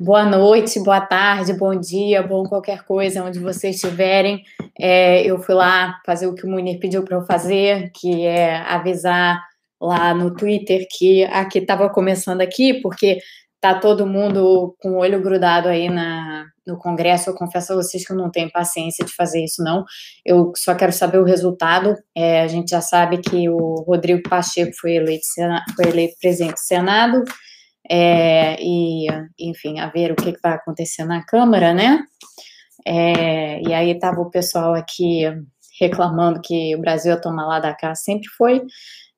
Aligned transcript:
Boa 0.00 0.24
noite, 0.24 0.78
boa 0.78 1.00
tarde, 1.00 1.52
bom 1.52 1.74
dia, 1.74 2.22
bom 2.22 2.44
qualquer 2.44 2.84
coisa, 2.84 3.24
onde 3.24 3.40
vocês 3.40 3.74
estiverem. 3.74 4.44
É, 4.78 5.24
eu 5.24 5.40
fui 5.40 5.56
lá 5.56 6.00
fazer 6.06 6.28
o 6.28 6.36
que 6.36 6.46
o 6.46 6.48
Munir 6.48 6.78
pediu 6.78 7.02
para 7.02 7.16
eu 7.16 7.26
fazer, 7.26 7.90
que 7.92 8.24
é 8.24 8.58
avisar 8.58 9.42
lá 9.80 10.14
no 10.14 10.32
Twitter 10.36 10.86
que 10.88 11.24
aqui 11.24 11.58
estava 11.58 11.90
começando 11.90 12.40
aqui, 12.40 12.74
porque 12.80 13.18
tá 13.60 13.74
todo 13.74 14.06
mundo 14.06 14.76
com 14.78 14.90
o 14.92 14.98
olho 14.98 15.20
grudado 15.20 15.66
aí 15.66 15.88
na, 15.88 16.46
no 16.64 16.78
Congresso. 16.78 17.30
Eu 17.30 17.34
confesso 17.34 17.72
a 17.72 17.76
vocês 17.76 18.06
que 18.06 18.12
eu 18.12 18.16
não 18.16 18.30
tenho 18.30 18.52
paciência 18.52 19.04
de 19.04 19.12
fazer 19.12 19.42
isso, 19.42 19.64
não. 19.64 19.84
Eu 20.24 20.52
só 20.54 20.76
quero 20.76 20.92
saber 20.92 21.18
o 21.18 21.24
resultado. 21.24 21.96
É, 22.16 22.42
a 22.42 22.46
gente 22.46 22.70
já 22.70 22.80
sabe 22.80 23.18
que 23.18 23.48
o 23.48 23.82
Rodrigo 23.84 24.22
Pacheco 24.28 24.70
foi 24.80 24.92
eleito, 24.92 25.26
foi 25.74 25.88
eleito 25.88 26.14
presidente 26.20 26.54
do 26.54 26.60
Senado. 26.60 27.24
É, 27.90 28.56
e, 28.60 29.06
enfim, 29.38 29.78
a 29.80 29.88
ver 29.88 30.12
o 30.12 30.16
que, 30.16 30.36
vai 30.42 30.52
acontecer 30.52 31.04
na 31.04 31.24
Câmara, 31.24 31.72
né? 31.72 32.04
É, 32.86 33.60
e 33.62 33.72
aí 33.72 33.90
estava 33.90 34.20
o 34.20 34.30
pessoal 34.30 34.74
aqui 34.74 35.24
reclamando 35.80 36.40
que 36.42 36.74
o 36.76 36.80
Brasil 36.80 37.12
ia 37.12 37.20
tomar 37.20 37.46
lá 37.46 37.60
da 37.60 37.74
cá, 37.74 37.94
sempre 37.94 38.28
foi. 38.36 38.62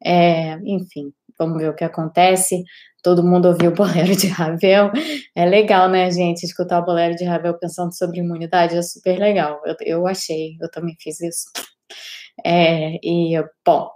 É, 0.04 0.54
enfim, 0.64 1.12
vamos 1.38 1.58
ver 1.58 1.70
o 1.70 1.74
que 1.74 1.84
acontece. 1.84 2.62
Todo 3.02 3.24
mundo 3.24 3.48
ouviu 3.48 3.70
o 3.70 3.74
bolero 3.74 4.14
de 4.14 4.28
Ravel. 4.28 4.90
É 5.34 5.44
legal, 5.46 5.88
né, 5.88 6.10
gente? 6.10 6.44
Escutar 6.44 6.80
o 6.80 6.84
bolero 6.84 7.16
de 7.16 7.24
Ravel 7.24 7.58
pensando 7.58 7.94
sobre 7.94 8.20
imunidade 8.20 8.76
é 8.76 8.82
super 8.82 9.18
legal. 9.18 9.60
Eu, 9.64 9.76
eu 9.80 10.06
achei, 10.06 10.56
eu 10.60 10.70
também 10.70 10.94
fiz 11.00 11.20
isso. 11.20 11.44
É, 12.44 12.98
e, 13.02 13.34
bom, 13.66 13.90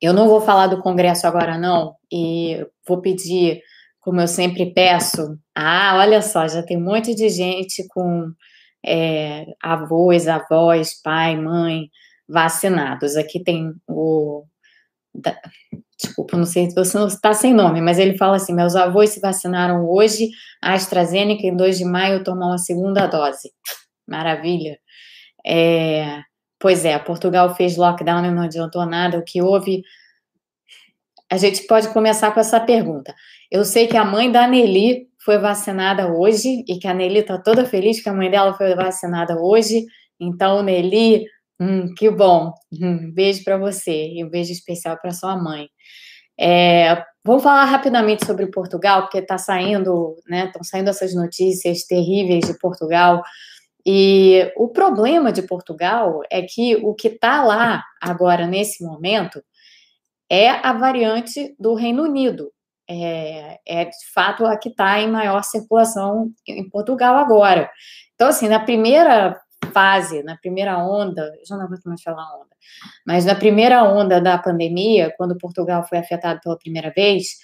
eu 0.00 0.12
não 0.12 0.28
vou 0.28 0.40
falar 0.40 0.66
do 0.66 0.82
Congresso 0.82 1.26
agora, 1.26 1.58
não, 1.58 1.95
e 2.12 2.66
vou 2.86 3.00
pedir, 3.00 3.60
como 4.00 4.20
eu 4.20 4.28
sempre 4.28 4.72
peço. 4.72 5.38
Ah, 5.54 5.96
olha 5.98 6.22
só, 6.22 6.46
já 6.48 6.62
tem 6.62 6.76
um 6.76 6.84
monte 6.84 7.14
de 7.14 7.28
gente 7.28 7.86
com 7.88 8.32
é, 8.84 9.46
avós, 9.62 10.28
avós, 10.28 11.00
pai, 11.02 11.36
mãe 11.36 11.90
vacinados. 12.28 13.16
Aqui 13.16 13.42
tem 13.42 13.72
o 13.88 14.44
da, 15.14 15.34
desculpa, 16.00 16.36
não 16.36 16.44
sei 16.44 16.68
se 16.68 16.74
você 16.74 16.98
não 16.98 17.06
está 17.06 17.32
sem 17.32 17.54
nome, 17.54 17.80
mas 17.80 17.98
ele 17.98 18.16
fala 18.18 18.36
assim: 18.36 18.54
meus 18.54 18.76
avós 18.76 19.10
se 19.10 19.20
vacinaram 19.20 19.88
hoje, 19.88 20.28
a 20.62 20.74
AstraZeneca, 20.74 21.46
em 21.46 21.56
2 21.56 21.78
de 21.78 21.84
maio, 21.84 22.24
tomou 22.24 22.52
a 22.52 22.58
segunda 22.58 23.06
dose. 23.06 23.50
Maravilha. 24.06 24.78
É, 25.44 26.20
pois 26.58 26.84
é, 26.84 26.98
Portugal 26.98 27.54
fez 27.54 27.76
lockdown 27.76 28.24
e 28.24 28.30
não 28.30 28.42
adiantou 28.42 28.84
nada. 28.86 29.18
O 29.18 29.24
que 29.24 29.42
houve. 29.42 29.82
A 31.30 31.36
gente 31.36 31.66
pode 31.66 31.88
começar 31.88 32.32
com 32.32 32.40
essa 32.40 32.60
pergunta. 32.60 33.14
Eu 33.50 33.64
sei 33.64 33.86
que 33.86 33.96
a 33.96 34.04
mãe 34.04 34.30
da 34.30 34.46
Nelly 34.46 35.08
foi 35.24 35.38
vacinada 35.38 36.12
hoje 36.12 36.64
e 36.68 36.78
que 36.78 36.86
a 36.86 36.94
Nelly 36.94 37.20
está 37.20 37.38
toda 37.38 37.64
feliz 37.64 38.02
que 38.02 38.08
a 38.08 38.14
mãe 38.14 38.30
dela 38.30 38.54
foi 38.54 38.74
vacinada 38.74 39.36
hoje. 39.40 39.84
Então, 40.20 40.62
Nelly, 40.62 41.26
Hum, 41.60 41.94
que 41.94 42.10
bom. 42.10 42.52
Hum, 42.72 43.10
beijo 43.12 43.42
para 43.44 43.56
você 43.56 44.08
e 44.12 44.24
um 44.24 44.28
beijo 44.28 44.52
especial 44.52 44.98
para 45.00 45.12
sua 45.12 45.36
mãe. 45.36 45.68
É, 46.38 47.02
vamos 47.24 47.42
falar 47.42 47.64
rapidamente 47.64 48.26
sobre 48.26 48.46
Portugal, 48.48 49.02
porque 49.02 49.18
está 49.18 49.38
saindo, 49.38 50.16
né? 50.28 50.46
Estão 50.46 50.62
saindo 50.62 50.90
essas 50.90 51.14
notícias 51.14 51.84
terríveis 51.84 52.46
de 52.46 52.58
Portugal. 52.58 53.22
E 53.86 54.52
o 54.56 54.68
problema 54.68 55.32
de 55.32 55.42
Portugal 55.42 56.20
é 56.30 56.42
que 56.42 56.76
o 56.76 56.94
que 56.94 57.08
está 57.08 57.42
lá 57.44 57.82
agora, 58.02 58.46
nesse 58.46 58.84
momento, 58.84 59.42
é 60.30 60.48
a 60.48 60.72
variante 60.72 61.54
do 61.58 61.74
Reino 61.74 62.02
Unido. 62.04 62.52
É, 62.88 63.58
é 63.66 63.84
de 63.84 64.12
fato 64.14 64.46
a 64.46 64.56
que 64.56 64.68
está 64.68 65.00
em 65.00 65.10
maior 65.10 65.42
circulação 65.42 66.30
em 66.46 66.68
Portugal 66.68 67.16
agora. 67.16 67.68
Então, 68.14 68.28
assim, 68.28 68.48
na 68.48 68.60
primeira 68.60 69.36
fase, 69.72 70.22
na 70.22 70.36
primeira 70.36 70.78
onda, 70.78 71.30
já 71.46 71.56
não 71.56 71.64
aguento 71.64 71.84
mais 71.84 72.02
falar 72.02 72.24
onda, 72.36 72.54
mas 73.06 73.24
na 73.24 73.34
primeira 73.34 73.82
onda 73.82 74.20
da 74.20 74.38
pandemia, 74.38 75.12
quando 75.16 75.36
Portugal 75.36 75.84
foi 75.88 75.98
afetado 75.98 76.40
pela 76.42 76.56
primeira 76.56 76.92
vez, 76.94 77.36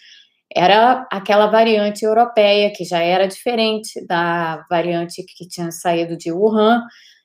era 0.54 1.06
aquela 1.10 1.46
variante 1.46 2.04
europeia, 2.04 2.72
que 2.72 2.84
já 2.84 3.00
era 3.00 3.26
diferente 3.26 4.06
da 4.06 4.64
variante 4.70 5.24
que 5.24 5.48
tinha 5.48 5.70
saído 5.70 6.16
de 6.16 6.30
Wuhan, 6.30 6.82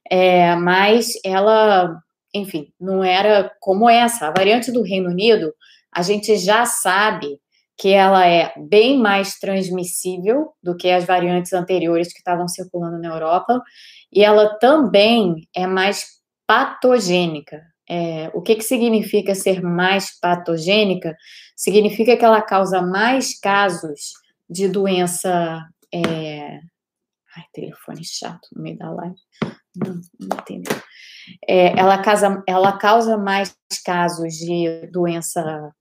é, 0.10 0.56
mas 0.56 1.12
ela, 1.24 1.98
enfim, 2.34 2.72
não 2.80 3.04
era 3.04 3.52
como 3.60 3.90
essa. 3.90 4.28
A 4.28 4.32
variante 4.32 4.72
do 4.72 4.82
Reino 4.82 5.10
Unido, 5.10 5.54
a 5.94 6.02
gente 6.02 6.36
já 6.38 6.66
sabe 6.66 7.40
que 7.78 7.90
ela 7.90 8.26
é 8.26 8.54
bem 8.58 8.98
mais 8.98 9.38
transmissível 9.38 10.52
do 10.64 10.76
que 10.76 10.90
as 10.90 11.06
variantes 11.06 11.54
anteriores 11.54 12.12
que 12.12 12.20
estavam 12.20 12.48
circulando 12.48 12.98
na 12.98 13.10
Europa, 13.10 13.62
e 14.12 14.24
ela 14.24 14.58
também 14.58 15.48
é 15.56 15.68
mais 15.68 16.06
patogênica. 16.48 17.62
É, 17.90 18.30
o 18.34 18.42
que, 18.42 18.56
que 18.56 18.64
significa 18.64 19.36
ser 19.36 19.62
mais 19.62 20.20
patogênica? 20.20 21.16
Significa 21.56 22.18
que 22.18 22.26
ela 22.26 22.42
causa 22.42 22.82
mais 22.82 23.40
casos 23.40 24.14
de 24.50 24.68
doença. 24.68 25.62
É... 25.94 26.60
Ai, 27.36 27.44
telefone 27.54 28.04
chato 28.04 28.48
no 28.54 28.64
meio 28.64 28.78
da 28.78 28.92
live. 28.92 29.16
Não, 29.84 30.02
não. 30.20 30.38
É, 31.48 31.78
ela, 31.78 31.98
causa, 31.98 32.44
ela 32.48 32.78
causa 32.78 33.18
mais 33.18 33.56
casos 33.86 34.34
de 34.34 34.88
doença 34.92 35.72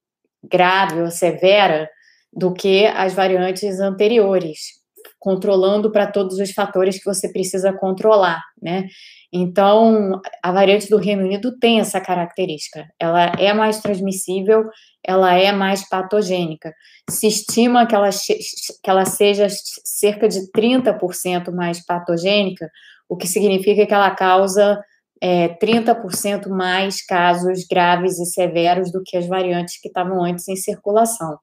grave 0.44 1.00
ou 1.00 1.10
severa 1.10 1.88
do 2.32 2.52
que 2.52 2.86
as 2.86 3.14
variantes 3.14 3.80
anteriores 3.80 4.76
controlando 5.18 5.90
para 5.90 6.06
todos 6.06 6.38
os 6.38 6.52
fatores 6.52 6.98
que 6.98 7.04
você 7.04 7.28
precisa 7.32 7.72
controlar, 7.72 8.42
né? 8.60 8.86
Então, 9.32 10.20
a 10.42 10.52
variante 10.52 10.88
do 10.88 10.98
Reino 10.98 11.24
Unido 11.24 11.58
tem 11.58 11.80
essa 11.80 12.00
característica. 12.00 12.86
Ela 12.98 13.32
é 13.38 13.52
mais 13.52 13.80
transmissível, 13.80 14.64
ela 15.04 15.34
é 15.34 15.50
mais 15.52 15.88
patogênica. 15.88 16.72
Se 17.10 17.26
estima 17.26 17.86
que 17.86 17.94
ela, 17.94 18.08
que 18.10 18.90
ela 18.90 19.04
seja 19.04 19.46
cerca 19.84 20.28
de 20.28 20.50
30% 20.52 21.52
mais 21.52 21.84
patogênica, 21.84 22.70
o 23.08 23.16
que 23.16 23.26
significa 23.26 23.86
que 23.86 23.94
ela 23.94 24.10
causa 24.10 24.80
é, 25.20 25.48
30% 25.48 26.48
mais 26.48 27.04
casos 27.04 27.64
graves 27.68 28.18
e 28.18 28.26
severos 28.26 28.92
do 28.92 29.02
que 29.04 29.16
as 29.16 29.26
variantes 29.26 29.80
que 29.80 29.88
estavam 29.88 30.22
antes 30.22 30.46
em 30.48 30.56
circulação. 30.56 31.38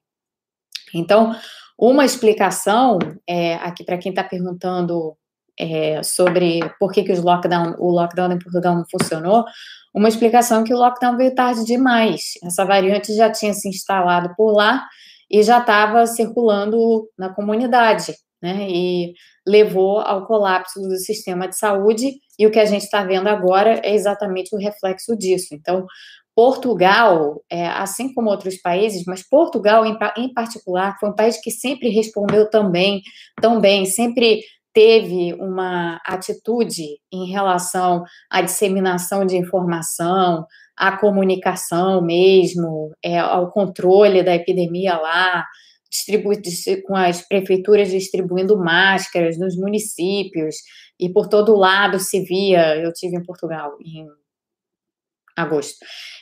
Então, 0.94 1.35
uma 1.78 2.06
explicação, 2.06 3.00
é, 3.28 3.56
aqui 3.56 3.84
para 3.84 3.97
quem 3.97 4.12
está 4.12 4.24
perguntando 4.24 5.16
é, 5.59 6.01
sobre 6.03 6.59
por 6.79 6.91
que, 6.91 7.03
que 7.03 7.12
os 7.12 7.22
lockdown, 7.22 7.75
o 7.80 7.91
lockdown 7.91 8.31
em 8.31 8.40
Portugal 8.40 8.75
não 8.75 8.85
funcionou, 8.90 9.45
uma 9.94 10.09
explicação 10.09 10.62
é 10.62 10.63
que 10.63 10.74
o 10.74 10.78
lockdown 10.78 11.18
veio 11.18 11.35
tarde 11.35 11.63
demais. 11.66 12.34
Essa 12.44 12.66
variante 12.66 13.16
já 13.16 13.31
tinha 13.31 13.53
se 13.53 13.69
instalado 13.69 14.34
por 14.35 14.51
lá 14.51 14.84
e 15.30 15.44
já 15.44 15.59
estava 15.59 16.06
circulando 16.07 17.07
na 17.18 17.30
comunidade, 17.30 18.16
né? 18.41 18.68
E 18.69 19.13
levou 19.46 20.00
ao 20.00 20.26
colapso 20.26 20.81
do 20.81 20.96
sistema 20.98 21.48
de 21.48 21.58
saúde. 21.58 22.14
E 22.40 22.48
o 22.48 22.52
que 22.52 22.59
a 22.59 22.66
gente 22.66 22.84
está 22.84 23.04
vendo 23.04 23.28
agora 23.28 23.80
é 23.84 23.94
exatamente 23.94 24.56
o 24.56 24.59
reflexo 24.59 25.16
disso. 25.18 25.54
Então, 25.54 25.86
Portugal, 26.36 27.44
é, 27.50 27.68
assim 27.68 28.12
como 28.14 28.30
outros 28.30 28.58
países, 28.58 29.04
mas 29.06 29.28
Portugal 29.28 29.86
em, 29.86 29.96
em, 30.18 30.34
particular 30.34 30.98
foi 31.00 31.09
um 31.09 31.16
país 31.16 31.40
que 31.40 31.52
sempre 31.52 31.90
respondeu 31.90 32.50
também, 32.50 33.02
tão 33.40 33.62
bem, 33.62 33.86
sempre 33.86 34.42
teve 34.74 35.34
uma 35.36 36.02
atitude 36.04 36.98
em 37.12 37.30
relação 37.30 38.04
à 38.31 38.42
disseminação 38.42 39.24
de 39.24 39.38
informação, 39.38 40.48
à 40.75 40.98
comunicação 40.98 42.02
mesmo, 42.02 42.92
é, 43.04 43.20
ao 43.20 43.52
controle 43.52 44.24
da 44.24 44.34
epidemia 44.34 44.98
lá, 44.98 45.46
com 46.88 46.96
as 46.96 47.28
prefeituras 47.28 47.90
distribuindo 47.90 48.58
máscaras 48.58 49.38
nos 49.38 49.56
municípios, 49.56 50.56
e 51.00 51.12
por 51.12 51.28
todo 51.28 51.56
lado 51.56 52.00
se 52.00 52.22
via, 52.22 52.78
eu 52.78 52.94
tive 52.94 53.18
em 53.18 53.24
Portugal 53.24 53.78
em 53.84 54.07
agosto. 55.36 55.78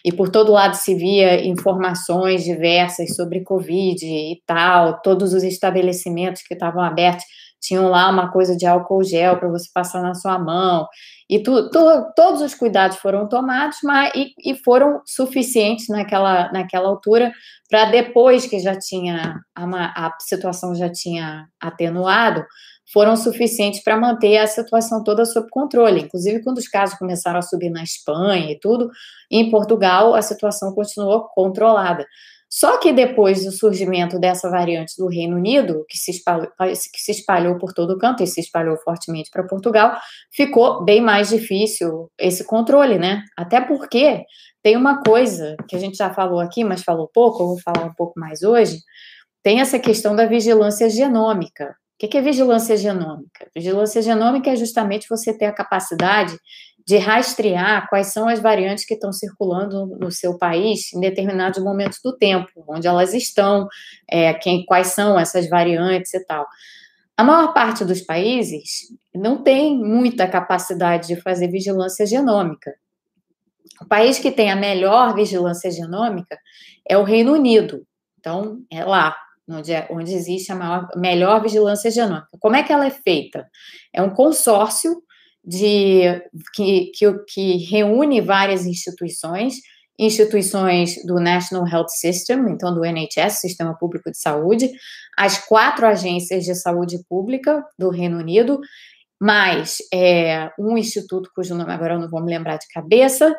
E 0.06 0.12
por 0.12 0.29
todo 0.29 0.51
lado 0.51 0.75
se 0.75 0.95
via 0.95 1.45
informações 1.45 2.44
diversas 2.44 3.15
sobre 3.15 3.44
Covid 3.44 4.06
e 4.06 4.41
tal, 4.45 5.01
todos 5.01 5.33
os 5.33 5.44
estabelecimentos 5.44 6.41
que 6.41 6.53
estavam 6.53 6.81
abertos 6.81 7.25
tinham 7.61 7.87
lá 7.87 8.09
uma 8.09 8.31
coisa 8.31 8.57
de 8.57 8.65
álcool 8.65 9.03
gel 9.03 9.37
para 9.37 9.47
você 9.47 9.69
passar 9.73 10.01
na 10.01 10.15
sua 10.15 10.39
mão. 10.39 10.87
E 11.29 11.41
tu, 11.41 11.69
tu, 11.69 11.79
todos 12.15 12.41
os 12.41 12.55
cuidados 12.55 12.97
foram 12.97 13.29
tomados, 13.29 13.77
mas 13.83 14.11
e, 14.15 14.33
e 14.43 14.55
foram 14.55 15.01
suficientes 15.05 15.87
naquela, 15.87 16.51
naquela 16.51 16.89
altura 16.89 17.31
para 17.69 17.85
depois 17.85 18.45
que 18.45 18.59
já 18.59 18.77
tinha 18.77 19.39
a, 19.55 20.07
a 20.07 20.17
situação 20.19 20.75
já 20.75 20.91
tinha 20.91 21.47
atenuado, 21.61 22.45
foram 22.91 23.15
suficientes 23.15 23.81
para 23.81 23.95
manter 23.95 24.37
a 24.37 24.47
situação 24.47 25.03
toda 25.03 25.23
sob 25.23 25.47
controle. 25.49 26.01
Inclusive, 26.01 26.43
quando 26.43 26.57
os 26.57 26.67
casos 26.67 26.97
começaram 26.97 27.39
a 27.39 27.41
subir 27.41 27.69
na 27.69 27.83
Espanha 27.83 28.51
e 28.51 28.59
tudo, 28.59 28.89
em 29.29 29.49
Portugal 29.49 30.13
a 30.13 30.21
situação 30.21 30.73
continuou 30.73 31.29
controlada. 31.33 32.05
Só 32.53 32.77
que 32.77 32.92
depois 32.92 33.45
do 33.45 33.51
surgimento 33.51 34.19
dessa 34.19 34.50
variante 34.50 34.98
do 34.98 35.07
Reino 35.07 35.38
Unido, 35.38 35.86
que 35.88 35.98
se 35.98 36.12
espalhou, 36.12 36.50
que 36.59 37.00
se 37.00 37.12
espalhou 37.12 37.57
por 37.57 37.71
todo 37.71 37.92
o 37.92 37.98
canto 37.98 38.24
e 38.24 38.27
se 38.27 38.42
espalhou 38.42 38.75
fortemente 38.83 39.30
para 39.31 39.48
Portugal, 39.48 39.98
ficou 40.36 40.83
bem 40.83 41.00
mais 41.00 41.30
difícil 41.30 42.12
esse 42.19 42.44
controle, 42.44 43.00
né? 43.00 43.24
Até 43.38 43.62
porque 43.62 44.25
tem 44.62 44.75
uma 44.75 45.01
coisa 45.01 45.56
que 45.69 45.77
a 45.77 45.80
gente 45.80 45.95
já 45.95 46.13
falou 46.13 46.42
aqui, 46.42 46.65
mas 46.65 46.83
falou 46.83 47.09
pouco, 47.13 47.42
eu 47.42 47.48
vou 47.48 47.59
falar 47.62 47.86
um 47.86 47.94
pouco 47.94 48.19
mais 48.19 48.44
hoje, 48.44 48.80
tem 49.42 49.62
essa 49.62 49.80
questão 49.80 50.13
da 50.13 50.25
vigilância 50.25 50.89
genômica. 50.89 51.74
O 52.03 52.07
que 52.07 52.18
é 52.18 52.21
vigilância 52.21 52.75
genômica? 52.75 53.48
Vigilância 53.56 54.01
genômica 54.01 54.50
é 54.51 54.56
justamente 54.56 55.07
você 55.07 55.38
ter 55.38 55.45
a 55.45 55.53
capacidade 55.53 56.36
de 56.91 56.97
rastrear 56.97 57.88
quais 57.88 58.07
são 58.07 58.27
as 58.27 58.41
variantes 58.41 58.83
que 58.83 58.95
estão 58.95 59.13
circulando 59.13 59.85
no 59.97 60.11
seu 60.11 60.38
país 60.38 60.91
em 60.93 60.99
determinados 60.99 61.63
momentos 61.63 61.99
do 62.03 62.17
tempo, 62.17 62.49
onde 62.67 62.85
elas 62.85 63.13
estão, 63.13 63.65
é, 64.09 64.33
quem, 64.33 64.65
quais 64.65 64.88
são 64.88 65.17
essas 65.17 65.47
variantes 65.47 66.13
e 66.13 66.25
tal. 66.25 66.45
A 67.15 67.23
maior 67.23 67.53
parte 67.53 67.85
dos 67.85 68.01
países 68.01 68.89
não 69.15 69.41
tem 69.41 69.77
muita 69.77 70.27
capacidade 70.27 71.07
de 71.07 71.15
fazer 71.15 71.47
vigilância 71.47 72.05
genômica. 72.05 72.73
O 73.81 73.85
país 73.85 74.19
que 74.19 74.29
tem 74.29 74.51
a 74.51 74.55
melhor 74.57 75.15
vigilância 75.15 75.71
genômica 75.71 76.38
é 76.85 76.97
o 76.97 77.03
Reino 77.03 77.31
Unido. 77.31 77.88
Então, 78.19 78.59
é 78.69 78.83
lá 78.83 79.15
onde, 79.49 79.71
é, 79.71 79.88
onde 79.89 80.13
existe 80.13 80.51
a 80.51 80.55
maior, 80.55 80.89
melhor 80.97 81.41
vigilância 81.41 81.89
genômica. 81.89 82.27
Como 82.38 82.57
é 82.57 82.63
que 82.63 82.73
ela 82.73 82.85
é 82.85 82.91
feita? 82.91 83.47
É 83.93 84.01
um 84.01 84.09
consórcio 84.09 85.01
de 85.43 86.21
que, 86.53 86.91
que, 86.95 87.13
que 87.27 87.57
reúne 87.65 88.21
várias 88.21 88.65
instituições, 88.65 89.55
instituições 89.97 90.95
do 91.05 91.19
National 91.19 91.67
Health 91.67 91.89
System, 91.89 92.49
então 92.49 92.73
do 92.73 92.83
NHS, 92.85 93.39
Sistema 93.39 93.77
Público 93.77 94.09
de 94.09 94.17
Saúde, 94.17 94.71
as 95.17 95.38
quatro 95.45 95.85
agências 95.85 96.43
de 96.43 96.55
saúde 96.55 97.03
pública 97.07 97.63
do 97.77 97.89
Reino 97.89 98.17
Unido, 98.17 98.59
mais 99.21 99.77
é, 99.94 100.50
um 100.57 100.75
instituto 100.75 101.29
cujo 101.35 101.53
nome 101.53 101.71
agora 101.71 101.94
eu 101.94 102.00
não 102.00 102.09
vou 102.09 102.23
me 102.23 102.31
lembrar 102.31 102.57
de 102.57 102.68
cabeça, 102.73 103.35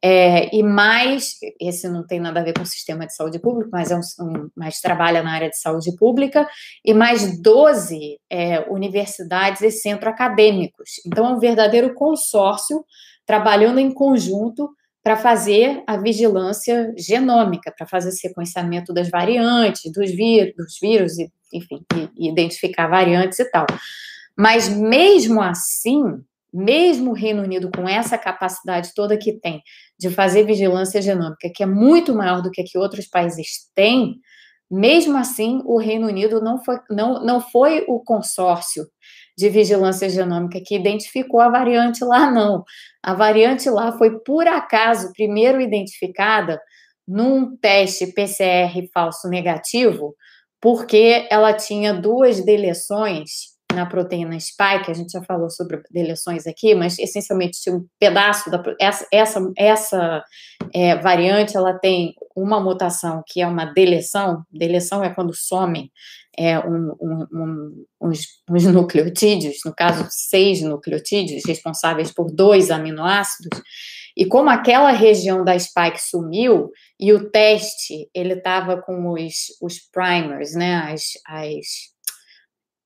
é, 0.00 0.54
e 0.54 0.62
mais, 0.62 1.34
esse 1.60 1.88
não 1.88 2.06
tem 2.06 2.20
nada 2.20 2.38
a 2.38 2.44
ver 2.44 2.54
com 2.54 2.62
o 2.62 2.66
sistema 2.66 3.04
de 3.04 3.16
saúde 3.16 3.40
público, 3.40 3.68
mas, 3.72 3.90
é 3.90 3.96
um, 3.96 4.00
um 4.20 4.48
mas 4.54 4.80
trabalha 4.80 5.24
na 5.24 5.32
área 5.32 5.50
de 5.50 5.58
saúde 5.58 5.92
pública, 5.96 6.48
e 6.84 6.94
mais 6.94 7.42
12 7.42 8.20
é, 8.30 8.60
universidades 8.70 9.60
e 9.62 9.72
centros 9.72 10.12
acadêmicos. 10.12 11.00
Então, 11.04 11.26
é 11.26 11.30
um 11.30 11.40
verdadeiro 11.40 11.92
consórcio 11.94 12.84
trabalhando 13.26 13.80
em 13.80 13.92
conjunto 13.92 14.70
para 15.02 15.16
fazer 15.16 15.82
a 15.84 15.96
vigilância 15.96 16.94
genômica, 16.96 17.74
para 17.76 17.88
fazer 17.88 18.12
sequenciamento 18.12 18.94
das 18.94 19.10
variantes, 19.10 19.90
dos, 19.90 20.12
vírus, 20.12 20.54
dos 20.56 20.78
vírus, 20.80 21.18
e, 21.18 21.28
enfim, 21.52 21.84
e, 21.96 22.26
e 22.26 22.30
identificar 22.30 22.86
variantes 22.86 23.40
e 23.40 23.50
tal. 23.50 23.66
Mas 24.36 24.68
mesmo 24.68 25.40
assim, 25.40 26.02
mesmo 26.52 27.10
o 27.10 27.14
Reino 27.14 27.42
Unido 27.42 27.70
com 27.74 27.88
essa 27.88 28.16
capacidade 28.16 28.92
toda 28.94 29.18
que 29.18 29.38
tem 29.40 29.62
de 29.98 30.10
fazer 30.10 30.44
vigilância 30.44 31.02
genômica, 31.02 31.50
que 31.54 31.62
é 31.62 31.66
muito 31.66 32.14
maior 32.14 32.42
do 32.42 32.50
que 32.50 32.62
que 32.62 32.78
outros 32.78 33.06
países 33.06 33.70
têm, 33.74 34.16
mesmo 34.70 35.16
assim, 35.16 35.60
o 35.64 35.78
Reino 35.78 36.06
Unido 36.06 36.40
não 36.40 36.62
foi, 36.62 36.78
não, 36.90 37.24
não 37.24 37.40
foi 37.40 37.84
o 37.88 38.00
consórcio 38.00 38.86
de 39.36 39.48
vigilância 39.48 40.08
genômica 40.08 40.60
que 40.64 40.76
identificou 40.76 41.40
a 41.40 41.48
variante 41.48 42.04
lá, 42.04 42.30
não. 42.30 42.64
A 43.02 43.14
variante 43.14 43.68
lá 43.68 43.92
foi, 43.92 44.18
por 44.20 44.46
acaso, 44.46 45.12
primeiro 45.12 45.60
identificada 45.60 46.60
num 47.06 47.56
teste 47.56 48.06
PCR 48.12 48.88
falso 48.92 49.28
negativo, 49.28 50.14
porque 50.60 51.26
ela 51.30 51.52
tinha 51.52 51.92
duas 51.92 52.44
deleções 52.44 53.53
na 53.74 53.86
proteína 53.86 54.38
spike, 54.38 54.90
a 54.90 54.94
gente 54.94 55.12
já 55.12 55.22
falou 55.22 55.50
sobre 55.50 55.82
deleções 55.90 56.46
aqui, 56.46 56.74
mas 56.74 56.98
essencialmente 56.98 57.70
um 57.70 57.86
pedaço 57.98 58.50
da 58.50 58.62
essa 58.80 59.06
essa, 59.12 59.52
essa 59.56 60.24
é, 60.72 60.96
variante, 60.96 61.56
ela 61.56 61.78
tem 61.78 62.14
uma 62.34 62.60
mutação 62.60 63.22
que 63.26 63.40
é 63.40 63.46
uma 63.46 63.64
deleção. 63.66 64.42
Deleção 64.50 65.02
é 65.02 65.12
quando 65.12 65.34
somem 65.34 65.90
é, 66.38 66.58
um, 66.58 66.94
um, 67.00 67.26
um, 67.32 67.84
uns, 68.02 68.20
uns 68.50 68.64
nucleotídeos, 68.64 69.56
no 69.64 69.74
caso 69.74 70.06
seis 70.10 70.62
nucleotídeos 70.62 71.42
responsáveis 71.46 72.12
por 72.12 72.30
dois 72.32 72.70
aminoácidos. 72.70 73.60
E 74.16 74.26
como 74.26 74.48
aquela 74.48 74.92
região 74.92 75.44
da 75.44 75.58
spike 75.58 76.00
sumiu 76.00 76.70
e 77.00 77.12
o 77.12 77.30
teste 77.30 78.08
ele 78.14 78.34
estava 78.34 78.80
com 78.80 79.10
os, 79.12 79.34
os 79.60 79.78
primers, 79.90 80.54
né, 80.54 80.92
as, 80.92 81.02
as 81.26 81.93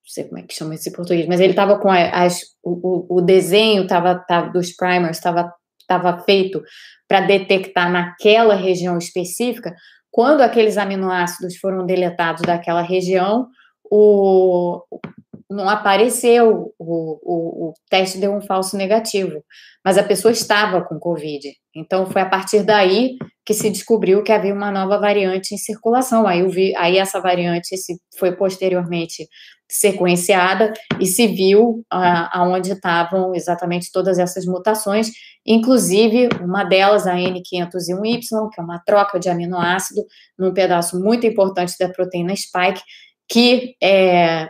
não 0.08 0.14
sei 0.14 0.24
como 0.24 0.38
é 0.38 0.42
que 0.42 0.54
chama 0.54 0.74
esse 0.74 0.90
português, 0.90 1.26
mas 1.26 1.38
ele 1.38 1.50
estava 1.50 1.78
com 1.78 1.90
as, 1.90 2.40
o, 2.64 3.18
o 3.18 3.20
desenho 3.20 3.86
tava, 3.86 4.14
tava, 4.26 4.50
dos 4.50 4.74
primers 4.74 5.18
estava 5.18 5.52
tava 5.86 6.18
feito 6.24 6.62
para 7.06 7.22
detectar 7.22 7.90
naquela 7.90 8.54
região 8.54 8.96
específica. 8.98 9.74
Quando 10.10 10.40
aqueles 10.42 10.76
aminoácidos 10.76 11.56
foram 11.56 11.84
deletados 11.86 12.42
daquela 12.42 12.82
região, 12.82 13.46
o, 13.90 14.82
não 15.50 15.68
apareceu, 15.68 16.74
o, 16.78 17.18
o, 17.22 17.68
o 17.68 17.74
teste 17.88 18.18
deu 18.18 18.34
um 18.34 18.40
falso 18.40 18.76
negativo, 18.76 19.42
mas 19.82 19.96
a 19.96 20.02
pessoa 20.02 20.30
estava 20.32 20.82
com 20.82 20.98
Covid. 20.98 21.48
Então, 21.74 22.04
foi 22.06 22.20
a 22.20 22.28
partir 22.28 22.62
daí 22.62 23.16
que 23.46 23.54
se 23.54 23.70
descobriu 23.70 24.22
que 24.22 24.32
havia 24.32 24.52
uma 24.52 24.70
nova 24.70 24.98
variante 24.98 25.54
em 25.54 25.58
circulação. 25.58 26.26
Aí, 26.26 26.46
vi, 26.48 26.76
aí 26.76 26.98
essa 26.98 27.18
variante 27.18 27.76
se, 27.78 27.98
foi 28.18 28.36
posteriormente 28.36 29.26
sequenciada 29.70 30.72
e 30.98 31.06
se 31.06 31.26
viu 31.26 31.84
ah, 31.90 32.30
aonde 32.40 32.72
estavam 32.72 33.34
exatamente 33.34 33.92
todas 33.92 34.18
essas 34.18 34.46
mutações, 34.46 35.10
inclusive 35.46 36.28
uma 36.40 36.64
delas, 36.64 37.06
a 37.06 37.14
N501Y, 37.14 38.50
que 38.52 38.60
é 38.60 38.64
uma 38.64 38.78
troca 38.78 39.18
de 39.20 39.28
aminoácido 39.28 40.02
num 40.38 40.54
pedaço 40.54 40.98
muito 40.98 41.26
importante 41.26 41.74
da 41.78 41.88
proteína 41.88 42.34
spike, 42.34 42.82
que 43.30 43.74
é, 43.82 44.48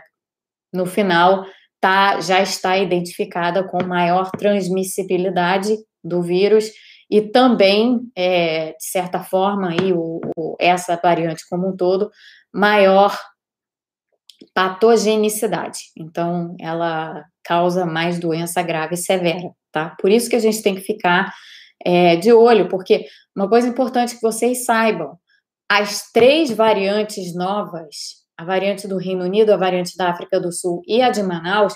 no 0.73 0.85
final 0.85 1.45
tá, 1.81 2.21
já 2.21 2.41
está 2.41 2.77
identificada 2.77 3.63
com 3.63 3.83
maior 3.83 4.31
transmissibilidade 4.31 5.75
do 6.03 6.21
vírus 6.21 6.71
e 7.09 7.21
também, 7.21 8.01
é, 8.15 8.73
de 8.73 8.85
certa 8.85 9.23
forma, 9.23 9.71
aí, 9.71 9.91
o, 9.91 10.21
o, 10.37 10.55
essa 10.59 10.95
variante 10.95 11.43
como 11.49 11.67
um 11.67 11.75
todo, 11.75 12.11
maior 12.53 13.17
patogenicidade. 14.59 15.83
Então, 15.97 16.53
ela 16.59 17.23
causa 17.45 17.85
mais 17.85 18.19
doença 18.19 18.61
grave 18.61 18.95
e 18.95 18.97
severa, 18.97 19.51
tá? 19.71 19.95
Por 20.01 20.11
isso 20.11 20.29
que 20.29 20.35
a 20.35 20.39
gente 20.39 20.61
tem 20.61 20.75
que 20.75 20.81
ficar 20.81 21.33
é, 21.85 22.17
de 22.17 22.33
olho, 22.33 22.67
porque 22.67 23.05
uma 23.33 23.47
coisa 23.47 23.69
importante 23.69 24.15
que 24.15 24.21
vocês 24.21 24.65
saibam: 24.65 25.17
as 25.71 26.11
três 26.11 26.51
variantes 26.51 27.33
novas, 27.33 28.17
a 28.37 28.43
variante 28.43 28.85
do 28.85 28.97
Reino 28.97 29.23
Unido, 29.23 29.53
a 29.53 29.57
variante 29.57 29.95
da 29.95 30.09
África 30.09 30.41
do 30.41 30.51
Sul 30.51 30.81
e 30.85 31.01
a 31.01 31.09
de 31.09 31.23
Manaus, 31.23 31.73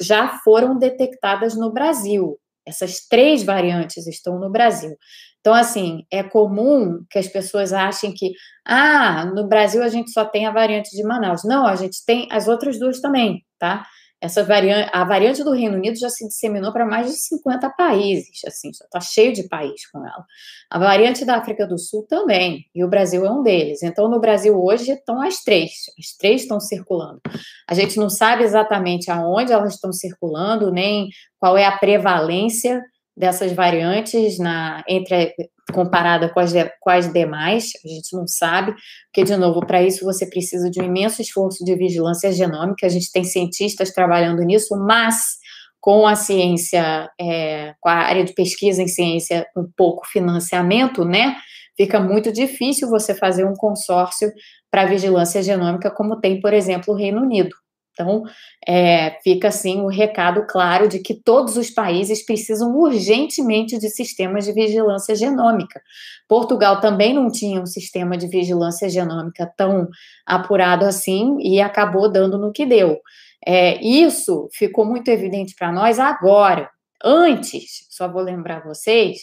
já 0.00 0.38
foram 0.42 0.78
detectadas 0.78 1.54
no 1.54 1.74
Brasil. 1.74 2.38
Essas 2.66 3.06
três 3.06 3.42
variantes 3.42 4.06
estão 4.06 4.38
no 4.38 4.50
Brasil. 4.50 4.96
Então, 5.42 5.54
assim, 5.54 6.06
é 6.08 6.22
comum 6.22 7.04
que 7.10 7.18
as 7.18 7.26
pessoas 7.26 7.72
achem 7.72 8.14
que, 8.14 8.32
ah, 8.64 9.26
no 9.26 9.48
Brasil 9.48 9.82
a 9.82 9.88
gente 9.88 10.12
só 10.12 10.24
tem 10.24 10.46
a 10.46 10.52
variante 10.52 10.96
de 10.96 11.02
Manaus. 11.02 11.42
Não, 11.44 11.66
a 11.66 11.74
gente 11.74 12.04
tem 12.06 12.28
as 12.30 12.46
outras 12.46 12.78
duas 12.78 13.00
também, 13.00 13.44
tá? 13.58 13.84
Essa 14.20 14.44
variante, 14.44 14.88
a 14.92 15.02
variante 15.02 15.42
do 15.42 15.50
Reino 15.50 15.76
Unido 15.76 15.98
já 15.98 16.08
se 16.08 16.24
disseminou 16.28 16.72
para 16.72 16.86
mais 16.86 17.08
de 17.08 17.14
50 17.14 17.68
países, 17.70 18.38
assim, 18.46 18.70
já 18.72 18.84
está 18.84 19.00
cheio 19.00 19.32
de 19.32 19.48
país 19.48 19.84
com 19.90 19.98
ela. 19.98 20.24
A 20.70 20.78
variante 20.78 21.24
da 21.24 21.38
África 21.38 21.66
do 21.66 21.76
Sul 21.76 22.06
também, 22.08 22.64
e 22.72 22.84
o 22.84 22.88
Brasil 22.88 23.26
é 23.26 23.30
um 23.32 23.42
deles. 23.42 23.82
Então, 23.82 24.08
no 24.08 24.20
Brasil 24.20 24.56
hoje 24.56 24.92
estão 24.92 25.20
as 25.20 25.42
três, 25.42 25.72
as 25.98 26.16
três 26.16 26.42
estão 26.42 26.60
circulando. 26.60 27.20
A 27.68 27.74
gente 27.74 27.98
não 27.98 28.08
sabe 28.08 28.44
exatamente 28.44 29.10
aonde 29.10 29.52
elas 29.52 29.74
estão 29.74 29.92
circulando, 29.92 30.70
nem 30.70 31.08
qual 31.36 31.58
é 31.58 31.64
a 31.64 31.76
prevalência 31.76 32.80
dessas 33.16 33.52
variantes 33.52 34.38
na 34.38 34.82
entre 34.88 35.34
comparada 35.72 36.28
com 36.28 36.40
as, 36.40 36.52
com 36.80 36.90
as 36.90 37.12
demais, 37.12 37.70
a 37.84 37.88
gente 37.88 38.16
não 38.16 38.26
sabe, 38.26 38.74
porque, 39.06 39.24
de 39.24 39.36
novo, 39.36 39.64
para 39.64 39.82
isso 39.82 40.04
você 40.04 40.26
precisa 40.26 40.70
de 40.70 40.80
um 40.80 40.84
imenso 40.84 41.22
esforço 41.22 41.64
de 41.64 41.74
vigilância 41.74 42.32
genômica, 42.32 42.86
a 42.86 42.88
gente 42.88 43.12
tem 43.12 43.24
cientistas 43.24 43.92
trabalhando 43.92 44.42
nisso, 44.42 44.76
mas 44.76 45.36
com 45.80 46.06
a 46.06 46.14
ciência, 46.14 47.10
é, 47.20 47.74
com 47.80 47.88
a 47.88 47.94
área 47.94 48.24
de 48.24 48.32
pesquisa 48.34 48.82
em 48.82 48.88
ciência, 48.88 49.46
um 49.56 49.66
pouco 49.76 50.06
financiamento, 50.06 51.04
né? 51.04 51.36
Fica 51.76 51.98
muito 51.98 52.30
difícil 52.30 52.88
você 52.88 53.14
fazer 53.14 53.44
um 53.44 53.54
consórcio 53.54 54.30
para 54.70 54.86
vigilância 54.86 55.42
genômica, 55.42 55.90
como 55.90 56.20
tem, 56.20 56.40
por 56.40 56.52
exemplo, 56.54 56.94
o 56.94 56.96
Reino 56.96 57.22
Unido, 57.22 57.54
Então, 57.92 58.22
é, 58.66 59.18
fica 59.22 59.48
assim 59.48 59.80
o 59.82 59.86
recado 59.86 60.46
claro 60.46 60.88
de 60.88 60.98
que 60.98 61.14
todos 61.14 61.56
os 61.56 61.70
países 61.70 62.24
precisam 62.24 62.74
urgentemente 62.74 63.78
de 63.78 63.90
sistemas 63.90 64.46
de 64.46 64.52
vigilância 64.52 65.14
genômica. 65.14 65.80
Portugal 66.26 66.80
também 66.80 67.12
não 67.12 67.30
tinha 67.30 67.60
um 67.60 67.66
sistema 67.66 68.16
de 68.16 68.26
vigilância 68.26 68.88
genômica 68.88 69.52
tão 69.56 69.88
apurado 70.26 70.86
assim 70.86 71.36
e 71.40 71.60
acabou 71.60 72.10
dando 72.10 72.38
no 72.38 72.52
que 72.52 72.64
deu. 72.64 72.98
É, 73.46 73.82
isso 73.82 74.48
ficou 74.52 74.84
muito 74.84 75.08
evidente 75.08 75.54
para 75.54 75.70
nós 75.70 75.98
agora. 75.98 76.70
Antes, 77.04 77.86
só 77.90 78.08
vou 78.08 78.22
lembrar 78.22 78.64
vocês, 78.64 79.22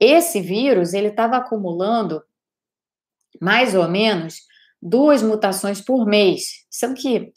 esse 0.00 0.40
vírus 0.40 0.92
ele 0.92 1.08
estava 1.08 1.36
acumulando 1.36 2.22
mais 3.40 3.74
ou 3.74 3.88
menos 3.88 4.36
duas 4.80 5.22
mutações 5.22 5.80
por 5.80 6.06
mês, 6.06 6.42
sendo 6.70 6.94
que 6.94 7.32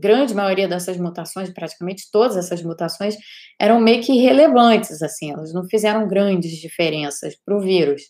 grande 0.00 0.34
maioria 0.34 0.66
dessas 0.66 0.96
mutações, 0.96 1.50
praticamente 1.50 2.08
todas 2.10 2.36
essas 2.36 2.62
mutações, 2.62 3.16
eram 3.58 3.80
meio 3.80 4.02
que 4.02 4.12
irrelevantes, 4.12 5.02
assim, 5.02 5.32
elas 5.32 5.52
não 5.52 5.64
fizeram 5.68 6.08
grandes 6.08 6.52
diferenças 6.52 7.34
para 7.44 7.56
o 7.56 7.60
vírus. 7.60 8.02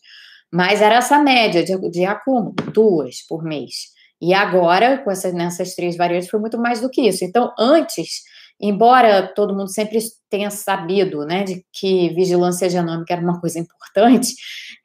Mas 0.53 0.81
era 0.81 0.97
essa 0.97 1.19
média 1.19 1.63
de, 1.63 1.91
de 1.91 2.05
acúmulo, 2.05 2.55
duas 2.73 3.25
por 3.29 3.43
mês. 3.43 3.91
E 4.21 4.35
agora, 4.35 4.99
com 4.99 5.11
essas, 5.11 5.33
nessas 5.33 5.75
três 5.75 5.97
variantes, 5.97 6.29
foi 6.29 6.41
muito 6.41 6.59
mais 6.59 6.81
do 6.81 6.91
que 6.91 7.03
isso. 7.03 7.25
Então, 7.25 7.53
antes, 7.59 8.23
embora 8.61 9.33
todo 9.35 9.55
mundo 9.55 9.73
sempre 9.73 9.99
tenha 10.29 10.51
sabido 10.51 11.25
né, 11.25 11.45
de 11.45 11.65
que 11.73 12.11
vigilância 12.11 12.69
genômica 12.69 13.15
era 13.15 13.23
uma 13.23 13.41
coisa 13.41 13.59
importante, 13.59 14.35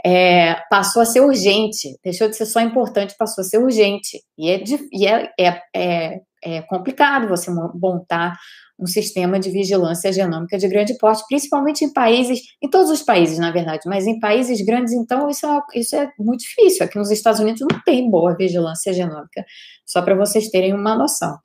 é, 0.04 0.56
passou 0.70 1.02
a 1.02 1.06
ser 1.06 1.22
urgente. 1.22 1.98
Deixou 2.04 2.30
de 2.30 2.36
ser 2.36 2.46
só 2.46 2.62
importante, 2.62 3.16
passou 3.18 3.42
a 3.42 3.46
ser 3.46 3.58
urgente. 3.58 4.22
E 4.38 4.50
é, 4.50 4.64
e 4.92 5.08
é, 5.08 5.30
é, 5.40 5.62
é 5.76 6.22
é 6.46 6.62
complicado 6.62 7.28
você 7.28 7.50
montar 7.50 8.38
um 8.80 8.86
sistema 8.86 9.40
de 9.40 9.50
vigilância 9.50 10.12
genômica 10.12 10.58
de 10.58 10.68
grande 10.68 10.96
porte, 10.98 11.24
principalmente 11.28 11.84
em 11.84 11.92
países, 11.92 12.42
em 12.62 12.70
todos 12.70 12.92
os 12.92 13.02
países, 13.02 13.40
na 13.40 13.50
verdade, 13.50 13.82
mas 13.88 14.06
em 14.06 14.20
países 14.20 14.62
grandes, 14.62 14.94
então, 14.94 15.30
isso 15.30 15.46
é, 15.46 15.60
isso 15.74 15.96
é 15.96 16.12
muito 16.20 16.42
difícil. 16.42 16.86
Aqui 16.86 16.98
nos 16.98 17.10
Estados 17.10 17.40
Unidos 17.40 17.62
não 17.62 17.82
tem 17.84 18.10
boa 18.10 18.36
vigilância 18.36 18.94
genômica, 18.94 19.44
só 19.86 20.02
para 20.02 20.14
vocês 20.14 20.50
terem 20.50 20.74
uma 20.74 20.96
noção. 20.96 21.38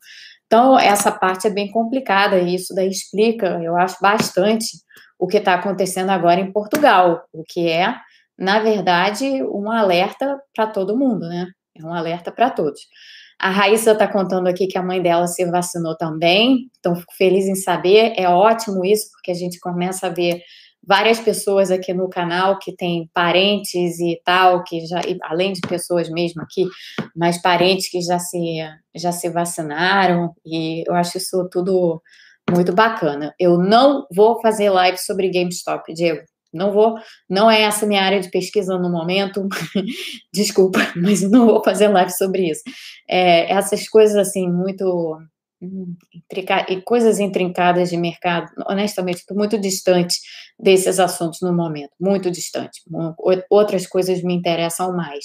Então, 0.52 0.76
essa 0.76 1.12
parte 1.12 1.47
é 1.47 1.50
bem 1.50 1.71
complicada, 1.71 2.37
e 2.40 2.57
isso 2.57 2.75
daí 2.75 2.88
explica, 2.88 3.61
eu 3.62 3.76
acho, 3.76 3.97
bastante 4.02 4.66
o 5.16 5.28
que 5.28 5.37
está 5.37 5.54
acontecendo 5.54 6.11
agora 6.11 6.40
em 6.40 6.50
Portugal, 6.50 7.23
o 7.33 7.45
que 7.47 7.69
é, 7.69 7.95
na 8.37 8.59
verdade, 8.59 9.45
um 9.45 9.71
alerta 9.71 10.40
para 10.52 10.66
todo 10.66 10.99
mundo, 10.99 11.28
né? 11.28 11.47
É 11.78 11.85
um 11.85 11.95
alerta 11.95 12.33
para 12.33 12.50
todos. 12.50 12.80
A 13.38 13.49
Raíssa 13.49 13.92
está 13.92 14.09
contando 14.09 14.49
aqui 14.49 14.66
que 14.66 14.76
a 14.76 14.83
mãe 14.83 15.00
dela 15.00 15.28
se 15.28 15.49
vacinou 15.49 15.97
também, 15.97 16.69
então 16.80 16.97
fico 16.97 17.14
feliz 17.16 17.47
em 17.47 17.54
saber. 17.54 18.14
É 18.16 18.28
ótimo 18.28 18.85
isso, 18.85 19.09
porque 19.12 19.30
a 19.30 19.35
gente 19.35 19.61
começa 19.61 20.09
a 20.09 20.11
ver 20.11 20.42
várias 20.82 21.20
pessoas 21.20 21.70
aqui 21.70 21.92
no 21.92 22.08
canal 22.08 22.58
que 22.58 22.75
têm 22.75 23.08
parentes 23.12 24.00
e 24.00 24.20
tal, 24.25 24.64
que 24.64 24.87
já, 24.87 25.00
além 25.25 25.52
de 25.52 25.60
pessoas 25.60 26.08
mesmo 26.08 26.42
aqui, 26.42 26.66
mas 27.14 27.40
parentes 27.40 27.90
que 27.90 28.00
já 28.00 28.18
se, 28.18 28.58
já 28.94 29.12
se 29.12 29.28
vacinaram, 29.28 30.34
e 30.44 30.82
eu 30.88 30.94
acho 30.94 31.18
isso 31.18 31.49
tudo 31.50 32.02
muito 32.50 32.72
bacana. 32.72 33.34
Eu 33.38 33.58
não 33.58 34.06
vou 34.14 34.40
fazer 34.40 34.70
live 34.70 34.99
sobre 34.99 35.30
GameStop, 35.30 35.92
Diego. 35.92 36.22
Não 36.52 36.72
vou, 36.72 36.96
não 37.28 37.49
é 37.49 37.62
essa 37.62 37.87
minha 37.87 38.02
área 38.02 38.20
de 38.20 38.28
pesquisa 38.28 38.76
no 38.76 38.90
momento, 38.90 39.46
desculpa, 40.34 40.80
mas 40.96 41.22
não 41.22 41.46
vou 41.46 41.62
fazer 41.62 41.87
live 41.88 42.10
sobre 42.10 42.50
isso. 42.50 42.62
É, 43.08 43.52
essas 43.52 43.88
coisas 43.88 44.16
assim, 44.16 44.50
muito 44.50 45.16
e 46.69 46.81
coisas 46.83 47.19
intrincadas 47.19 47.90
de 47.90 47.97
mercado, 47.97 48.50
honestamente, 48.67 49.19
estou 49.19 49.37
muito 49.37 49.59
distante 49.59 50.19
desses 50.59 50.99
assuntos 50.99 51.40
no 51.43 51.52
momento, 51.52 51.90
muito 52.00 52.31
distante. 52.31 52.81
Outras 53.50 53.87
coisas 53.87 54.23
me 54.23 54.35
interessam 54.35 54.97
mais. 54.97 55.25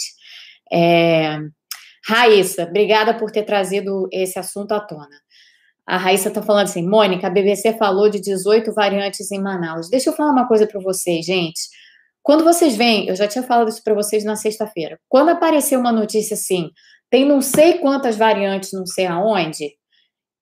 É, 0.72 1.38
Raíssa, 2.08 2.64
obrigada 2.64 3.14
por 3.14 3.32
ter 3.32 3.44
trazido 3.44 4.08
esse 4.12 4.38
assunto 4.38 4.74
à 4.74 4.80
tona. 4.80 5.08
A 5.88 5.98
Raíssa 5.98 6.30
está 6.30 6.42
falando 6.42 6.66
assim, 6.66 6.88
Mônica, 6.88 7.28
a 7.28 7.30
BBC 7.30 7.78
falou 7.78 8.10
de 8.10 8.20
18 8.20 8.74
variantes 8.74 9.32
em 9.32 9.42
Manaus. 9.42 9.90
Deixa 9.90 10.10
eu 10.10 10.14
falar 10.14 10.32
uma 10.32 10.48
coisa 10.48 10.66
para 10.68 10.82
vocês, 10.82 11.26
gente. 11.26 11.62
Quando 12.24 12.44
vocês 12.44 12.76
veem, 12.76 13.08
eu 13.08 13.16
já 13.16 13.28
tinha 13.28 13.44
falado 13.44 13.70
isso 13.70 13.84
para 13.84 13.94
vocês 13.94 14.24
na 14.24 14.36
sexta-feira. 14.36 15.00
Quando 15.08 15.30
aparecer 15.30 15.78
uma 15.78 15.92
notícia 15.92 16.34
assim, 16.34 16.72
tem 17.10 17.24
não 17.24 17.40
sei 17.40 17.78
quantas 17.78 18.18
variantes, 18.18 18.74
não 18.74 18.86
sei 18.86 19.06
aonde, 19.06 19.76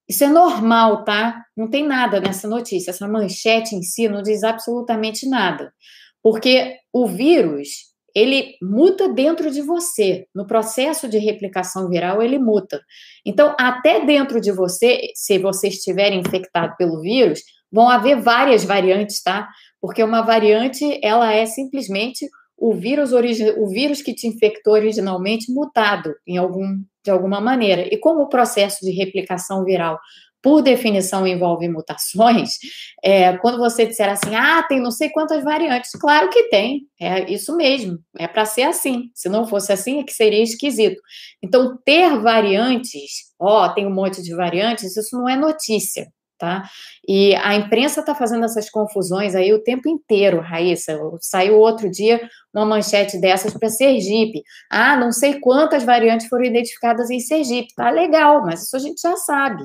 isso 0.08 0.24
é 0.24 0.28
normal, 0.28 1.04
tá? 1.04 1.44
Não 1.56 1.70
tem 1.70 1.86
nada 1.86 2.20
nessa 2.20 2.48
notícia. 2.48 2.92
Essa 2.92 3.08
manchete 3.08 3.76
em 3.76 3.82
si 3.82 4.08
não 4.08 4.22
diz 4.22 4.44
absolutamente 4.44 5.28
nada. 5.28 5.74
Porque 6.22 6.78
o 6.92 7.08
vírus, 7.08 7.70
ele 8.16 8.56
muta 8.62 9.10
dentro 9.10 9.50
de 9.50 9.62
você. 9.62 10.26
No 10.34 10.46
processo 10.46 11.08
de 11.08 11.18
replicação 11.18 11.90
viral, 11.90 12.22
ele 12.22 12.38
muta. 12.38 12.82
Então, 13.26 13.56
até 13.60 14.06
dentro 14.06 14.40
de 14.40 14.52
você, 14.52 15.12
se 15.16 15.38
você 15.38 15.68
estiver 15.68 16.12
infectado 16.14 16.76
pelo 16.78 17.02
vírus, 17.02 17.42
vão 17.72 17.90
haver 17.90 18.22
várias 18.22 18.64
variantes, 18.64 19.22
tá? 19.22 19.50
Porque 19.82 20.04
uma 20.04 20.22
variante, 20.22 21.00
ela 21.04 21.34
é 21.34 21.46
simplesmente 21.46 22.30
o 22.56 22.74
vírus, 22.74 23.12
o 23.12 23.68
vírus 23.68 24.02
que 24.02 24.14
te 24.14 24.28
infectou 24.28 24.74
originalmente 24.74 25.52
mutado 25.52 26.14
em 26.26 26.38
algum, 26.38 26.82
de 27.04 27.12
alguma 27.12 27.42
maneira. 27.42 27.88
E 27.94 27.98
como 27.98 28.22
o 28.22 28.30
processo 28.30 28.86
de 28.86 28.92
replicação 28.92 29.64
viral 29.64 30.00
por 30.42 30.62
definição, 30.62 31.26
envolve 31.26 31.70
mutações, 31.70 32.58
é, 33.02 33.38
quando 33.38 33.58
você 33.58 33.86
disser 33.86 34.10
assim, 34.10 34.36
ah, 34.36 34.62
tem 34.64 34.82
não 34.82 34.92
sei 34.92 35.10
quantas 35.10 35.42
variantes, 35.42 35.92
claro 35.92 36.30
que 36.30 36.50
tem, 36.50 36.82
é 37.00 37.32
isso 37.32 37.56
mesmo, 37.56 37.98
é 38.20 38.28
para 38.28 38.44
ser 38.44 38.64
assim. 38.64 39.10
Se 39.16 39.30
não 39.30 39.48
fosse 39.48 39.72
assim, 39.72 40.02
é 40.02 40.04
que 40.04 40.12
seria 40.12 40.44
esquisito. 40.44 41.02
Então, 41.42 41.78
ter 41.86 42.20
variantes, 42.20 43.34
ó, 43.40 43.70
tem 43.70 43.88
um 43.88 43.94
monte 43.94 44.22
de 44.22 44.36
variantes, 44.36 44.98
isso 44.98 45.18
não 45.18 45.30
é 45.30 45.38
notícia 45.38 46.12
tá? 46.38 46.64
E 47.08 47.36
a 47.36 47.56
imprensa 47.56 48.00
está 48.00 48.14
fazendo 48.14 48.46
essas 48.46 48.70
confusões 48.70 49.36
aí 49.36 49.54
o 49.54 49.64
tempo 49.64 49.88
inteiro, 49.88 50.40
Raíssa. 50.42 51.00
Saiu 51.22 51.58
outro 51.58 51.90
dia 51.90 52.22
uma 52.54 52.66
manchete 52.66 53.20
dessas 53.20 53.54
para 53.54 53.70
Sergipe. 53.70 54.44
Ah, 54.70 54.96
não 54.96 55.12
sei 55.12 55.40
quantas 55.40 55.84
variantes 55.84 56.28
foram 56.28 56.46
identificadas 56.46 57.10
em 57.10 57.20
Sergipe. 57.20 57.74
Tá 57.76 57.90
legal, 57.90 58.42
mas 58.44 58.64
isso 58.64 58.76
a 58.76 58.80
gente 58.80 59.02
já 59.02 59.16
sabe 59.16 59.64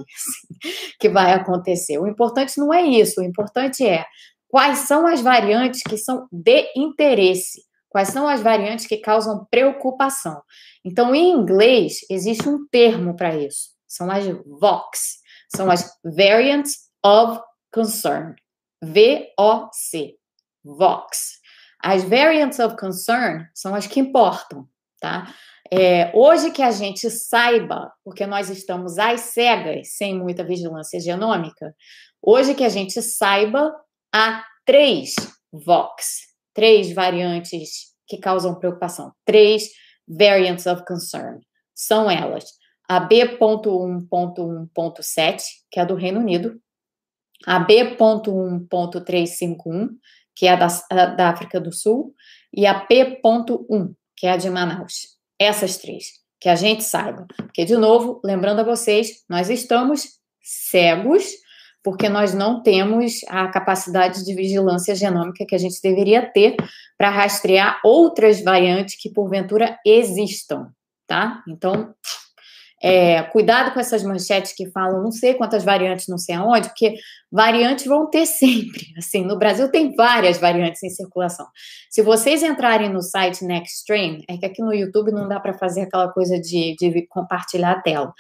que 1.01 1.09
vai 1.09 1.33
acontecer. 1.33 1.99
O 1.99 2.07
importante 2.07 2.59
não 2.59 2.73
é 2.73 2.83
isso, 2.83 3.21
o 3.21 3.25
importante 3.25 3.87
é 3.87 4.05
quais 4.49 4.79
são 4.81 5.07
as 5.07 5.21
variantes 5.21 5.83
que 5.83 5.97
são 5.97 6.27
de 6.33 6.71
interesse. 6.77 7.67
Quais 7.89 8.09
são 8.09 8.29
as 8.29 8.43
variantes 8.43 8.87
que 8.87 8.99
causam 8.99 9.47
preocupação? 9.51 10.43
Então, 10.85 11.15
em 11.15 11.33
inglês, 11.33 12.01
existe 12.11 12.49
um 12.49 12.67
termo 12.71 13.17
para 13.17 13.35
isso. 13.35 13.71
São 13.87 14.11
as 14.11 14.27
VOX, 14.61 15.18
são 15.55 15.71
as 15.71 15.91
Variants 16.05 16.73
of 17.05 17.41
Concern. 17.73 18.35
V-O-C. 18.83 20.15
VOX. 20.65 21.39
As 21.83 22.03
Variants 22.05 22.59
of 22.59 22.77
Concern 22.77 23.47
são 23.55 23.75
as 23.75 23.87
que 23.87 24.01
importam, 24.01 24.69
tá? 25.01 25.33
É, 25.71 26.11
hoje 26.15 26.51
que 26.51 26.63
a 26.63 26.71
gente 26.71 27.11
saiba, 27.11 27.93
porque 28.03 28.27
nós 28.27 28.49
estamos 28.51 28.99
às 28.99 29.21
cegas, 29.21 29.97
sem 29.97 30.19
muita 30.19 30.43
vigilância 30.43 30.99
genômica, 30.99 31.75
hoje 32.23 32.55
que 32.55 32.65
a 32.65 32.69
gente 32.69 33.01
saiba, 33.03 33.75
há 34.13 34.45
três 34.65 35.15
VOX, 35.53 36.21
três 36.55 36.93
variantes 36.93 37.89
que 38.07 38.19
causam 38.19 38.59
preocupação, 38.59 39.13
três 39.25 39.69
variants 40.09 40.67
of 40.67 40.85
concern. 40.87 41.39
São 41.75 42.11
elas 42.11 42.45
a 42.89 43.01
B.1.1.7, 43.01 45.43
que 45.71 45.79
é 45.79 45.85
do 45.85 45.95
Reino 45.95 46.21
Unido, 46.21 46.59
a 47.47 47.59
B.1.351, 47.59 49.91
que 50.35 50.47
é 50.47 50.57
da, 50.57 50.69
da 51.15 51.29
África 51.29 51.61
do 51.61 51.71
Sul, 51.71 52.15
e 52.53 52.67
a 52.67 52.81
P.1, 52.81 53.95
que 54.17 54.27
é 54.27 54.33
a 54.33 54.37
de 54.37 54.49
Manaus. 54.49 55.19
Essas 55.39 55.77
três, 55.77 56.15
que 56.41 56.49
a 56.49 56.57
gente 56.57 56.83
saiba. 56.83 57.27
Porque, 57.37 57.65
de 57.65 57.77
novo, 57.77 58.21
lembrando 58.25 58.61
a 58.61 58.65
vocês, 58.65 59.25
nós 59.29 59.51
estamos 59.51 60.19
cegos, 60.43 61.25
porque 61.83 62.09
nós 62.09 62.33
não 62.35 62.63
temos 62.63 63.21
a 63.29 63.49
capacidade 63.49 64.25
de 64.25 64.35
vigilância 64.35 64.95
genômica 64.95 65.45
que 65.47 65.55
a 65.55 65.59
gente 65.59 65.81
deveria 65.83 66.23
ter 66.23 66.57
para 66.97 67.11
rastrear 67.11 67.81
outras 67.85 68.43
variantes 68.43 68.97
que, 69.01 69.11
porventura, 69.11 69.79
existam, 69.85 70.73
tá? 71.07 71.43
Então, 71.49 71.95
É, 72.83 73.23
cuidado 73.25 73.73
com 73.73 73.81
essas 73.81 74.03
manchetes 74.05 74.53
que 74.53 74.71
falam 74.71 75.03
não 75.03 75.11
sei 75.11 75.35
quantas 75.35 75.65
variantes, 75.65 76.07
não 76.07 76.17
sei 76.17 76.37
aonde, 76.37 76.69
porque 76.69 76.95
variantes 77.31 77.87
vão 77.87 78.09
ter 78.09 78.25
sempre. 78.25 78.87
Assim, 78.97 79.25
no 79.25 79.39
Brasil 79.39 79.71
tem 79.71 79.95
várias 79.95 80.39
variantes 80.39 80.83
em 80.83 80.91
circulação. 80.91 81.47
Se 81.91 82.03
vocês 82.03 82.43
entrarem 82.43 82.89
no 82.89 83.03
site 83.03 83.45
Nextstrain, 83.45 84.23
é 84.29 84.37
que 84.37 84.47
aqui 84.47 84.63
no 84.63 84.73
YouTube 84.73 85.11
não 85.11 85.29
dá 85.29 85.41
para 85.41 85.55
fazer 85.55 85.83
aquela 85.83 86.09
coisa 86.13 86.39
de, 86.39 86.77
de 86.79 87.07
compartilhar 87.09 87.73
a 87.73 87.83
tela. 87.83 88.13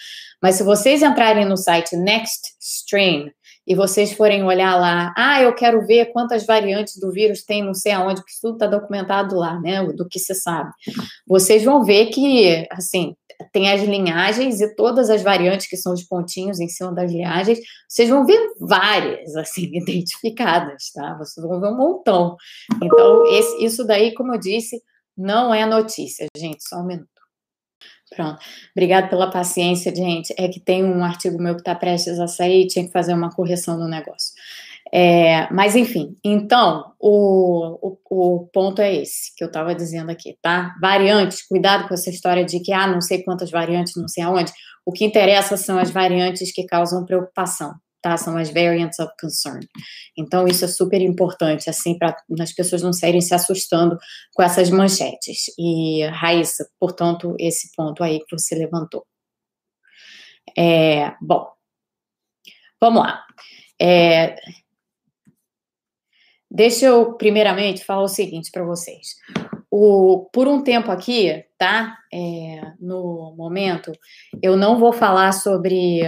Mas 0.42 0.56
se 0.56 0.62
vocês 0.62 1.02
entrarem 1.02 1.44
no 1.44 1.56
site 1.56 1.96
Nextstrain, 1.96 3.30
e 3.68 3.74
vocês 3.74 4.14
forem 4.14 4.42
olhar 4.42 4.74
lá, 4.76 5.12
ah, 5.14 5.42
eu 5.42 5.54
quero 5.54 5.86
ver 5.86 6.06
quantas 6.06 6.46
variantes 6.46 6.98
do 6.98 7.12
vírus 7.12 7.44
tem, 7.44 7.62
não 7.62 7.74
sei 7.74 7.92
aonde, 7.92 8.22
porque 8.22 8.32
tudo 8.40 8.54
está 8.54 8.66
documentado 8.66 9.36
lá, 9.36 9.60
né, 9.60 9.84
do 9.92 10.08
que 10.08 10.18
se 10.18 10.34
sabe. 10.34 10.70
Vocês 11.26 11.62
vão 11.62 11.84
ver 11.84 12.06
que, 12.06 12.66
assim, 12.72 13.14
tem 13.52 13.70
as 13.70 13.82
linhagens 13.82 14.62
e 14.62 14.74
todas 14.74 15.10
as 15.10 15.22
variantes 15.22 15.68
que 15.68 15.76
são 15.76 15.92
os 15.92 16.02
pontinhos 16.02 16.58
em 16.60 16.68
cima 16.68 16.94
das 16.94 17.12
linhagens, 17.12 17.58
vocês 17.86 18.08
vão 18.08 18.24
ver 18.24 18.40
várias, 18.58 19.36
assim, 19.36 19.68
identificadas, 19.76 20.90
tá? 20.94 21.14
Vocês 21.18 21.46
vão 21.46 21.60
ver 21.60 21.68
um 21.68 21.76
montão. 21.76 22.36
Então, 22.82 23.26
esse, 23.26 23.62
isso 23.62 23.84
daí, 23.84 24.14
como 24.14 24.34
eu 24.34 24.40
disse, 24.40 24.82
não 25.14 25.52
é 25.52 25.66
notícia, 25.66 26.26
gente, 26.34 26.66
só 26.66 26.76
um 26.76 26.86
minuto. 26.86 27.17
Pronto. 28.14 28.38
Obrigado 28.74 29.08
pela 29.08 29.30
paciência, 29.30 29.94
gente. 29.94 30.34
É 30.38 30.48
que 30.48 30.60
tem 30.60 30.84
um 30.84 31.04
artigo 31.04 31.40
meu 31.40 31.54
que 31.54 31.60
está 31.60 31.74
prestes 31.74 32.18
a 32.18 32.26
sair, 32.26 32.66
tinha 32.66 32.84
que 32.84 32.92
fazer 32.92 33.14
uma 33.14 33.30
correção 33.30 33.78
no 33.78 33.88
negócio. 33.88 34.32
É, 34.92 35.52
mas, 35.52 35.76
enfim, 35.76 36.16
então, 36.24 36.92
o, 36.98 37.78
o, 37.82 37.98
o, 38.10 38.46
ponto 38.46 38.80
é 38.80 38.94
esse 38.94 39.34
que 39.36 39.44
eu 39.44 39.48
estava 39.48 39.74
dizendo 39.74 40.10
aqui, 40.10 40.38
tá? 40.40 40.74
Variantes, 40.80 41.46
cuidado 41.46 41.86
com 41.86 41.92
essa 41.92 42.08
história 42.08 42.44
de 42.44 42.58
que, 42.60 42.72
ah, 42.72 42.86
não 42.86 43.00
sei 43.00 43.22
quantas 43.22 43.50
variantes, 43.50 43.96
não 43.96 44.08
sei 44.08 44.24
aonde. 44.24 44.50
O 44.86 44.92
que 44.92 45.04
interessa 45.04 45.58
são 45.58 45.78
as 45.78 45.90
variantes 45.90 46.52
que 46.52 46.64
causam 46.64 47.04
preocupação, 47.04 47.74
tá? 48.00 48.16
São 48.16 48.36
as 48.36 48.50
variants 48.50 48.98
of 48.98 49.12
concern. 49.20 49.60
Então, 50.16 50.46
isso 50.46 50.64
é 50.64 50.68
super 50.68 51.00
importante, 51.00 51.68
assim, 51.68 51.96
para 51.98 52.16
as 52.40 52.52
pessoas 52.52 52.82
não 52.82 52.92
saírem 52.92 53.20
se 53.20 53.34
assustando 53.34 53.98
com 54.34 54.42
essas 54.42 54.70
manchetes. 54.70 55.46
E, 55.58 56.04
Raíssa, 56.06 56.68
portanto, 56.78 57.34
esse 57.38 57.70
ponto 57.76 58.02
aí 58.02 58.20
que 58.20 58.36
você 58.38 58.54
levantou. 58.54 59.06
É, 60.56 61.14
bom, 61.20 61.46
vamos 62.80 63.02
lá. 63.02 63.24
É, 63.80 64.36
deixa 66.50 66.86
eu, 66.86 67.14
primeiramente, 67.14 67.84
falar 67.84 68.02
o 68.02 68.08
seguinte 68.08 68.50
para 68.50 68.64
vocês. 68.64 69.16
O, 69.70 70.28
por 70.32 70.48
um 70.48 70.62
tempo 70.62 70.90
aqui, 70.90 71.44
tá? 71.58 71.98
É, 72.12 72.72
no 72.80 73.34
momento, 73.36 73.92
eu 74.42 74.56
não 74.56 74.78
vou 74.78 74.92
falar 74.92 75.32
sobre 75.32 76.00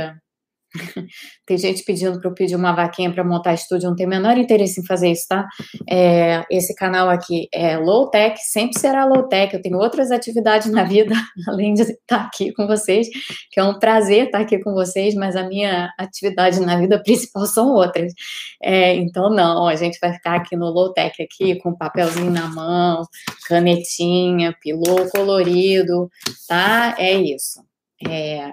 Tem 1.46 1.58
gente 1.58 1.82
pedindo 1.84 2.20
para 2.20 2.30
eu 2.30 2.34
pedir 2.34 2.54
uma 2.54 2.72
vaquinha 2.72 3.12
para 3.12 3.24
montar 3.24 3.54
estúdio, 3.54 3.88
não 3.88 3.96
tem 3.96 4.06
o 4.06 4.08
menor 4.08 4.38
interesse 4.38 4.80
em 4.80 4.86
fazer 4.86 5.10
isso, 5.10 5.26
tá? 5.28 5.46
É, 5.88 6.44
esse 6.50 6.74
canal 6.74 7.08
aqui 7.08 7.48
é 7.52 7.76
low 7.76 8.08
tech, 8.08 8.38
sempre 8.40 8.78
será 8.78 9.04
low 9.04 9.26
tech. 9.28 9.54
Eu 9.54 9.62
tenho 9.62 9.78
outras 9.78 10.10
atividades 10.10 10.70
na 10.70 10.84
vida, 10.84 11.14
além 11.48 11.74
de 11.74 11.82
estar 11.82 12.26
aqui 12.26 12.52
com 12.52 12.66
vocês, 12.66 13.08
que 13.50 13.58
é 13.58 13.64
um 13.64 13.78
prazer 13.78 14.26
estar 14.26 14.40
aqui 14.40 14.58
com 14.58 14.72
vocês, 14.72 15.14
mas 15.14 15.36
a 15.36 15.46
minha 15.46 15.92
atividade 15.98 16.60
na 16.60 16.78
vida 16.78 17.00
principal 17.02 17.46
são 17.46 17.68
outras. 17.68 18.12
É, 18.62 18.94
então, 18.94 19.30
não, 19.30 19.66
a 19.66 19.74
gente 19.74 19.98
vai 20.00 20.12
ficar 20.12 20.36
aqui 20.36 20.56
no 20.56 20.66
low 20.66 20.92
tech, 20.92 21.20
aqui, 21.22 21.56
com 21.56 21.76
papelzinho 21.76 22.30
na 22.30 22.46
mão, 22.48 23.02
canetinha, 23.48 24.54
pilô 24.60 25.08
colorido, 25.10 26.08
tá? 26.48 26.94
É 26.98 27.14
isso. 27.14 27.60
É, 28.08 28.52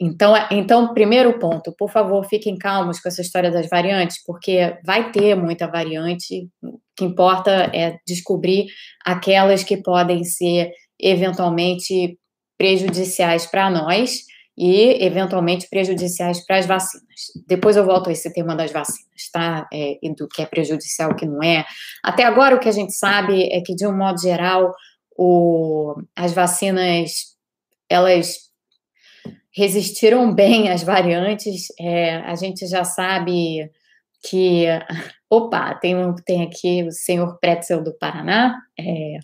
então, 0.00 0.34
é, 0.34 0.48
então, 0.52 0.94
primeiro 0.94 1.38
ponto, 1.38 1.74
por 1.76 1.90
favor, 1.90 2.24
fiquem 2.24 2.56
calmos 2.56 2.98
com 2.98 3.08
essa 3.08 3.20
história 3.20 3.50
das 3.50 3.68
variantes, 3.68 4.22
porque 4.24 4.78
vai 4.84 5.12
ter 5.12 5.34
muita 5.34 5.66
variante. 5.66 6.48
O 6.62 6.80
que 6.96 7.04
importa 7.04 7.70
é 7.74 7.98
descobrir 8.06 8.68
aquelas 9.04 9.62
que 9.62 9.76
podem 9.76 10.24
ser 10.24 10.72
eventualmente 10.98 12.18
prejudiciais 12.56 13.44
para 13.44 13.70
nós 13.70 14.22
e 14.56 15.04
eventualmente 15.04 15.68
prejudiciais 15.68 16.44
para 16.46 16.56
as 16.56 16.66
vacinas. 16.66 17.06
Depois 17.46 17.76
eu 17.76 17.84
volto 17.84 18.08
a 18.08 18.12
esse 18.12 18.32
tema 18.32 18.56
das 18.56 18.72
vacinas, 18.72 19.30
tá? 19.30 19.68
É, 19.72 19.98
e 20.02 20.14
do 20.14 20.26
que 20.28 20.40
é 20.40 20.46
prejudicial, 20.46 21.10
o 21.10 21.14
que 21.14 21.26
não 21.26 21.42
é. 21.42 21.66
Até 22.02 22.24
agora, 22.24 22.56
o 22.56 22.58
que 22.58 22.68
a 22.68 22.72
gente 22.72 22.92
sabe 22.92 23.50
é 23.52 23.60
que, 23.60 23.74
de 23.74 23.86
um 23.86 23.96
modo 23.96 24.20
geral, 24.20 24.74
o, 25.16 25.94
as 26.16 26.32
vacinas 26.32 27.38
elas 27.88 28.49
resistiram 29.54 30.32
bem 30.34 30.70
às 30.70 30.82
variantes. 30.82 31.66
É, 31.78 32.16
a 32.16 32.34
gente 32.34 32.66
já 32.66 32.84
sabe 32.84 33.70
que. 34.22 34.66
Opa, 35.32 35.74
tem, 35.76 35.94
tem 36.26 36.42
aqui 36.42 36.82
o 36.82 36.90
senhor 36.90 37.38
Pretzel 37.38 37.84
do 37.84 37.96
Paraná. 37.96 38.58
É, 38.78 39.18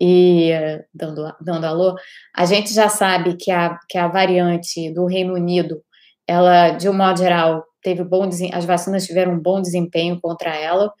e 0.00 0.50
dando, 0.94 1.34
dando 1.40 1.64
alô, 1.64 1.96
a 2.34 2.44
gente 2.44 2.72
já 2.72 2.88
sabe 2.88 3.36
que 3.36 3.50
a, 3.50 3.78
que 3.88 3.98
a 3.98 4.08
variante 4.08 4.92
do 4.92 5.06
Reino 5.06 5.34
Unido, 5.34 5.82
ela, 6.26 6.70
de 6.70 6.88
um 6.88 6.92
modo 6.92 7.18
geral, 7.18 7.64
teve 7.82 8.04
bom 8.04 8.28
as 8.52 8.64
vacinas 8.64 9.06
tiveram 9.06 9.32
um 9.32 9.40
bom 9.40 9.60
desempenho 9.60 10.20
contra 10.20 10.54
ela. 10.54 10.92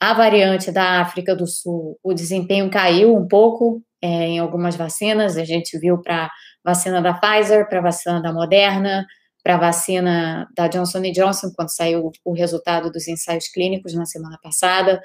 A 0.00 0.14
variante 0.14 0.72
da 0.72 1.00
África 1.00 1.36
do 1.36 1.46
Sul, 1.46 1.98
o 2.02 2.12
desempenho 2.12 2.70
caiu 2.70 3.14
um 3.14 3.28
pouco 3.28 3.82
é, 4.02 4.26
em 4.26 4.38
algumas 4.40 4.74
vacinas, 4.74 5.36
a 5.36 5.44
gente 5.44 5.78
viu 5.78 6.00
para 6.02 6.28
vacina 6.64 7.00
da 7.00 7.14
Pfizer, 7.14 7.68
para 7.68 7.80
vacina 7.80 8.20
da 8.20 8.32
Moderna, 8.32 9.06
para 9.42 9.56
vacina 9.56 10.48
da 10.56 10.68
Johnson 10.68 11.02
Johnson, 11.12 11.52
quando 11.54 11.70
saiu 11.70 12.10
o 12.24 12.32
resultado 12.32 12.90
dos 12.90 13.06
ensaios 13.08 13.48
clínicos 13.48 13.94
na 13.94 14.04
semana 14.04 14.38
passada. 14.42 15.00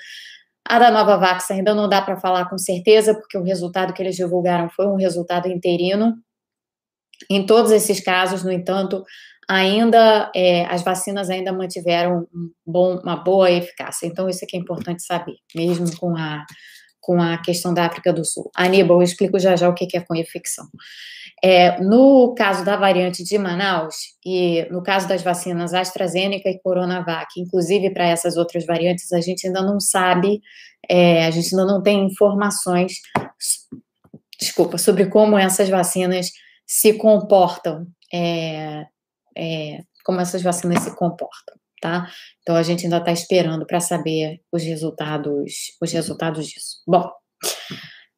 A 0.68 0.80
da 0.80 0.92
Novavax 0.92 1.50
ainda 1.52 1.74
não 1.74 1.88
dá 1.88 2.02
para 2.02 2.18
falar 2.18 2.50
com 2.50 2.58
certeza, 2.58 3.16
porque 3.16 3.38
o 3.38 3.44
resultado 3.44 3.94
que 3.94 4.02
eles 4.02 4.16
divulgaram 4.16 4.70
foi 4.70 4.88
um 4.88 4.96
resultado 4.96 5.48
interino. 5.48 6.16
Em 7.30 7.46
todos 7.46 7.72
esses 7.72 8.00
casos, 8.00 8.44
no 8.44 8.52
entanto, 8.52 9.04
ainda 9.48 10.32
é, 10.36 10.66
as 10.66 10.84
vacinas 10.84 11.30
ainda 11.30 11.54
mantiveram 11.54 12.28
um 12.34 12.52
bom, 12.66 13.00
uma 13.00 13.16
boa 13.16 13.50
eficácia. 13.50 14.06
Então, 14.06 14.28
isso 14.28 14.44
é 14.44 14.48
que 14.48 14.58
é 14.58 14.60
importante 14.60 15.04
saber, 15.04 15.38
mesmo 15.56 15.96
com 15.98 16.16
a, 16.16 16.46
com 17.08 17.22
a 17.22 17.38
questão 17.38 17.74
da 17.74 17.86
África 17.86 18.12
do 18.12 18.26
Sul. 18.26 18.52
Aníbal, 18.54 18.98
eu 18.98 19.02
explico 19.02 19.40
já 19.40 19.56
já 19.56 19.70
o 19.70 19.74
que 19.74 19.96
é 19.96 20.02
co-infecção. 20.02 20.68
É, 21.42 21.80
no 21.80 22.36
caso 22.36 22.66
da 22.66 22.76
variante 22.76 23.24
de 23.24 23.38
Manaus 23.38 23.96
e 24.26 24.68
no 24.70 24.84
caso 24.84 25.08
das 25.08 25.22
vacinas 25.22 25.74
AstraZeneca 25.74 26.50
e 26.50 26.60
Coronavac, 26.60 27.40
inclusive 27.40 27.92
para 27.92 28.06
essas 28.06 28.36
outras 28.36 28.66
variantes, 28.66 29.14
a 29.14 29.22
gente 29.22 29.48
ainda 29.48 29.62
não 29.62 29.80
sabe, 29.80 30.42
é, 30.90 31.26
a 31.26 31.32
gente 31.32 31.56
ainda 31.56 31.66
não 31.66 31.82
tem 31.82 32.06
informações, 32.06 32.96
desculpa, 34.38 34.78
sobre 34.78 35.06
como 35.06 35.38
essas 35.38 35.70
vacinas 35.70 36.32
se 36.66 36.92
comportam, 36.96 37.88
é, 38.14 38.86
é 39.38 39.80
como 40.04 40.20
essas 40.20 40.42
vacinas 40.42 40.84
se 40.84 40.94
comportam, 40.98 41.56
tá? 41.82 42.10
Então 42.42 42.56
a 42.56 42.64
gente 42.64 42.86
ainda 42.86 42.98
está 42.98 43.12
esperando 43.12 43.66
para 43.66 43.80
saber 43.80 44.42
os 44.52 44.64
resultados, 44.64 45.54
os 45.82 45.92
resultados 45.92 46.48
disso. 46.48 46.82
Bom. 46.88 47.10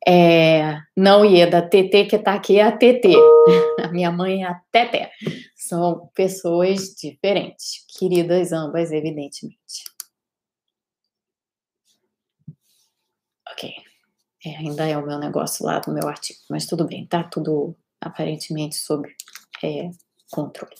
É, 0.07 0.77
não 0.95 1.25
Ieda, 1.25 1.61
TT 1.61 2.05
que 2.05 2.15
está 2.15 2.33
aqui 2.33 2.57
é 2.57 2.63
a 2.63 2.71
TT. 2.71 3.13
A 3.83 3.91
minha 3.91 4.11
mãe 4.11 4.43
é 4.43 4.47
a 4.47 4.59
Teté. 4.71 5.11
São 5.55 6.09
pessoas 6.15 6.95
diferentes, 6.95 7.85
queridas 7.97 8.51
ambas, 8.51 8.91
evidentemente. 8.91 9.83
Ok. 13.51 13.71
É, 14.45 14.55
ainda 14.57 14.87
é 14.87 14.97
o 14.97 15.05
meu 15.05 15.19
negócio 15.19 15.65
lá 15.65 15.79
do 15.79 15.93
meu 15.93 16.07
artigo, 16.07 16.39
mas 16.49 16.65
tudo 16.65 16.85
bem, 16.85 17.05
tá 17.05 17.23
tudo 17.23 17.75
aparentemente 17.99 18.77
sob 18.77 19.07
é, 19.63 19.89
controle. 20.31 20.75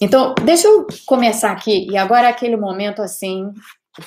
Então, 0.00 0.34
deixa 0.44 0.66
eu 0.66 0.86
começar 1.06 1.50
aqui, 1.50 1.86
e 1.90 1.96
agora 1.96 2.26
é 2.26 2.30
aquele 2.30 2.56
momento 2.56 3.02
assim, 3.02 3.50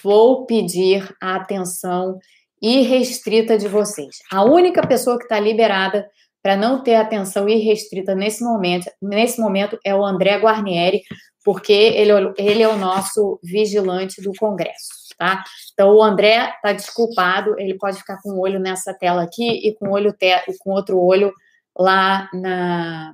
vou 0.04 0.46
pedir 0.46 1.14
a 1.22 1.36
atenção 1.36 2.20
irrestrita 2.62 3.58
de 3.58 3.68
vocês. 3.68 4.18
A 4.32 4.44
única 4.44 4.86
pessoa 4.88 5.18
que 5.18 5.26
está 5.26 5.40
liberada 5.40 6.10
para 6.42 6.56
não 6.58 6.82
ter 6.82 6.96
atenção 6.96 7.48
irrestrita 7.48 8.16
nesse 8.16 8.44
momento, 8.44 8.90
nesse 9.02 9.40
momento 9.40 9.78
é 9.86 9.96
o 9.96 10.04
André 10.04 10.38
Guarnieri, 10.38 11.02
porque 11.44 11.74
ele, 11.74 12.12
ele 12.38 12.64
é 12.64 12.68
o 12.68 12.78
nosso 12.78 13.40
vigilante 13.44 14.22
do 14.22 14.32
Congresso, 14.38 14.90
tá? 15.18 15.44
Então 15.74 15.94
o 15.96 16.02
André 16.04 16.54
está 16.56 16.74
desculpado, 16.74 17.58
ele 17.60 17.78
pode 17.78 17.98
ficar 17.98 18.22
com 18.22 18.30
o 18.30 18.36
um 18.36 18.40
olho 18.40 18.60
nessa 18.60 18.94
tela 18.94 19.24
aqui 19.24 19.68
e 19.68 19.74
com 19.76 19.90
olho 19.90 20.14
te, 20.14 20.32
com 20.60 20.72
outro 20.72 21.00
olho 21.00 21.34
lá 21.78 22.30
na 22.34 23.14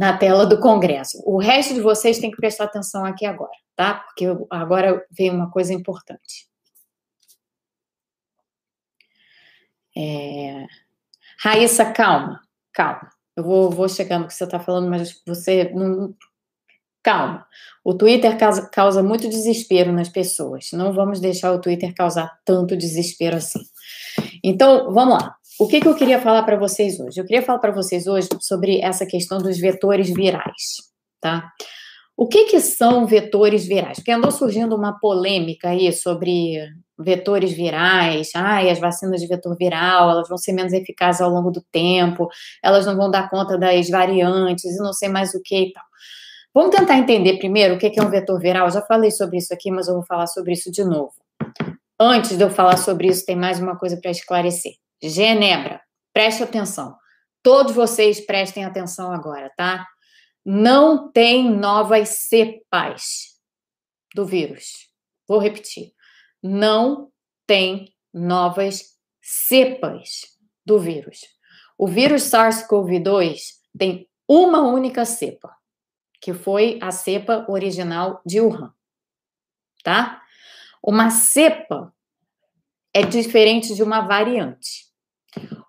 na 0.00 0.16
tela 0.16 0.46
do 0.46 0.58
Congresso. 0.58 1.22
O 1.26 1.36
resto 1.36 1.74
de 1.74 1.82
vocês 1.82 2.18
tem 2.18 2.30
que 2.30 2.38
prestar 2.38 2.64
atenção 2.64 3.04
aqui 3.04 3.26
agora, 3.26 3.52
tá? 3.76 3.96
Porque 3.96 4.24
agora 4.48 5.04
vem 5.10 5.28
uma 5.28 5.50
coisa 5.50 5.74
importante. 5.74 6.48
É... 9.94 10.64
Raíssa, 11.38 11.92
calma, 11.92 12.40
calma. 12.72 13.10
Eu 13.36 13.44
vou, 13.44 13.70
vou 13.70 13.90
chegar 13.90 14.18
no 14.18 14.26
que 14.26 14.32
você 14.32 14.44
está 14.44 14.58
falando, 14.58 14.88
mas 14.88 15.20
você 15.26 15.70
não. 15.74 16.14
Calma. 17.02 17.46
O 17.84 17.92
Twitter 17.92 18.38
causa, 18.38 18.70
causa 18.70 19.02
muito 19.02 19.28
desespero 19.28 19.92
nas 19.92 20.08
pessoas. 20.08 20.70
Não 20.72 20.94
vamos 20.94 21.20
deixar 21.20 21.52
o 21.52 21.60
Twitter 21.60 21.94
causar 21.94 22.40
tanto 22.42 22.74
desespero 22.74 23.36
assim. 23.36 23.60
Então, 24.42 24.90
vamos 24.94 25.22
lá. 25.22 25.36
O 25.60 25.68
que, 25.68 25.78
que 25.78 25.86
eu 25.86 25.94
queria 25.94 26.18
falar 26.18 26.42
para 26.44 26.56
vocês 26.56 26.98
hoje? 26.98 27.20
Eu 27.20 27.26
queria 27.26 27.42
falar 27.42 27.58
para 27.58 27.70
vocês 27.70 28.06
hoje 28.06 28.30
sobre 28.40 28.80
essa 28.80 29.04
questão 29.04 29.36
dos 29.36 29.58
vetores 29.58 30.08
virais, 30.08 30.78
tá? 31.20 31.52
O 32.16 32.26
que, 32.26 32.46
que 32.46 32.60
são 32.60 33.06
vetores 33.06 33.66
virais? 33.66 33.98
Porque 33.98 34.10
andou 34.10 34.30
surgindo 34.30 34.74
uma 34.74 34.98
polêmica 34.98 35.68
aí 35.68 35.92
sobre 35.92 36.54
vetores 36.98 37.52
virais, 37.52 38.30
ai, 38.34 38.70
as 38.70 38.78
vacinas 38.78 39.20
de 39.20 39.26
vetor 39.26 39.54
viral, 39.54 40.08
elas 40.08 40.30
vão 40.30 40.38
ser 40.38 40.54
menos 40.54 40.72
eficazes 40.72 41.20
ao 41.20 41.28
longo 41.28 41.50
do 41.50 41.62
tempo, 41.70 42.26
elas 42.64 42.86
não 42.86 42.96
vão 42.96 43.10
dar 43.10 43.28
conta 43.28 43.58
das 43.58 43.90
variantes 43.90 44.64
e 44.64 44.78
não 44.78 44.94
sei 44.94 45.10
mais 45.10 45.34
o 45.34 45.42
que 45.44 45.64
e 45.64 45.72
tal. 45.74 45.84
Vamos 46.54 46.74
tentar 46.74 46.96
entender 46.96 47.36
primeiro 47.36 47.74
o 47.74 47.78
que 47.78 47.92
é 48.00 48.02
um 48.02 48.08
vetor 48.08 48.40
viral. 48.40 48.66
Eu 48.66 48.72
já 48.72 48.80
falei 48.80 49.10
sobre 49.10 49.36
isso 49.36 49.52
aqui, 49.52 49.70
mas 49.70 49.88
eu 49.88 49.94
vou 49.94 50.06
falar 50.06 50.26
sobre 50.26 50.54
isso 50.54 50.72
de 50.72 50.82
novo. 50.82 51.12
Antes 52.00 52.38
de 52.38 52.42
eu 52.42 52.48
falar 52.48 52.78
sobre 52.78 53.08
isso, 53.08 53.26
tem 53.26 53.36
mais 53.36 53.60
uma 53.60 53.76
coisa 53.76 53.98
para 54.00 54.10
esclarecer. 54.10 54.72
Genebra, 55.02 55.80
preste 56.12 56.42
atenção. 56.42 56.96
Todos 57.42 57.74
vocês 57.74 58.20
prestem 58.20 58.64
atenção 58.64 59.12
agora, 59.12 59.50
tá? 59.56 59.86
Não 60.44 61.10
tem 61.10 61.50
novas 61.50 62.26
cepas 62.28 63.38
do 64.14 64.26
vírus. 64.26 64.90
Vou 65.26 65.38
repetir. 65.38 65.92
Não 66.42 67.10
tem 67.46 67.94
novas 68.12 68.96
cepas 69.22 70.22
do 70.64 70.78
vírus. 70.78 71.20
O 71.78 71.86
vírus 71.86 72.24
SARS-CoV-2 72.24 73.38
tem 73.78 74.08
uma 74.28 74.60
única 74.62 75.04
cepa, 75.04 75.56
que 76.20 76.34
foi 76.34 76.78
a 76.82 76.90
cepa 76.90 77.46
original 77.48 78.20
de 78.24 78.40
Wuhan. 78.40 78.74
Tá? 79.82 80.22
Uma 80.82 81.10
cepa 81.10 81.94
é 82.92 83.02
diferente 83.02 83.74
de 83.74 83.82
uma 83.82 84.00
variante. 84.02 84.89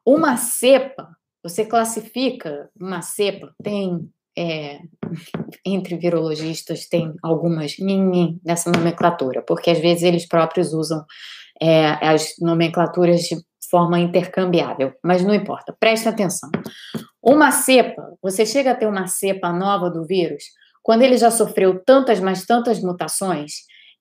Uma 0.05 0.37
cepa, 0.37 1.09
você 1.43 1.65
classifica 1.65 2.69
uma 2.79 3.01
cepa, 3.01 3.53
tem 3.63 4.09
é, 4.37 4.79
entre 5.65 5.97
virologistas 5.97 6.87
tem 6.87 7.13
algumas 7.21 7.75
nessa 8.43 8.71
nomenclatura, 8.71 9.41
porque 9.41 9.69
às 9.71 9.79
vezes 9.79 10.03
eles 10.03 10.27
próprios 10.27 10.73
usam 10.73 11.03
é, 11.61 11.85
as 12.05 12.33
nomenclaturas 12.39 13.21
de 13.21 13.37
forma 13.69 13.99
intercambiável, 13.99 14.93
mas 15.03 15.23
não 15.23 15.33
importa, 15.33 15.75
preste 15.79 16.07
atenção. 16.07 16.49
Uma 17.21 17.51
cepa, 17.51 18.03
você 18.21 18.45
chega 18.45 18.71
a 18.71 18.75
ter 18.75 18.87
uma 18.87 19.07
cepa 19.07 19.51
nova 19.51 19.89
do 19.89 20.05
vírus 20.05 20.45
quando 20.81 21.03
ele 21.03 21.17
já 21.17 21.29
sofreu 21.29 21.79
tantas, 21.83 22.19
mas 22.19 22.45
tantas 22.45 22.81
mutações, 22.81 23.51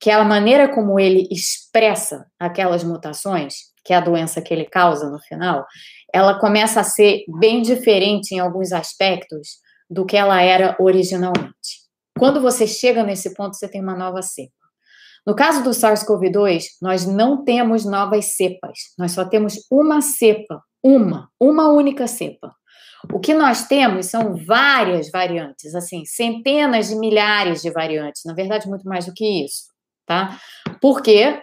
que 0.00 0.10
a 0.10 0.24
maneira 0.24 0.68
como 0.72 0.98
ele 0.98 1.28
expressa 1.30 2.26
aquelas 2.38 2.82
mutações 2.82 3.70
que 3.84 3.92
é 3.92 3.96
a 3.96 4.00
doença 4.00 4.42
que 4.42 4.52
ele 4.52 4.64
causa 4.64 5.08
no 5.10 5.18
final, 5.20 5.66
ela 6.12 6.38
começa 6.38 6.80
a 6.80 6.84
ser 6.84 7.24
bem 7.38 7.62
diferente 7.62 8.32
em 8.32 8.38
alguns 8.38 8.72
aspectos 8.72 9.58
do 9.88 10.04
que 10.04 10.16
ela 10.16 10.40
era 10.40 10.76
originalmente. 10.78 11.80
Quando 12.18 12.40
você 12.40 12.66
chega 12.66 13.02
nesse 13.02 13.34
ponto, 13.34 13.56
você 13.56 13.68
tem 13.68 13.80
uma 13.82 13.96
nova 13.96 14.22
cepa. 14.22 14.52
No 15.26 15.34
caso 15.34 15.62
do 15.62 15.70
SARS-CoV-2, 15.70 16.64
nós 16.80 17.06
não 17.06 17.44
temos 17.44 17.84
novas 17.84 18.36
cepas, 18.36 18.78
nós 18.98 19.12
só 19.12 19.24
temos 19.24 19.54
uma 19.70 20.00
cepa, 20.00 20.62
uma, 20.82 21.28
uma 21.38 21.68
única 21.70 22.06
cepa. 22.06 22.54
O 23.12 23.18
que 23.18 23.32
nós 23.32 23.66
temos 23.66 24.06
são 24.06 24.36
várias 24.36 25.10
variantes, 25.10 25.74
assim, 25.74 26.04
centenas 26.04 26.88
de 26.88 26.96
milhares 26.96 27.62
de 27.62 27.70
variantes, 27.70 28.22
na 28.24 28.34
verdade, 28.34 28.68
muito 28.68 28.84
mais 28.84 29.06
do 29.06 29.14
que 29.14 29.44
isso, 29.44 29.69
tá? 30.10 30.40
Porque 30.82 31.40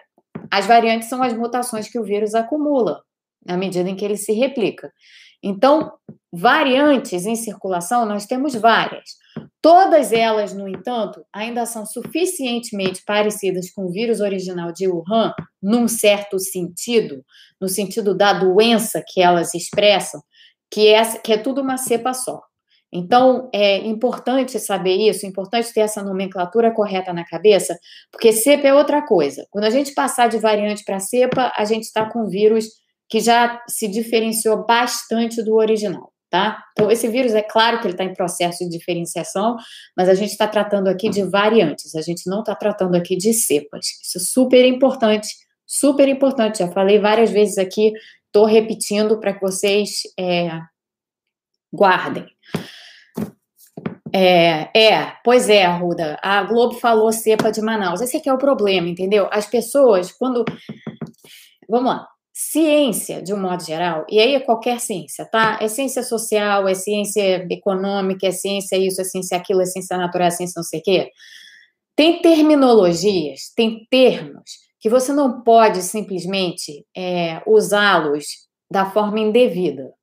as 0.52 0.68
variantes 0.68 1.08
são 1.08 1.24
as 1.24 1.34
mutações 1.34 1.88
que 1.88 1.98
o 1.98 2.04
vírus 2.04 2.36
acumula 2.36 3.02
na 3.46 3.56
medida 3.56 3.90
em 3.90 3.96
que 3.96 4.04
ele 4.04 4.18
se 4.18 4.34
replica. 4.34 4.92
Então, 5.42 5.94
variantes 6.34 7.26
em 7.26 7.38
circulação 7.38 8.06
nós 8.06 8.26
temos 8.26 8.54
várias. 8.56 9.12
Todas 9.62 10.12
elas, 10.12 10.54
no 10.54 10.68
entanto, 10.68 11.24
ainda 11.34 11.66
são 11.66 11.86
suficientemente 11.86 13.04
parecidas 13.06 13.72
com 13.72 13.86
o 13.86 13.92
vírus 13.92 14.20
original 14.20 14.74
de 14.74 14.86
Wuhan, 14.86 15.34
num 15.64 15.88
certo 15.88 16.38
sentido, 16.38 17.24
no 17.62 17.70
sentido 17.70 18.14
da 18.14 18.34
doença 18.34 19.02
que 19.08 19.22
elas 19.22 19.54
expressam, 19.54 20.22
que 20.70 20.90
é, 20.90 21.06
que 21.20 21.32
é 21.32 21.38
tudo 21.38 21.62
uma 21.62 21.78
cepa 21.78 22.14
só. 22.14 22.42
Então, 22.92 23.50
é 23.54 23.78
importante 23.80 24.60
saber 24.60 24.96
isso, 24.96 25.26
é 25.26 25.30
importante 25.30 25.74
ter 25.74 25.82
essa 25.82 26.02
nomenclatura 26.02 26.72
correta 26.72 27.12
na 27.12 27.26
cabeça, 27.26 27.78
porque 28.12 28.32
cepa 28.32 28.68
é 28.68 28.74
outra 28.74 29.06
coisa. 29.06 29.46
Quando 29.50 29.66
a 29.66 29.70
gente 29.70 29.94
passar 29.94 30.28
de 30.28 30.38
variante 30.38 30.84
para 30.86 31.00
cepa, 31.00 31.52
a 31.56 31.66
gente 31.66 31.84
está 31.84 32.10
com 32.10 32.28
vírus 32.28 32.66
que 33.10 33.20
já 33.20 33.62
se 33.68 33.88
diferenciou 33.88 34.66
bastante 34.66 35.44
do 35.44 35.56
original, 35.56 36.14
tá? 36.30 36.64
Então, 36.72 36.90
esse 36.90 37.08
vírus, 37.10 37.34
é 37.34 37.42
claro 37.42 37.80
que 37.80 37.88
ele 37.88 37.94
está 37.94 38.04
em 38.06 38.14
processo 38.14 38.64
de 38.64 38.70
diferenciação, 38.70 39.58
mas 39.96 40.08
a 40.08 40.14
gente 40.14 40.32
está 40.32 40.48
tratando 40.48 40.88
aqui 40.88 41.10
de 41.10 41.24
variantes, 41.24 41.94
a 41.96 42.02
gente 42.02 42.30
não 42.30 42.40
está 42.40 42.56
tratando 42.56 42.96
aqui 42.96 43.18
de 43.18 43.34
cepas. 43.34 43.86
Isso 44.02 44.18
é 44.18 44.22
super 44.22 44.66
importante, 44.66 45.28
super 45.66 46.08
importante. 46.08 46.60
Já 46.60 46.70
falei 46.70 47.00
várias 47.00 47.32
vezes 47.32 47.58
aqui, 47.58 47.92
estou 48.26 48.46
repetindo 48.46 49.20
para 49.20 49.34
que 49.34 49.42
vocês 49.42 50.02
é, 50.18 50.50
guardem. 51.74 52.26
É, 54.20 54.72
é, 54.74 55.14
pois 55.24 55.48
é, 55.48 55.68
Ruda. 55.68 56.18
A 56.24 56.42
Globo 56.42 56.74
falou 56.74 57.12
cepa 57.12 57.52
de 57.52 57.62
Manaus. 57.62 58.02
Esse 58.02 58.18
aqui 58.18 58.28
é 58.28 58.34
o 58.34 58.38
problema, 58.40 58.90
entendeu? 58.90 59.28
As 59.32 59.46
pessoas, 59.46 60.12
quando. 60.12 60.44
Vamos 61.70 61.92
lá. 61.92 62.08
Ciência, 62.34 63.22
de 63.22 63.32
um 63.34 63.40
modo 63.40 63.64
geral, 63.64 64.06
e 64.10 64.20
aí 64.20 64.36
é 64.36 64.40
qualquer 64.40 64.80
ciência, 64.80 65.26
tá? 65.26 65.58
É 65.62 65.68
ciência 65.68 66.04
social, 66.04 66.68
é 66.68 66.74
ciência 66.76 67.48
econômica, 67.52 68.28
é 68.28 68.32
ciência 68.32 68.76
isso, 68.78 69.02
é 69.02 69.04
ciência 69.04 69.38
aquilo, 69.38 69.62
é 69.62 69.66
ciência 69.66 69.98
natural, 69.98 70.28
é 70.28 70.32
ciência 70.32 70.54
não 70.58 70.64
sei 70.64 70.80
o 70.80 70.84
quê. 70.84 71.12
Tem 71.96 72.22
terminologias, 72.22 73.52
tem 73.56 73.88
termos 73.90 74.52
que 74.80 74.90
você 74.90 75.12
não 75.14 75.42
pode 75.42 75.82
simplesmente 75.82 76.86
é, 76.96 77.42
usá-los 77.48 78.26
da 78.72 78.90
forma 78.90 79.20
indevida. 79.20 79.97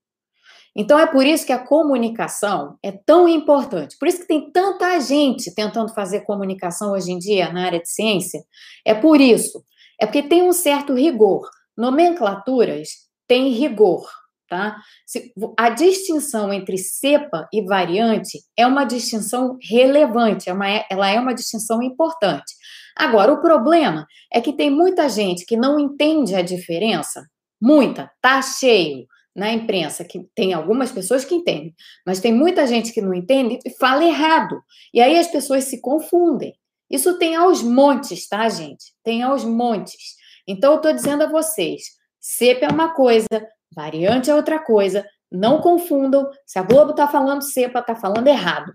Então 0.77 0.99
é 0.99 1.07
por 1.07 1.25
isso 1.25 1.47
que 1.47 1.53
a 1.53 1.65
comunicação 1.65 2.77
é 2.83 2.91
tão 2.91 3.29
importante. 3.29 3.97
Por 3.99 4.09
isso 4.09 4.21
que 4.21 4.27
tem 4.27 4.51
tanta 4.51 4.99
gente 5.01 5.55
tentando 5.55 5.95
fazer 5.95 6.23
comunicação 6.23 6.93
hoje 6.93 7.13
em 7.13 7.19
dia 7.19 7.53
na 7.53 7.67
área 7.67 7.81
de 7.81 7.89
ciência. 7.89 8.43
É 8.85 8.93
por 8.93 9.21
isso. 9.21 9.63
É 10.01 10.07
porque 10.07 10.23
tem 10.23 10.43
um 10.43 10.53
certo 10.53 10.95
rigor. 10.95 11.49
Nomenclaturas 11.77 12.89
têm 13.29 13.51
rigor, 13.51 14.05
tá? 14.49 14.77
A 15.57 15.71
distinção 15.71 16.53
entre 16.53 16.77
cepa 16.77 17.49
e 17.53 17.65
variante 17.65 18.41
é 18.57 18.67
uma 18.67 18.85
distinção 18.85 19.57
relevante, 19.63 20.49
é 20.49 20.53
uma, 20.53 20.69
ela 20.91 21.09
é 21.09 21.19
uma 21.19 21.35
distinção 21.35 21.83
importante. 21.83 22.55
Agora, 22.97 23.33
o 23.33 23.41
problema 23.41 24.07
é 24.33 24.41
que 24.41 24.53
tem 24.53 24.71
muita 24.71 25.09
gente 25.09 25.45
que 25.45 25.57
não 25.57 25.79
entende 25.79 26.35
a 26.35 26.43
diferença, 26.43 27.25
muita, 27.61 28.11
tá 28.21 28.41
cheio 28.43 29.07
na 29.35 29.53
imprensa, 29.53 30.05
que 30.05 30.29
tem 30.35 30.53
algumas 30.53 30.93
pessoas 30.93 31.25
que 31.25 31.35
entendem, 31.35 31.75
mas 32.07 32.21
tem 32.21 32.33
muita 32.33 32.67
gente 32.67 32.93
que 32.93 33.01
não 33.01 33.13
entende 33.13 33.59
e 33.65 33.71
fala 33.71 34.05
errado. 34.05 34.63
E 34.93 35.01
aí 35.01 35.19
as 35.19 35.27
pessoas 35.27 35.65
se 35.65 35.81
confundem. 35.81 36.55
Isso 36.89 37.19
tem 37.19 37.35
aos 37.35 37.63
montes, 37.63 38.29
tá, 38.29 38.49
gente? 38.49 38.93
Tem 39.03 39.23
aos 39.23 39.45
montes. 39.45 40.15
Então, 40.47 40.73
eu 40.73 40.77
estou 40.77 40.93
dizendo 40.93 41.25
a 41.25 41.29
vocês: 41.29 41.83
cepa 42.21 42.67
é 42.67 42.69
uma 42.69 42.95
coisa, 42.95 43.27
variante 43.75 44.31
é 44.31 44.35
outra 44.35 44.59
coisa. 44.59 45.05
Não 45.33 45.61
confundam. 45.61 46.31
Se 46.47 46.59
a 46.59 46.63
Globo 46.63 46.93
está 46.93 47.09
falando 47.09 47.43
cepa, 47.43 47.81
está 47.81 47.97
falando 47.97 48.29
errado. 48.29 48.73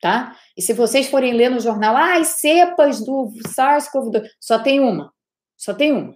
Tá? 0.00 0.36
E 0.56 0.62
se 0.62 0.72
vocês 0.72 1.08
forem 1.08 1.32
ler 1.32 1.48
no 1.48 1.58
jornal, 1.58 1.96
ah, 1.96 2.18
as 2.18 2.28
cepas 2.28 3.04
do 3.04 3.32
SARS-CoV-2, 3.48 4.28
só 4.38 4.58
tem 4.58 4.78
uma. 4.78 5.12
Só 5.56 5.74
tem 5.74 5.92
uma. 5.92 6.14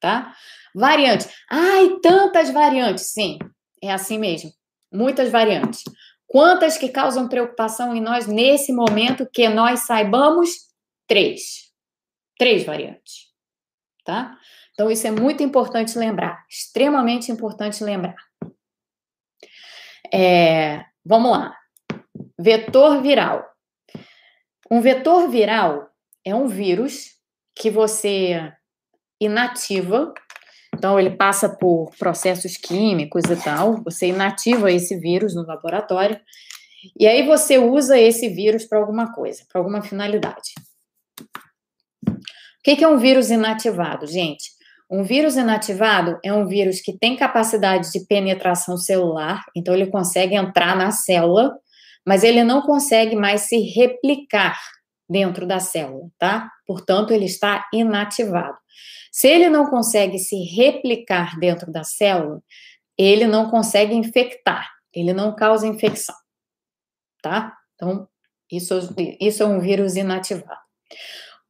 Tá? 0.00 0.34
Variante. 0.74 1.28
Ai, 1.50 1.98
tantas 2.02 2.50
variantes. 2.50 3.12
Sim, 3.12 3.38
é 3.82 3.92
assim 3.92 4.18
mesmo. 4.18 4.50
Muitas 4.92 5.30
variantes. 5.30 5.82
Quantas 6.26 6.76
que 6.76 6.90
causam 6.90 7.28
preocupação 7.28 7.94
em 7.96 8.00
nós 8.00 8.26
nesse 8.26 8.72
momento 8.72 9.28
que 9.32 9.48
nós 9.48 9.86
saibamos? 9.86 10.50
Três. 11.06 11.72
Três 12.38 12.64
variantes. 12.64 13.28
Tá? 14.04 14.36
Então, 14.72 14.90
isso 14.90 15.06
é 15.06 15.10
muito 15.10 15.42
importante 15.42 15.98
lembrar. 15.98 16.44
Extremamente 16.48 17.32
importante 17.32 17.82
lembrar. 17.82 18.16
É, 20.12 20.84
vamos 21.04 21.32
lá. 21.32 21.56
Vetor 22.38 23.02
viral. 23.02 23.44
Um 24.70 24.80
vetor 24.80 25.28
viral 25.28 25.90
é 26.24 26.34
um 26.34 26.46
vírus 26.46 27.16
que 27.54 27.70
você 27.70 28.52
inativa 29.20 30.12
Então, 30.74 30.98
ele 30.98 31.10
passa 31.10 31.48
por 31.48 31.90
processos 31.98 32.56
químicos 32.56 33.24
e 33.24 33.36
tal. 33.36 33.82
Você 33.84 34.08
inativa 34.08 34.70
esse 34.70 34.98
vírus 34.98 35.34
no 35.34 35.46
laboratório. 35.46 36.20
E 36.98 37.06
aí 37.06 37.26
você 37.26 37.58
usa 37.58 37.98
esse 37.98 38.28
vírus 38.28 38.64
para 38.64 38.78
alguma 38.78 39.12
coisa, 39.12 39.44
para 39.50 39.60
alguma 39.60 39.82
finalidade. 39.82 40.52
O 42.06 42.62
que 42.62 42.84
é 42.84 42.88
um 42.88 42.98
vírus 42.98 43.30
inativado, 43.30 44.06
gente? 44.06 44.50
Um 44.90 45.02
vírus 45.02 45.36
inativado 45.36 46.18
é 46.24 46.32
um 46.32 46.46
vírus 46.46 46.80
que 46.80 46.96
tem 46.96 47.16
capacidade 47.16 47.90
de 47.92 48.06
penetração 48.06 48.76
celular, 48.78 49.44
então 49.54 49.74
ele 49.74 49.88
consegue 49.88 50.34
entrar 50.34 50.74
na 50.74 50.90
célula, 50.90 51.54
mas 52.06 52.24
ele 52.24 52.42
não 52.42 52.62
consegue 52.62 53.14
mais 53.14 53.42
se 53.42 53.58
replicar 53.58 54.58
dentro 55.08 55.46
da 55.46 55.60
célula, 55.60 56.08
tá? 56.18 56.50
Portanto, 56.66 57.12
ele 57.12 57.26
está 57.26 57.66
inativado. 57.72 58.56
Se 59.18 59.26
ele 59.26 59.48
não 59.48 59.68
consegue 59.68 60.16
se 60.16 60.36
replicar 60.44 61.36
dentro 61.40 61.72
da 61.72 61.82
célula, 61.82 62.40
ele 62.96 63.26
não 63.26 63.50
consegue 63.50 63.92
infectar, 63.92 64.70
ele 64.94 65.12
não 65.12 65.34
causa 65.34 65.66
infecção, 65.66 66.14
tá? 67.20 67.52
Então, 67.74 68.08
isso, 68.48 68.94
isso 69.20 69.42
é 69.42 69.46
um 69.46 69.58
vírus 69.58 69.96
inativado. 69.96 70.60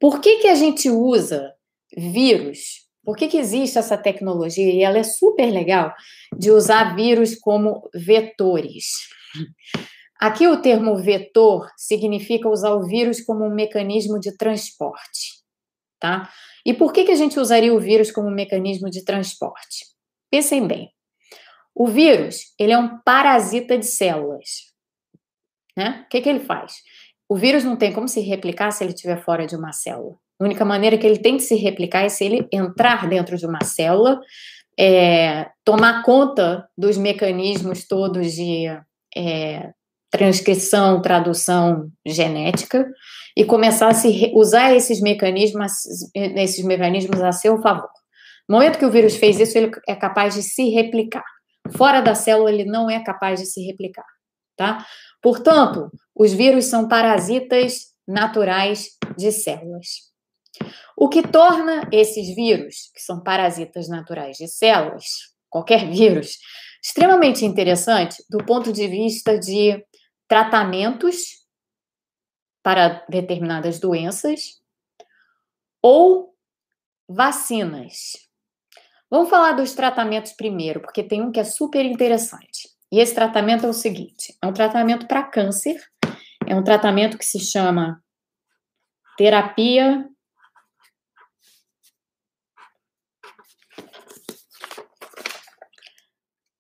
Por 0.00 0.18
que, 0.18 0.38
que 0.38 0.48
a 0.48 0.54
gente 0.54 0.88
usa 0.88 1.52
vírus 1.94 2.88
por 3.04 3.16
que, 3.16 3.26
que 3.26 3.38
existe 3.38 3.78
essa 3.78 3.96
tecnologia? 3.96 4.70
E 4.70 4.82
ela 4.82 4.98
é 4.98 5.02
super 5.02 5.50
legal 5.50 5.94
de 6.36 6.50
usar 6.50 6.94
vírus 6.94 7.34
como 7.34 7.88
vetores. 7.94 8.84
Aqui 10.20 10.46
o 10.46 10.60
termo 10.60 10.94
vetor 10.94 11.70
significa 11.74 12.50
usar 12.50 12.74
o 12.74 12.86
vírus 12.86 13.22
como 13.22 13.46
um 13.46 13.54
mecanismo 13.54 14.20
de 14.20 14.36
transporte, 14.36 15.42
tá? 15.98 16.30
E 16.68 16.74
por 16.74 16.92
que, 16.92 17.04
que 17.04 17.12
a 17.12 17.16
gente 17.16 17.40
usaria 17.40 17.72
o 17.72 17.80
vírus 17.80 18.10
como 18.10 18.30
mecanismo 18.30 18.90
de 18.90 19.02
transporte? 19.02 19.86
Pensem 20.30 20.66
bem. 20.66 20.90
O 21.74 21.86
vírus, 21.86 22.52
ele 22.58 22.72
é 22.74 22.78
um 22.78 22.98
parasita 22.98 23.78
de 23.78 23.86
células, 23.86 24.66
né? 25.74 26.04
O 26.04 26.08
que, 26.10 26.20
que 26.20 26.28
ele 26.28 26.40
faz? 26.40 26.74
O 27.26 27.36
vírus 27.36 27.64
não 27.64 27.74
tem 27.74 27.90
como 27.90 28.06
se 28.06 28.20
replicar 28.20 28.70
se 28.70 28.84
ele 28.84 28.92
estiver 28.92 29.24
fora 29.24 29.46
de 29.46 29.56
uma 29.56 29.72
célula. 29.72 30.18
A 30.38 30.44
única 30.44 30.62
maneira 30.62 30.98
que 30.98 31.06
ele 31.06 31.18
tem 31.18 31.38
de 31.38 31.42
se 31.42 31.54
replicar 31.54 32.04
é 32.04 32.10
se 32.10 32.26
ele 32.26 32.46
entrar 32.52 33.08
dentro 33.08 33.38
de 33.38 33.46
uma 33.46 33.64
célula, 33.64 34.20
é, 34.78 35.50
tomar 35.64 36.02
conta 36.02 36.68
dos 36.76 36.98
mecanismos 36.98 37.88
todos 37.88 38.34
de 38.34 38.66
é, 39.16 39.72
transcrição, 40.10 41.02
tradução 41.02 41.90
genética 42.06 42.86
e 43.36 43.44
começar 43.44 43.88
a 43.88 43.94
se 43.94 44.32
usar 44.34 44.74
esses 44.74 45.00
mecanismos, 45.00 45.72
esses 46.14 46.64
mecanismos 46.64 47.20
a 47.20 47.32
seu 47.32 47.60
favor. 47.60 47.90
No 48.48 48.56
momento 48.56 48.78
que 48.78 48.86
o 48.86 48.90
vírus 48.90 49.16
fez 49.16 49.38
isso, 49.38 49.56
ele 49.58 49.70
é 49.86 49.94
capaz 49.94 50.34
de 50.34 50.42
se 50.42 50.70
replicar. 50.70 51.24
Fora 51.76 52.00
da 52.00 52.14
célula, 52.14 52.50
ele 52.50 52.64
não 52.64 52.88
é 52.88 53.02
capaz 53.04 53.38
de 53.38 53.46
se 53.46 53.62
replicar, 53.64 54.06
tá? 54.56 54.86
Portanto, 55.22 55.90
os 56.16 56.32
vírus 56.32 56.66
são 56.66 56.88
parasitas 56.88 57.88
naturais 58.06 58.88
de 59.18 59.30
células. 59.30 60.08
O 60.96 61.08
que 61.08 61.22
torna 61.22 61.88
esses 61.92 62.34
vírus, 62.34 62.90
que 62.94 63.02
são 63.02 63.22
parasitas 63.22 63.88
naturais 63.88 64.38
de 64.38 64.48
células, 64.48 65.04
qualquer 65.50 65.90
vírus, 65.90 66.38
extremamente 66.82 67.44
interessante 67.44 68.16
do 68.30 68.38
ponto 68.38 68.72
de 68.72 68.86
vista 68.88 69.38
de 69.38 69.84
tratamentos 70.28 71.46
para 72.62 73.04
determinadas 73.08 73.80
doenças 73.80 74.60
ou 75.82 76.36
vacinas. 77.08 78.28
Vamos 79.10 79.30
falar 79.30 79.52
dos 79.52 79.72
tratamentos 79.72 80.32
primeiro, 80.32 80.80
porque 80.80 81.02
tem 81.02 81.22
um 81.22 81.32
que 81.32 81.40
é 81.40 81.44
super 81.44 81.84
interessante. 81.84 82.68
E 82.92 83.00
esse 83.00 83.14
tratamento 83.14 83.64
é 83.64 83.68
o 83.68 83.72
seguinte: 83.72 84.36
é 84.42 84.46
um 84.46 84.52
tratamento 84.52 85.06
para 85.08 85.22
câncer, 85.22 85.82
é 86.46 86.54
um 86.54 86.62
tratamento 86.62 87.16
que 87.16 87.24
se 87.24 87.40
chama 87.40 88.02
terapia 89.16 90.06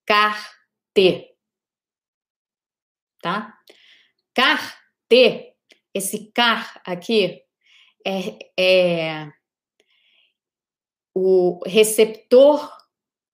CAR-T. 0.06 1.37
Tá? 3.20 3.58
CAR-T, 4.34 5.54
esse 5.92 6.30
CAR 6.32 6.80
aqui, 6.84 7.42
é, 8.06 8.38
é 8.58 9.32
o 11.14 11.60
receptor 11.66 12.70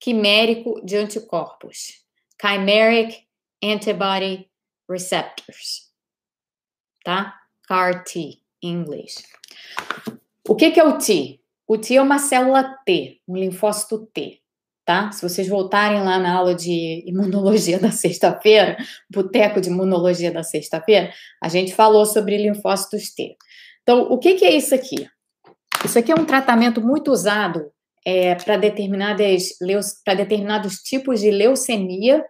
quimérico 0.01 0.85
de 0.85 0.97
anticorpos. 0.97 2.05
Chimeric 2.41 3.27
Antibody 3.63 4.51
Receptors. 4.89 5.93
Tá? 7.05 7.41
CAR-T, 7.63 8.43
em 8.63 8.69
inglês. 8.69 9.23
O 10.49 10.55
que, 10.55 10.71
que 10.71 10.81
é 10.81 10.85
o 10.85 10.99
T? 10.99 11.41
O 11.67 11.79
T 11.79 11.97
é 11.97 12.03
uma 12.03 12.19
célula 12.19 12.65
T, 12.85 13.21
um 13.27 13.37
linfócito 13.37 14.07
T 14.07 14.44
tá? 14.85 15.11
Se 15.11 15.23
vocês 15.23 15.49
voltarem 15.49 16.03
lá 16.03 16.19
na 16.19 16.35
aula 16.35 16.55
de 16.55 17.03
imunologia 17.07 17.79
da 17.81 17.91
sexta-feira, 17.91 18.77
boteco 19.11 19.61
de 19.61 19.69
imunologia 19.69 20.31
da 20.31 20.43
sexta-feira, 20.43 21.13
a 21.43 21.49
gente 21.49 21.75
falou 21.75 22.05
sobre 22.05 22.37
linfócitos 22.37 23.13
T. 23.15 23.37
Então, 23.83 24.03
o 24.11 24.19
que, 24.19 24.35
que 24.35 24.45
é 24.45 24.55
isso 24.55 24.75
aqui? 24.75 25.09
Isso 25.85 25.99
aqui 25.99 26.13
é 26.13 26.15
um 26.15 26.25
tratamento 26.25 26.81
muito 26.81 27.11
usado 27.11 27.71
é, 28.07 28.35
para 28.35 28.57
determinados 28.57 30.75
tipos 30.83 31.21
de 31.21 31.31
leucemia 31.31 32.25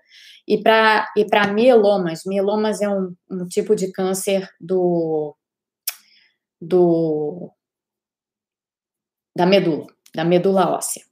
e 0.47 0.63
para 0.63 1.11
e 1.17 1.25
para 1.25 1.53
mielomas. 1.53 2.23
Mielomas 2.27 2.81
é 2.81 2.89
um, 2.89 3.15
um 3.31 3.47
tipo 3.47 3.75
de 3.75 3.91
câncer 3.93 4.49
do 4.61 5.37
do 6.61 7.51
da 9.37 9.47
medula, 9.47 9.87
da 10.15 10.25
medula 10.25 10.71
óssea 10.71 11.03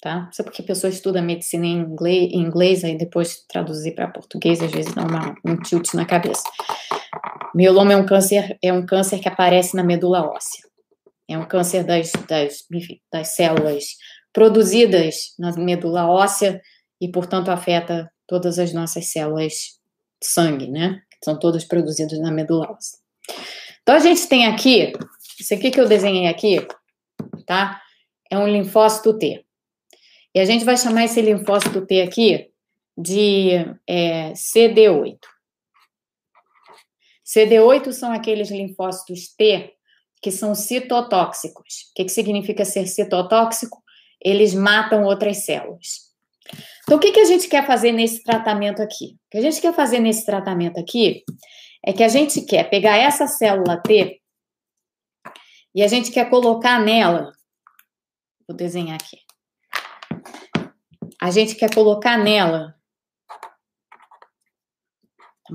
tá? 0.00 0.30
É 0.38 0.42
porque 0.42 0.62
a 0.62 0.64
pessoa 0.64 0.90
estuda 0.90 1.20
medicina 1.20 1.66
em 1.66 1.78
inglês, 1.78 2.32
em 2.32 2.40
inglês 2.40 2.84
aí 2.84 2.96
depois 2.96 3.44
traduzir 3.48 3.94
para 3.94 4.08
português, 4.08 4.62
às 4.62 4.70
vezes 4.70 4.94
dá 4.94 5.02
uma, 5.02 5.34
um 5.44 5.56
tilt 5.56 5.94
na 5.94 6.04
cabeça. 6.04 6.42
Mieloma 7.54 7.92
é 7.92 7.96
um 7.96 8.06
câncer, 8.06 8.58
é 8.62 8.72
um 8.72 8.84
câncer 8.84 9.18
que 9.18 9.28
aparece 9.28 9.74
na 9.74 9.82
medula 9.82 10.22
óssea. 10.22 10.66
É 11.28 11.36
um 11.36 11.44
câncer 11.44 11.84
das, 11.84 12.12
das, 12.28 12.64
enfim, 12.72 13.00
das 13.12 13.34
células 13.34 13.96
produzidas 14.32 15.34
na 15.38 15.52
medula 15.52 16.06
óssea 16.06 16.60
e, 17.00 17.10
portanto, 17.10 17.50
afeta 17.50 18.10
todas 18.26 18.58
as 18.58 18.72
nossas 18.72 19.10
células 19.10 19.78
sangue, 20.22 20.68
né? 20.68 21.02
São 21.22 21.38
todas 21.38 21.64
produzidas 21.64 22.18
na 22.20 22.30
medula 22.30 22.70
óssea. 22.70 22.98
Então, 23.82 23.94
a 23.94 23.98
gente 23.98 24.26
tem 24.28 24.46
aqui, 24.46 24.92
isso 25.38 25.52
aqui 25.52 25.70
que 25.70 25.80
eu 25.80 25.88
desenhei 25.88 26.28
aqui, 26.28 26.66
tá? 27.46 27.80
É 28.30 28.38
um 28.38 28.46
linfócito 28.46 29.18
T. 29.18 29.44
E 30.34 30.40
a 30.40 30.44
gente 30.44 30.64
vai 30.64 30.76
chamar 30.76 31.04
esse 31.04 31.20
linfócito 31.20 31.86
T 31.86 32.02
aqui 32.02 32.50
de 32.96 33.50
é, 33.86 34.32
CD8. 34.32 35.18
CD8 37.24 37.92
são 37.92 38.12
aqueles 38.12 38.50
linfócitos 38.50 39.28
T 39.34 39.74
que 40.20 40.30
são 40.30 40.54
citotóxicos. 40.54 41.90
O 41.90 41.94
que, 41.94 42.04
que 42.04 42.10
significa 42.10 42.64
ser 42.64 42.86
citotóxico? 42.86 43.82
Eles 44.20 44.52
matam 44.52 45.04
outras 45.04 45.44
células. 45.44 46.08
Então, 46.82 46.96
o 46.96 47.00
que, 47.00 47.12
que 47.12 47.20
a 47.20 47.24
gente 47.24 47.48
quer 47.48 47.66
fazer 47.66 47.92
nesse 47.92 48.22
tratamento 48.22 48.82
aqui? 48.82 49.16
O 49.26 49.30
que 49.30 49.38
a 49.38 49.42
gente 49.42 49.60
quer 49.60 49.74
fazer 49.74 50.00
nesse 50.00 50.24
tratamento 50.26 50.80
aqui 50.80 51.22
é 51.84 51.92
que 51.92 52.02
a 52.02 52.08
gente 52.08 52.40
quer 52.42 52.68
pegar 52.68 52.96
essa 52.96 53.26
célula 53.26 53.80
T 53.80 54.20
e 55.74 55.82
a 55.82 55.86
gente 55.86 56.10
quer 56.10 56.28
colocar 56.28 56.80
nela. 56.80 57.30
Vou 58.48 58.56
desenhar 58.56 58.96
aqui 58.96 59.27
a 61.20 61.30
gente 61.30 61.54
quer 61.54 61.72
colocar 61.74 62.16
nela. 62.16 62.74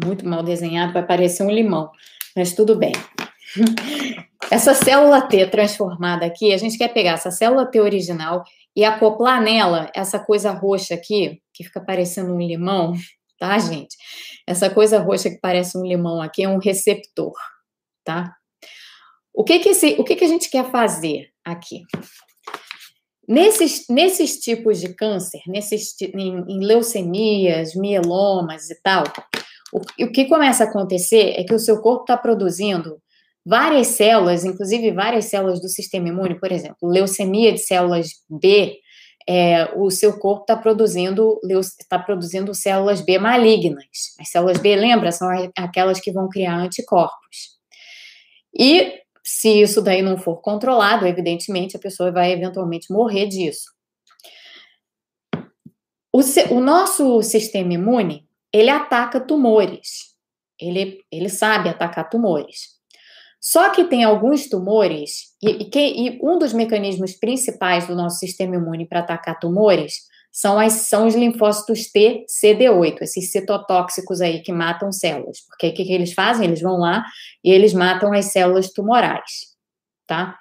Muito 0.04 0.28
mal 0.28 0.44
desenhado, 0.44 0.94
vai 0.94 1.06
parecer 1.06 1.44
um 1.44 1.52
limão, 1.52 1.92
mas 2.36 2.54
tudo 2.54 2.76
bem. 2.76 2.94
Essa 4.52 4.74
célula 4.74 5.22
T 5.22 5.48
transformada 5.48 6.26
aqui, 6.26 6.54
a 6.54 6.58
gente 6.58 6.78
quer 6.78 6.90
pegar 6.90 7.14
essa 7.14 7.32
célula 7.32 7.66
T 7.66 7.80
original 7.80 8.44
e 8.76 8.84
acoplar 8.84 9.42
nela 9.42 9.90
essa 9.96 10.20
coisa 10.20 10.52
roxa 10.52 10.94
aqui, 10.94 11.42
que 11.54 11.64
fica 11.64 11.80
parecendo 11.80 12.34
um 12.34 12.40
limão, 12.40 12.94
tá, 13.40 13.58
gente? 13.58 13.96
Essa 14.46 14.70
coisa 14.70 15.00
roxa 15.00 15.30
que 15.30 15.40
parece 15.40 15.78
um 15.78 15.84
limão 15.84 16.22
aqui 16.22 16.44
é 16.44 16.50
um 16.50 16.60
receptor, 16.60 17.34
tá? 18.04 18.36
O 19.34 19.44
que 19.44 19.60
que, 19.60 19.70
esse, 19.70 19.96
o 20.00 20.04
que, 20.04 20.16
que 20.16 20.26
a 20.26 20.28
gente 20.28 20.50
quer 20.50 20.70
fazer 20.70 21.30
aqui? 21.44 21.82
Nesses, 23.28 23.86
nesses 23.90 24.38
tipos 24.40 24.82
de 24.82 24.94
câncer, 24.94 25.42
nesses, 25.48 25.96
em, 26.02 26.44
em 26.48 26.60
leucemias, 26.60 27.74
mielomas 27.76 28.70
e 28.70 28.82
tal, 28.82 29.04
o, 29.72 29.80
o 30.04 30.12
que 30.12 30.26
começa 30.26 30.64
a 30.64 30.68
acontecer 30.68 31.34
é 31.38 31.44
que 31.44 31.54
o 31.54 31.60
seu 31.60 31.82
corpo 31.82 32.02
está 32.02 32.18
produzindo 32.18 33.02
várias 33.46 33.88
células, 33.88 34.44
inclusive 34.44 34.92
várias 34.92 35.26
células 35.26 35.62
do 35.62 35.70
sistema 35.70 36.10
imune, 36.10 36.40
por 36.40 36.52
exemplo, 36.52 36.78
leucemia 36.84 37.52
de 37.54 37.60
células 37.60 38.10
B, 38.30 38.78
é, 39.28 39.72
o 39.76 39.90
seu 39.90 40.18
corpo 40.20 40.42
está 40.42 40.56
produzindo, 40.56 41.40
está 41.80 41.98
produzindo 41.98 42.54
células 42.54 43.02
B 43.02 43.18
malignas. 43.18 44.16
As 44.20 44.30
células 44.30 44.58
B, 44.58 44.76
lembra, 44.76 45.12
são 45.12 45.30
aquelas 45.58 46.00
que 46.00 46.12
vão 46.12 46.28
criar 46.30 46.58
anticorpos. 46.58 47.54
E 48.58 49.03
se 49.24 49.62
isso 49.62 49.82
daí 49.82 50.02
não 50.02 50.18
for 50.18 50.42
controlado, 50.42 51.08
evidentemente 51.08 51.78
a 51.78 51.80
pessoa 51.80 52.12
vai 52.12 52.32
eventualmente 52.32 52.92
morrer 52.92 53.28
disso. 53.28 53.72
O, 56.12 56.20
o 56.52 56.60
nosso 56.60 57.24
sistema 57.24 57.74
imune, 57.74 58.28
ele 58.52 58.70
ataca 58.70 59.20
tumores. 59.20 60.14
Ele, 60.60 61.04
ele 61.12 61.30
sabe 61.30 61.70
atacar 61.70 62.10
tumores. 62.10 62.74
Só 63.42 63.72
que 63.72 63.86
tem 63.86 64.04
alguns 64.04 64.48
tumores, 64.48 65.36
e, 65.42 65.50
e, 65.50 65.66
que, 65.66 65.80
e 65.80 66.20
um 66.22 66.38
dos 66.38 66.54
mecanismos 66.54 67.14
principais 67.14 67.88
do 67.88 67.96
nosso 67.96 68.20
sistema 68.20 68.56
imune 68.56 68.88
para 68.88 69.00
atacar 69.00 69.40
tumores 69.40 70.04
são, 70.34 70.58
as, 70.58 70.74
são 70.74 71.06
os 71.06 71.14
linfócitos 71.14 71.92
T, 71.92 72.26
CD8, 72.28 73.04
esses 73.04 73.32
citotóxicos 73.32 74.20
aí 74.20 74.42
que 74.42 74.52
matam 74.52 74.92
células. 74.92 75.42
Porque 75.42 75.68
o 75.68 75.74
que, 75.76 75.86
que 75.86 75.94
eles 75.94 76.12
fazem? 76.12 76.48
Eles 76.48 76.60
vão 76.60 76.78
lá 76.78 77.06
e 77.44 77.52
eles 77.52 77.72
matam 77.72 78.12
as 78.12 78.26
células 78.26 78.74
tumorais, 78.74 79.56
tá? 80.08 80.40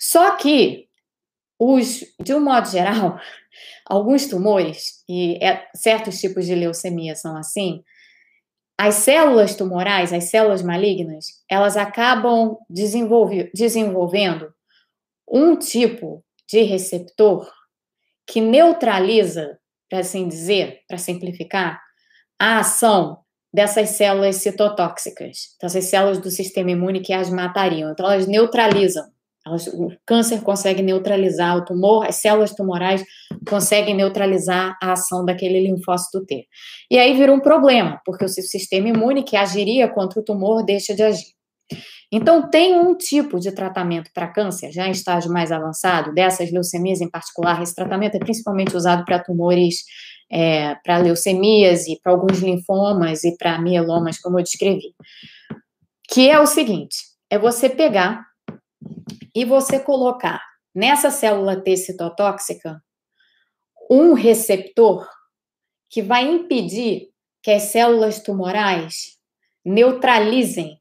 Só 0.00 0.36
que 0.36 0.88
os, 1.58 2.02
de 2.18 2.32
um 2.32 2.40
modo 2.40 2.66
geral, 2.66 3.20
alguns 3.84 4.26
tumores, 4.26 5.04
e 5.06 5.36
é, 5.44 5.68
certos 5.74 6.18
tipos 6.18 6.46
de 6.46 6.54
leucemia 6.54 7.14
são 7.14 7.36
assim, 7.36 7.84
as 8.78 8.94
células 8.94 9.54
tumorais, 9.54 10.14
as 10.14 10.30
células 10.30 10.62
malignas, 10.62 11.26
elas 11.50 11.76
acabam 11.76 12.56
desenvolve, 12.70 13.50
desenvolvendo 13.52 14.54
um 15.30 15.56
tipo 15.56 16.24
de 16.48 16.62
receptor 16.62 17.50
que 18.28 18.40
neutraliza, 18.40 19.58
para 19.88 20.00
assim 20.00 20.28
dizer, 20.28 20.80
para 20.86 20.98
simplificar, 20.98 21.80
a 22.38 22.58
ação 22.58 23.18
dessas 23.52 23.90
células 23.90 24.36
citotóxicas, 24.36 25.56
dessas 25.60 25.84
células 25.86 26.18
do 26.18 26.30
sistema 26.30 26.70
imune 26.70 27.00
que 27.00 27.12
as 27.12 27.30
matariam. 27.30 27.90
Então, 27.90 28.06
elas 28.06 28.26
neutralizam 28.26 29.04
elas, 29.48 29.66
o 29.68 29.90
câncer 30.06 30.42
consegue 30.42 30.82
neutralizar 30.82 31.56
o 31.56 31.64
tumor, 31.64 32.06
as 32.06 32.16
células 32.16 32.54
tumorais 32.54 33.02
conseguem 33.48 33.94
neutralizar 33.94 34.76
a 34.82 34.92
ação 34.92 35.24
daquele 35.24 35.60
linfócito 35.60 36.24
T. 36.26 36.46
E 36.90 36.98
aí 36.98 37.14
vira 37.14 37.32
um 37.32 37.40
problema, 37.40 38.00
porque 38.04 38.24
o 38.24 38.28
sistema 38.28 38.88
imune 38.88 39.22
que 39.22 39.36
agiria 39.36 39.88
contra 39.88 40.20
o 40.20 40.24
tumor 40.24 40.64
deixa 40.64 40.94
de 40.94 41.02
agir. 41.02 41.37
Então, 42.10 42.48
tem 42.48 42.74
um 42.74 42.96
tipo 42.96 43.38
de 43.38 43.52
tratamento 43.52 44.10
para 44.14 44.28
câncer, 44.28 44.72
já 44.72 44.86
em 44.86 44.92
estágio 44.92 45.30
mais 45.30 45.52
avançado, 45.52 46.12
dessas 46.14 46.50
leucemias 46.50 47.00
em 47.00 47.10
particular. 47.10 47.62
Esse 47.62 47.74
tratamento 47.74 48.14
é 48.14 48.18
principalmente 48.18 48.74
usado 48.74 49.04
para 49.04 49.22
tumores, 49.22 49.84
é, 50.30 50.74
para 50.76 50.98
leucemias 50.98 51.86
e 51.86 52.00
para 52.02 52.12
alguns 52.12 52.38
linfomas 52.38 53.24
e 53.24 53.36
para 53.36 53.60
mielomas, 53.60 54.18
como 54.18 54.38
eu 54.38 54.42
descrevi. 54.42 54.94
Que 56.08 56.30
é 56.30 56.40
o 56.40 56.46
seguinte: 56.46 56.96
é 57.28 57.38
você 57.38 57.68
pegar 57.68 58.26
e 59.34 59.44
você 59.44 59.78
colocar 59.78 60.42
nessa 60.74 61.10
célula 61.10 61.60
T 61.60 61.76
citotóxica 61.76 62.82
um 63.90 64.14
receptor 64.14 65.06
que 65.90 66.02
vai 66.02 66.26
impedir 66.26 67.08
que 67.42 67.50
as 67.50 67.64
células 67.64 68.20
tumorais 68.20 69.18
neutralizem 69.64 70.78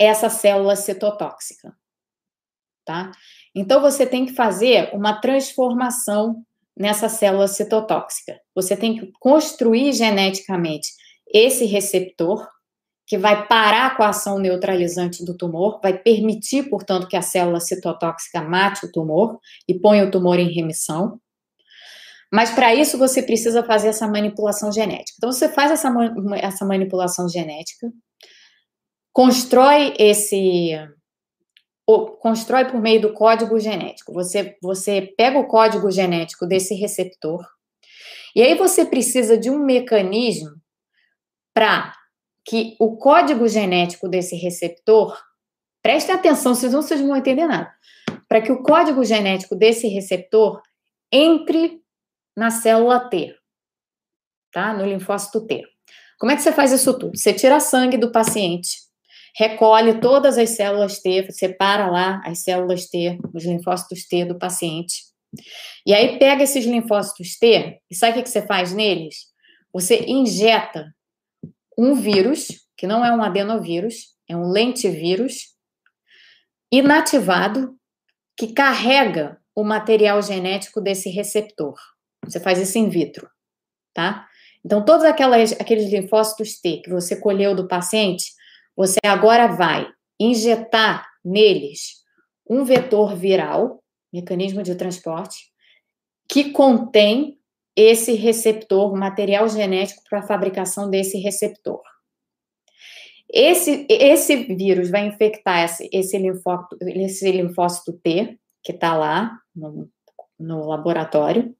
essa 0.00 0.30
célula 0.30 0.74
citotóxica, 0.74 1.76
tá? 2.86 3.12
Então 3.54 3.80
você 3.80 4.06
tem 4.06 4.24
que 4.24 4.32
fazer 4.32 4.90
uma 4.94 5.20
transformação 5.20 6.42
nessa 6.76 7.08
célula 7.08 7.46
citotóxica. 7.46 8.40
Você 8.54 8.74
tem 8.74 8.98
que 8.98 9.12
construir 9.20 9.92
geneticamente 9.92 10.88
esse 11.32 11.66
receptor 11.66 12.48
que 13.06 13.18
vai 13.18 13.46
parar 13.46 13.96
com 13.96 14.04
a 14.04 14.10
ação 14.10 14.38
neutralizante 14.38 15.24
do 15.24 15.36
tumor, 15.36 15.80
vai 15.82 15.98
permitir, 15.98 16.70
portanto, 16.70 17.08
que 17.08 17.16
a 17.16 17.22
célula 17.22 17.60
citotóxica 17.60 18.40
mate 18.40 18.86
o 18.86 18.92
tumor 18.92 19.38
e 19.68 19.78
ponha 19.78 20.04
o 20.04 20.10
tumor 20.10 20.38
em 20.38 20.52
remissão. 20.52 21.20
Mas 22.32 22.50
para 22.52 22.72
isso 22.72 22.96
você 22.96 23.20
precisa 23.20 23.64
fazer 23.64 23.88
essa 23.88 24.06
manipulação 24.06 24.70
genética. 24.70 25.16
Então 25.18 25.32
você 25.32 25.48
faz 25.48 25.72
essa, 25.72 25.92
essa 26.36 26.64
manipulação 26.64 27.28
genética, 27.28 27.90
constrói 29.12 29.94
esse 29.98 30.76
constrói 32.20 32.66
por 32.66 32.80
meio 32.80 33.00
do 33.00 33.12
código 33.12 33.58
genético. 33.58 34.12
Você 34.12 34.56
você 34.62 35.12
pega 35.16 35.38
o 35.38 35.48
código 35.48 35.90
genético 35.90 36.46
desse 36.46 36.74
receptor 36.74 37.44
e 38.34 38.42
aí 38.42 38.54
você 38.54 38.84
precisa 38.84 39.36
de 39.36 39.50
um 39.50 39.58
mecanismo 39.58 40.50
para 41.54 41.92
que 42.44 42.76
o 42.78 42.96
código 42.96 43.46
genético 43.48 44.08
desse 44.08 44.36
receptor, 44.36 45.16
prestem 45.82 46.14
atenção, 46.14 46.54
vocês 46.54 46.72
não, 46.72 46.82
vocês 46.82 47.00
não 47.00 47.08
vão 47.08 47.16
entender 47.16 47.46
nada, 47.46 47.72
para 48.28 48.40
que 48.40 48.52
o 48.52 48.62
código 48.62 49.04
genético 49.04 49.54
desse 49.56 49.88
receptor 49.88 50.60
entre 51.12 51.80
na 52.36 52.50
célula 52.50 53.00
T, 53.08 53.34
tá? 54.52 54.72
No 54.72 54.86
linfócito 54.86 55.46
T. 55.46 55.64
Como 56.18 56.30
é 56.30 56.36
que 56.36 56.42
você 56.42 56.52
faz 56.52 56.72
isso 56.72 56.96
tudo? 56.98 57.16
Você 57.16 57.32
tira 57.32 57.60
sangue 57.60 57.96
do 57.96 58.12
paciente, 58.12 58.78
recolhe 59.36 60.00
todas 60.00 60.38
as 60.38 60.50
células 60.50 61.00
T, 61.00 61.30
separa 61.32 61.86
lá 61.86 62.22
as 62.24 62.40
células 62.40 62.86
T, 62.86 63.18
os 63.32 63.44
linfócitos 63.44 64.04
T 64.06 64.24
do 64.24 64.38
paciente. 64.38 65.10
E 65.86 65.94
aí 65.94 66.18
pega 66.18 66.42
esses 66.42 66.64
linfócitos 66.64 67.38
T 67.38 67.80
e 67.90 67.94
sabe 67.94 68.18
o 68.18 68.22
que 68.22 68.28
você 68.28 68.42
faz 68.42 68.72
neles? 68.72 69.30
Você 69.72 70.04
injeta 70.06 70.92
um 71.78 71.94
vírus, 71.94 72.48
que 72.76 72.86
não 72.86 73.04
é 73.04 73.12
um 73.14 73.22
adenovírus, 73.22 74.14
é 74.28 74.36
um 74.36 74.50
lentivírus, 74.50 75.54
inativado, 76.72 77.76
que 78.36 78.52
carrega 78.52 79.38
o 79.54 79.64
material 79.64 80.22
genético 80.22 80.80
desse 80.80 81.10
receptor. 81.10 81.78
Você 82.24 82.40
faz 82.40 82.58
isso 82.58 82.78
in 82.78 82.88
vitro, 82.88 83.28
tá? 83.94 84.26
Então, 84.64 84.84
todos 84.84 85.04
aquelas, 85.04 85.52
aqueles 85.52 85.90
linfócitos 85.90 86.60
T 86.60 86.78
que 86.78 86.90
você 86.90 87.16
colheu 87.16 87.54
do 87.54 87.66
paciente, 87.66 88.32
você 88.80 88.98
agora 89.04 89.46
vai 89.46 89.86
injetar 90.18 91.06
neles 91.22 92.02
um 92.48 92.64
vetor 92.64 93.14
viral, 93.14 93.84
mecanismo 94.10 94.62
de 94.62 94.74
transporte, 94.74 95.36
que 96.26 96.50
contém 96.50 97.38
esse 97.76 98.14
receptor, 98.14 98.96
material 98.96 99.46
genético 99.50 100.02
para 100.08 100.20
a 100.20 100.26
fabricação 100.26 100.88
desse 100.88 101.18
receptor. 101.18 101.82
Esse, 103.28 103.86
esse 103.90 104.44
vírus 104.54 104.88
vai 104.88 105.06
infectar 105.06 105.62
esse, 105.62 105.90
esse, 105.92 106.16
linfócito, 106.16 106.78
esse 106.80 107.30
linfócito 107.30 107.92
T, 108.02 108.38
que 108.64 108.72
está 108.72 108.96
lá 108.96 109.30
no, 109.54 109.90
no, 110.38 110.66
laboratório, 110.66 111.54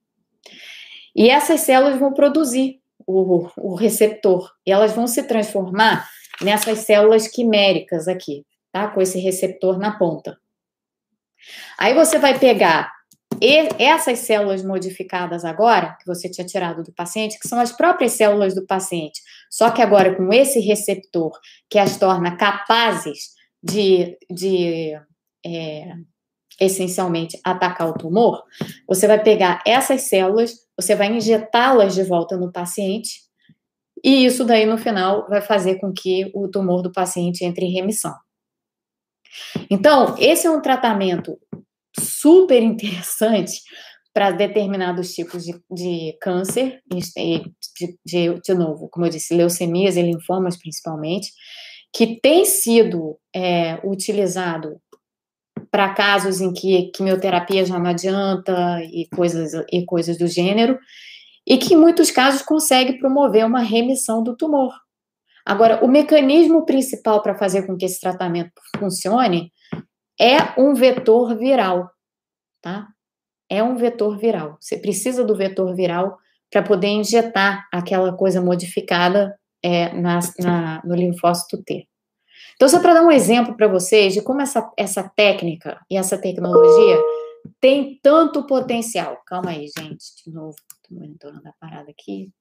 e 1.15 1.29
essas 1.29 1.61
células 1.61 2.01
vão 2.01 2.15
produzir 2.15 2.81
o, 3.07 3.47
o 3.59 3.75
receptor, 3.75 4.51
e 4.67 4.73
elas 4.73 4.95
vão 4.95 5.07
se 5.07 5.23
transformar 5.25 6.09
nessas 6.42 6.81
células 6.81 7.29
quiméricas 7.29 8.09
aqui, 8.09 8.44
tá? 8.72 8.88
Com 8.88 9.00
esse 9.00 9.18
receptor 9.18 9.79
na 9.79 9.98
ponta. 9.98 10.38
Aí 11.79 11.94
você 11.94 12.18
vai 12.18 12.38
pegar 12.38 12.92
essas 13.79 14.18
células 14.20 14.62
modificadas 14.62 15.44
agora, 15.44 15.96
que 15.98 16.07
você 16.07 16.29
tinha 16.29 16.46
tirado 16.46 16.83
do 16.83 16.92
paciente, 16.92 17.38
que 17.38 17.48
são 17.48 17.59
as 17.59 17.72
próprias 17.72 18.12
células 18.12 18.55
do 18.55 18.66
paciente, 18.66 19.22
só 19.48 19.70
que 19.70 19.81
agora 19.81 20.14
com 20.14 20.33
esse 20.33 20.61
receptor 20.61 21.33
que 21.68 21.79
as 21.79 21.96
torna 21.96 22.37
capazes 22.37 23.31
de, 23.62 24.18
de 24.31 24.92
é, 25.44 25.92
essencialmente 26.61 27.40
atacar 27.42 27.88
o 27.88 27.94
tumor, 27.94 28.42
você 28.87 29.07
vai 29.07 29.22
pegar 29.22 29.62
essas 29.66 30.03
células, 30.03 30.53
você 30.76 30.94
vai 30.94 31.09
injetá-las 31.09 31.94
de 31.94 32.03
volta 32.03 32.37
no 32.37 32.53
paciente, 32.53 33.22
e 34.05 34.25
isso 34.25 34.45
daí 34.45 34.67
no 34.67 34.79
final 34.79 35.29
vai 35.29 35.41
fazer 35.41 35.79
com 35.79 35.93
que 35.93 36.31
o 36.35 36.49
tumor 36.49 36.83
do 36.83 36.93
paciente 36.93 37.45
entre 37.45 37.67
em 37.67 37.73
remissão. 37.73 38.15
Então, 39.71 40.17
esse 40.19 40.47
é 40.47 40.51
um 40.51 40.61
tratamento 40.61 41.39
super 41.99 42.63
interessante 42.63 43.61
para 44.13 44.33
determinados 44.33 45.13
tipos 45.13 45.45
de, 45.45 45.53
de 45.71 46.17
câncer, 46.21 46.81
de, 46.87 47.01
de, 48.05 48.41
de, 48.41 48.55
novo, 48.55 48.89
como 48.89 49.07
eu 49.07 49.11
disse, 49.11 49.35
leucemias 49.35 49.97
e 49.97 50.03
linfomas 50.03 50.57
principalmente, 50.57 51.31
que 51.95 52.21
tem 52.21 52.45
sido 52.45 53.19
é, 53.35 53.81
utilizado 53.85 54.81
para 55.71 55.95
casos 55.95 56.41
em 56.41 56.53
que 56.53 56.91
quimioterapia 56.91 57.65
já 57.65 57.79
não 57.79 57.91
adianta 57.91 58.83
e 58.83 59.07
coisas, 59.15 59.53
e 59.73 59.85
coisas 59.85 60.19
do 60.19 60.27
gênero, 60.27 60.79
e 61.51 61.59
que 61.59 61.75
em 61.75 61.77
muitos 61.77 62.13
casos 62.13 62.43
consegue 62.43 63.01
promover 63.01 63.45
uma 63.45 63.61
remissão 63.61 64.22
do 64.22 64.37
tumor. 64.37 64.72
Agora, 65.45 65.85
o 65.85 65.89
mecanismo 65.89 66.64
principal 66.64 67.20
para 67.22 67.35
fazer 67.35 67.66
com 67.66 67.77
que 67.77 67.85
esse 67.85 67.99
tratamento 67.99 68.53
funcione 68.79 69.53
é 70.20 70.37
um 70.57 70.74
vetor 70.74 71.37
viral, 71.37 71.91
tá? 72.62 72.87
é 73.51 73.61
um 73.62 73.77
vetor 73.77 74.16
viral. 74.16 74.57
Você 74.61 74.79
precisa 74.79 75.24
do 75.24 75.35
vetor 75.35 75.74
viral 75.74 76.16
para 76.49 76.62
poder 76.62 76.87
injetar 76.87 77.66
aquela 77.72 78.12
coisa 78.16 78.41
modificada 78.41 79.37
é, 79.62 79.93
na, 79.93 80.20
na, 80.39 80.83
no 80.85 80.95
linfócito 80.95 81.61
T. 81.64 81.87
Então, 82.55 82.68
só 82.68 82.81
para 82.81 82.95
dar 82.95 83.03
um 83.03 83.11
exemplo 83.11 83.57
para 83.57 83.66
vocês 83.66 84.14
de 84.14 84.22
como 84.22 84.41
essa, 84.41 84.70
essa 84.77 85.11
técnica 85.16 85.81
e 85.91 85.97
essa 85.97 86.16
tecnologia 86.16 86.97
tem 87.61 87.99
tanto 88.03 88.47
potencial. 88.47 89.18
Calma 89.27 89.51
aí, 89.51 89.66
gente, 89.77 90.05
de 90.24 90.33
novo, 90.33 90.57
estou 90.91 90.99
monitorando 90.99 91.49
a 91.49 91.53
parada 91.53 91.91
aqui. 91.91 92.32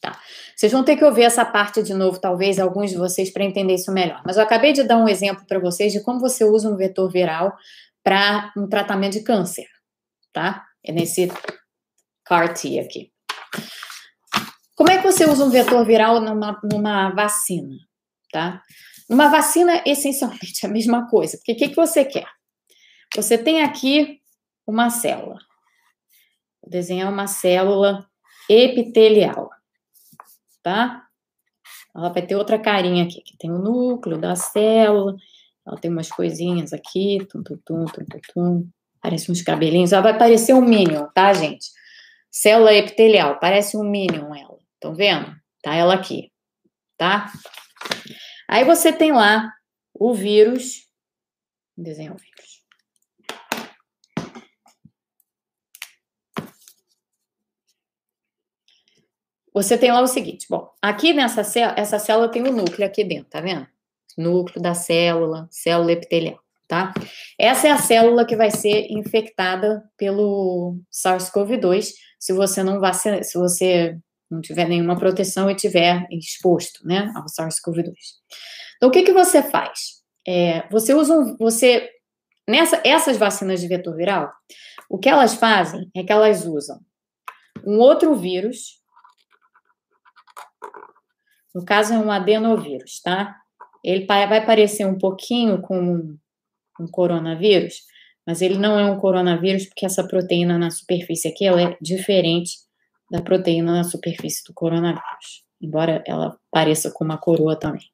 Tá. 0.00 0.20
Vocês 0.56 0.70
vão 0.70 0.84
ter 0.84 0.96
que 0.96 1.04
ouvir 1.04 1.22
essa 1.22 1.44
parte 1.44 1.82
de 1.82 1.92
novo, 1.92 2.20
talvez, 2.20 2.58
alguns 2.60 2.90
de 2.90 2.96
vocês, 2.96 3.32
para 3.32 3.44
entender 3.44 3.74
isso 3.74 3.92
melhor. 3.92 4.22
Mas 4.24 4.36
eu 4.36 4.44
acabei 4.44 4.72
de 4.72 4.84
dar 4.84 4.96
um 4.96 5.08
exemplo 5.08 5.44
para 5.46 5.58
vocês 5.58 5.92
de 5.92 6.02
como 6.02 6.20
você 6.20 6.44
usa 6.44 6.70
um 6.70 6.76
vetor 6.76 7.10
viral 7.10 7.56
para 8.04 8.52
um 8.56 8.68
tratamento 8.68 9.14
de 9.14 9.24
câncer, 9.24 9.66
tá? 10.32 10.64
É 10.84 10.92
nesse 10.92 11.28
CAR-T 12.24 12.78
aqui. 12.78 13.12
Como 14.78 14.90
é 14.90 14.96
que 14.96 15.04
você 15.04 15.26
usa 15.26 15.44
um 15.44 15.50
vetor 15.50 15.84
viral 15.84 16.20
numa, 16.22 16.58
numa 16.62 17.10
vacina, 17.10 17.76
tá? 18.32 18.62
Numa 19.10 19.28
vacina, 19.28 19.82
essencialmente, 19.84 20.64
é 20.64 20.66
a 20.70 20.72
mesma 20.72 21.06
coisa. 21.10 21.36
Porque 21.36 21.52
o 21.52 21.56
que, 21.56 21.68
que 21.68 21.76
você 21.76 22.02
quer? 22.02 22.28
Você 23.14 23.36
tem 23.36 23.62
aqui 23.62 24.20
uma 24.66 24.88
célula. 24.88 25.38
Vou 26.62 26.70
desenhar 26.70 27.12
uma 27.12 27.26
célula 27.26 28.06
epitelial 28.48 29.50
tá? 30.68 31.04
Ela 31.94 32.10
vai 32.10 32.22
ter 32.22 32.36
outra 32.36 32.58
carinha 32.58 33.04
aqui, 33.04 33.22
que 33.22 33.36
tem 33.38 33.50
o 33.50 33.58
núcleo 33.58 34.18
da 34.18 34.36
célula, 34.36 35.16
ela 35.66 35.78
tem 35.78 35.90
umas 35.90 36.10
coisinhas 36.10 36.72
aqui, 36.72 37.26
tum, 37.30 37.42
tum, 37.42 37.58
tum, 37.64 37.84
tum, 37.86 38.04
tum, 38.04 38.20
tum. 38.34 38.68
parece 39.00 39.30
uns 39.30 39.42
cabelinhos, 39.42 39.92
ela 39.92 40.02
vai 40.02 40.18
parecer 40.18 40.52
um 40.54 40.60
Minion, 40.60 41.06
tá, 41.14 41.32
gente? 41.32 41.66
Célula 42.30 42.74
epitelial, 42.74 43.38
parece 43.40 43.76
um 43.76 43.82
Minion 43.82 44.34
ela, 44.34 44.47
estão 44.78 44.94
vendo? 44.94 45.34
Tá 45.62 45.74
ela 45.74 45.94
aqui, 45.94 46.32
tá? 46.96 47.30
Aí 48.48 48.64
você 48.64 48.92
tem 48.92 49.12
lá 49.12 49.52
o 49.92 50.14
vírus, 50.14 50.88
desenhar 51.76 52.14
o 52.14 52.18
vírus. 52.18 52.38
você 59.62 59.76
tem 59.76 59.90
lá 59.90 60.00
o 60.00 60.06
seguinte, 60.06 60.46
bom, 60.48 60.70
aqui 60.80 61.12
nessa 61.12 61.42
célula, 61.42 61.74
essa 61.76 61.98
célula 61.98 62.30
tem 62.30 62.42
o 62.42 62.48
um 62.48 62.52
núcleo 62.52 62.86
aqui 62.86 63.02
dentro, 63.02 63.28
tá 63.28 63.40
vendo? 63.40 63.66
Núcleo 64.16 64.62
da 64.62 64.72
célula, 64.72 65.48
célula 65.50 65.92
epitelial, 65.92 66.38
tá? 66.68 66.94
Essa 67.36 67.66
é 67.66 67.70
a 67.72 67.78
célula 67.78 68.24
que 68.24 68.36
vai 68.36 68.52
ser 68.52 68.86
infectada 68.88 69.82
pelo 69.96 70.78
SARS-CoV-2 70.92 71.90
se 72.20 72.32
você 72.32 72.62
não 72.62 72.78
vacina, 72.78 73.22
se 73.24 73.36
você 73.36 73.98
não 74.30 74.40
tiver 74.40 74.68
nenhuma 74.68 74.98
proteção 74.98 75.50
e 75.50 75.54
tiver 75.54 76.06
exposto, 76.10 76.86
né, 76.86 77.12
ao 77.14 77.24
SARS-CoV-2. 77.26 77.92
Então, 78.76 78.88
o 78.88 78.92
que 78.92 79.02
que 79.02 79.12
você 79.12 79.42
faz? 79.42 80.02
É, 80.26 80.68
você 80.70 80.94
usa 80.94 81.14
um, 81.14 81.36
você 81.36 81.88
nessa 82.46 82.80
essas 82.84 83.16
vacinas 83.16 83.60
de 83.60 83.68
vetor 83.68 83.96
viral, 83.96 84.30
o 84.88 84.98
que 84.98 85.08
elas 85.08 85.34
fazem 85.34 85.90
é 85.94 86.02
que 86.02 86.12
elas 86.12 86.44
usam 86.44 86.78
um 87.66 87.78
outro 87.78 88.14
vírus 88.14 88.78
no 91.58 91.64
caso, 91.64 91.92
é 91.92 91.98
um 91.98 92.12
adenovírus, 92.12 93.00
tá? 93.00 93.36
Ele 93.82 94.06
vai 94.06 94.46
parecer 94.46 94.86
um 94.86 94.96
pouquinho 94.96 95.60
com 95.60 96.16
um 96.78 96.86
coronavírus, 96.86 97.82
mas 98.24 98.42
ele 98.42 98.58
não 98.58 98.78
é 98.78 98.84
um 98.88 98.98
coronavírus 98.98 99.66
porque 99.66 99.86
essa 99.86 100.06
proteína 100.06 100.56
na 100.56 100.70
superfície 100.70 101.26
aqui 101.26 101.44
ela 101.44 101.60
é 101.60 101.76
diferente 101.80 102.58
da 103.10 103.22
proteína 103.22 103.72
na 103.72 103.84
superfície 103.84 104.44
do 104.44 104.52
coronavírus, 104.52 105.44
embora 105.60 106.02
ela 106.06 106.38
pareça 106.50 106.90
com 106.90 107.04
uma 107.04 107.18
coroa 107.18 107.58
também. 107.58 107.90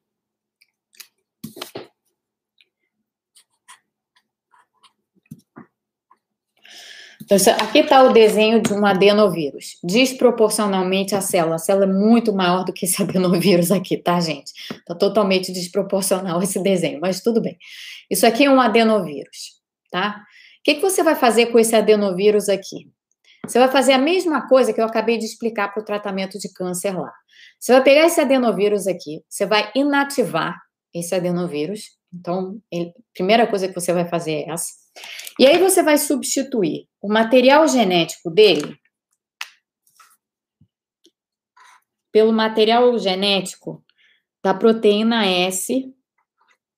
Então, 7.25 7.37
aqui 7.59 7.79
está 7.79 8.03
o 8.03 8.13
desenho 8.13 8.61
de 8.61 8.71
um 8.71 8.85
adenovírus, 8.85 9.79
desproporcionalmente 9.83 11.15
à 11.15 11.21
célula. 11.21 11.55
A 11.55 11.59
célula 11.59 11.85
é 11.85 11.93
muito 11.93 12.31
maior 12.31 12.63
do 12.63 12.71
que 12.71 12.85
esse 12.85 13.01
adenovírus 13.03 13.71
aqui, 13.71 13.97
tá, 13.97 14.19
gente? 14.19 14.51
Está 14.69 14.93
totalmente 14.93 15.51
desproporcional 15.51 16.41
esse 16.43 16.61
desenho, 16.61 16.99
mas 17.01 17.21
tudo 17.21 17.41
bem. 17.41 17.57
Isso 18.11 18.27
aqui 18.27 18.45
é 18.45 18.49
um 18.49 18.61
adenovírus, 18.61 19.55
tá? 19.91 20.21
O 20.59 20.63
que, 20.63 20.75
que 20.75 20.81
você 20.81 21.01
vai 21.01 21.15
fazer 21.15 21.47
com 21.47 21.57
esse 21.57 21.75
adenovírus 21.75 22.47
aqui? 22.47 22.91
Você 23.47 23.59
vai 23.59 23.69
fazer 23.71 23.93
a 23.93 23.97
mesma 23.97 24.47
coisa 24.47 24.73
que 24.73 24.81
eu 24.81 24.85
acabei 24.85 25.17
de 25.17 25.25
explicar 25.25 25.73
para 25.73 25.81
o 25.81 25.85
tratamento 25.85 26.37
de 26.39 26.51
câncer 26.51 26.97
lá. 26.97 27.11
Você 27.59 27.73
vai 27.73 27.83
pegar 27.83 28.05
esse 28.05 28.19
adenovírus 28.19 28.87
aqui, 28.87 29.23
você 29.29 29.45
vai 29.45 29.71
inativar 29.75 30.55
esse 30.93 31.13
adenovírus. 31.13 31.97
Então, 32.13 32.59
a 32.73 32.77
primeira 33.13 33.45
coisa 33.47 33.67
que 33.67 33.73
você 33.73 33.93
vai 33.93 34.07
fazer 34.07 34.33
é 34.33 34.49
essa. 34.49 34.71
E 35.39 35.45
aí 35.45 35.57
você 35.57 35.83
vai 35.83 35.97
substituir 35.97 36.87
o 37.01 37.11
material 37.11 37.67
genético 37.67 38.31
dele 38.31 38.79
pelo 42.11 42.31
material 42.31 42.97
genético 42.97 43.83
da 44.41 44.53
proteína 44.53 45.25
S 45.25 45.93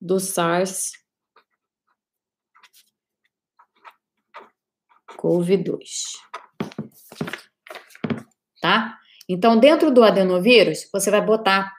do 0.01 0.19
SARS 0.19 0.93
CoV-2. 5.17 5.77
Tá? 8.61 8.97
Então, 9.29 9.59
dentro 9.59 9.91
do 9.91 10.03
adenovírus, 10.03 10.87
você 10.91 11.11
vai 11.11 11.21
botar 11.21 11.71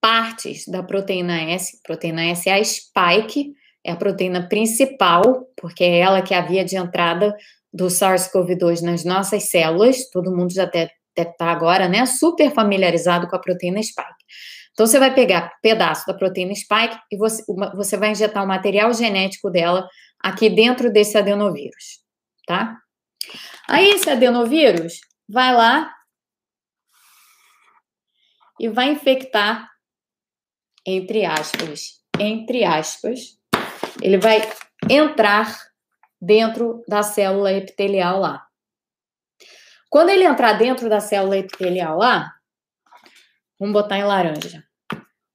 partes 0.00 0.66
da 0.66 0.82
proteína 0.82 1.40
S. 1.50 1.80
Proteína 1.82 2.24
S 2.26 2.48
é 2.48 2.54
a 2.54 2.64
spike 2.64 3.54
é 3.84 3.92
a 3.92 3.96
proteína 3.96 4.46
principal, 4.48 5.46
porque 5.56 5.82
é 5.84 5.98
ela 6.00 6.22
que 6.22 6.34
é 6.34 6.38
a 6.38 6.42
via 6.42 6.64
de 6.64 6.76
entrada 6.76 7.34
do 7.72 7.86
SARS-CoV-2 7.86 8.82
nas 8.82 9.04
nossas 9.04 9.50
células. 9.50 10.10
Todo 10.10 10.34
mundo 10.34 10.52
já 10.52 10.66
deve 10.66 10.90
estar 11.16 11.32
tá 11.34 11.46
agora, 11.46 11.88
né, 11.88 12.04
super 12.06 12.52
familiarizado 12.52 13.26
com 13.28 13.36
a 13.36 13.40
proteína 13.40 13.82
spike. 13.82 14.08
Então, 14.72 14.86
você 14.86 14.98
vai 14.98 15.14
pegar 15.14 15.52
pedaço 15.62 16.06
da 16.06 16.14
proteína 16.14 16.54
spike 16.54 16.96
e 17.10 17.16
você, 17.16 17.42
você 17.74 17.96
vai 17.96 18.10
injetar 18.10 18.44
o 18.44 18.48
material 18.48 18.92
genético 18.92 19.50
dela 19.50 19.88
aqui 20.22 20.48
dentro 20.48 20.92
desse 20.92 21.16
adenovírus, 21.18 22.00
tá? 22.46 22.76
Aí, 23.68 23.90
esse 23.90 24.08
adenovírus 24.08 25.00
vai 25.28 25.54
lá 25.54 25.90
e 28.60 28.68
vai 28.68 28.90
infectar, 28.90 29.70
entre 30.86 31.24
aspas, 31.24 32.04
entre 32.18 32.62
aspas, 32.62 33.38
ele 34.02 34.18
vai 34.18 34.42
entrar 34.88 35.56
dentro 36.20 36.84
da 36.86 37.02
célula 37.02 37.54
epitelial 37.54 38.20
lá. 38.20 38.46
Quando 39.88 40.10
ele 40.10 40.24
entrar 40.24 40.52
dentro 40.52 40.90
da 40.90 41.00
célula 41.00 41.38
epitelial 41.38 41.96
lá, 41.96 42.34
vamos 43.58 43.72
botar 43.72 43.96
em 43.96 44.04
laranja. 44.04 44.62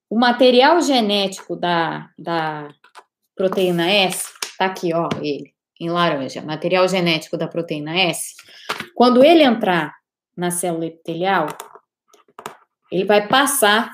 O 0.08 0.20
material 0.20 0.80
genético 0.82 1.56
da, 1.56 2.12
da 2.20 2.70
proteína 3.36 3.90
S, 3.90 4.32
tá 4.56 4.68
aqui, 4.68 4.94
ó, 4.94 5.10
ele, 5.20 5.52
em 5.82 5.90
laranja. 5.90 6.44
Material 6.44 6.88
genético 6.88 7.38
da 7.38 7.48
proteína 7.48 8.00
S. 8.00 8.36
Quando 8.94 9.24
ele 9.24 9.42
entrar 9.42 9.96
na 10.38 10.52
célula 10.52 10.86
epitelial, 10.86 11.48
ele 12.96 13.04
vai 13.04 13.28
passar 13.28 13.92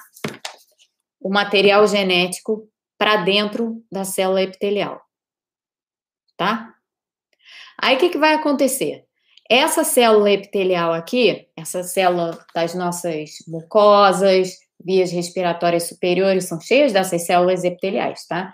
o 1.19 1.27
material 1.27 1.87
genético 1.87 2.69
para 2.99 3.17
dentro 3.17 3.83
da 3.91 4.03
célula 4.03 4.43
epitelial. 4.43 5.01
Tá? 6.37 6.71
Aí 7.81 7.95
o 7.95 7.99
que, 7.99 8.09
que 8.09 8.17
vai 8.19 8.35
acontecer? 8.35 9.03
Essa 9.49 9.83
célula 9.83 10.29
epitelial 10.29 10.93
aqui, 10.93 11.47
essa 11.57 11.81
célula 11.81 12.45
das 12.53 12.75
nossas 12.75 13.31
mucosas, 13.47 14.51
vias 14.83 15.11
respiratórias 15.11 15.87
superiores, 15.87 16.47
são 16.47 16.61
cheias 16.61 16.93
dessas 16.93 17.25
células 17.25 17.63
epiteliais, 17.63 18.27
tá? 18.27 18.53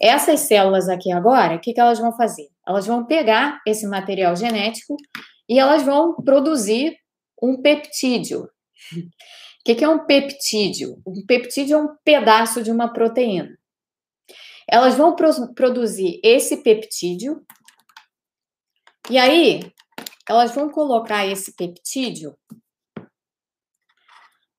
Essas 0.00 0.40
células 0.40 0.88
aqui 0.88 1.12
agora, 1.12 1.54
o 1.54 1.60
que, 1.60 1.72
que 1.72 1.80
elas 1.80 2.00
vão 2.00 2.12
fazer? 2.16 2.48
Elas 2.66 2.86
vão 2.86 3.06
pegar 3.06 3.60
esse 3.64 3.86
material 3.86 4.34
genético 4.34 4.96
e 5.48 5.58
elas 5.58 5.84
vão 5.84 6.16
produzir 6.16 6.96
um 7.40 7.62
peptídeo. 7.62 8.48
O 9.64 9.72
que, 9.72 9.76
que 9.76 9.84
é 9.84 9.88
um 9.88 10.04
peptídeo? 10.04 11.00
Um 11.06 11.24
peptídeo 11.24 11.78
é 11.78 11.80
um 11.80 11.96
pedaço 12.04 12.62
de 12.62 12.70
uma 12.70 12.92
proteína. 12.92 13.58
Elas 14.68 14.94
vão 14.94 15.16
pro 15.16 15.54
produzir 15.54 16.20
esse 16.22 16.58
peptídeo. 16.58 17.42
E 19.08 19.16
aí, 19.16 19.72
elas 20.28 20.54
vão 20.54 20.68
colocar 20.68 21.26
esse 21.26 21.56
peptídeo 21.56 22.36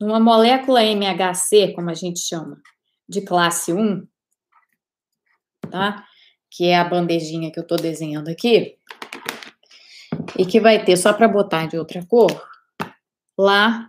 numa 0.02 0.20
molécula 0.20 0.84
MHC, 0.84 1.74
como 1.76 1.92
a 1.92 1.94
gente 1.94 2.20
chama, 2.20 2.60
de 3.08 3.22
classe 3.22 3.72
1, 3.72 4.08
tá? 5.70 6.04
Que 6.50 6.66
é 6.66 6.80
a 6.80 6.84
bandejinha 6.84 7.52
que 7.52 7.60
eu 7.60 7.64
estou 7.64 7.78
desenhando 7.78 8.30
aqui. 8.30 8.80
E 10.36 10.48
que 10.48 10.60
vai 10.60 10.84
ter, 10.84 10.98
só 10.98 11.14
para 11.14 11.28
botar 11.28 11.68
de 11.68 11.78
outra 11.78 12.04
cor, 12.08 12.44
lá 13.38 13.88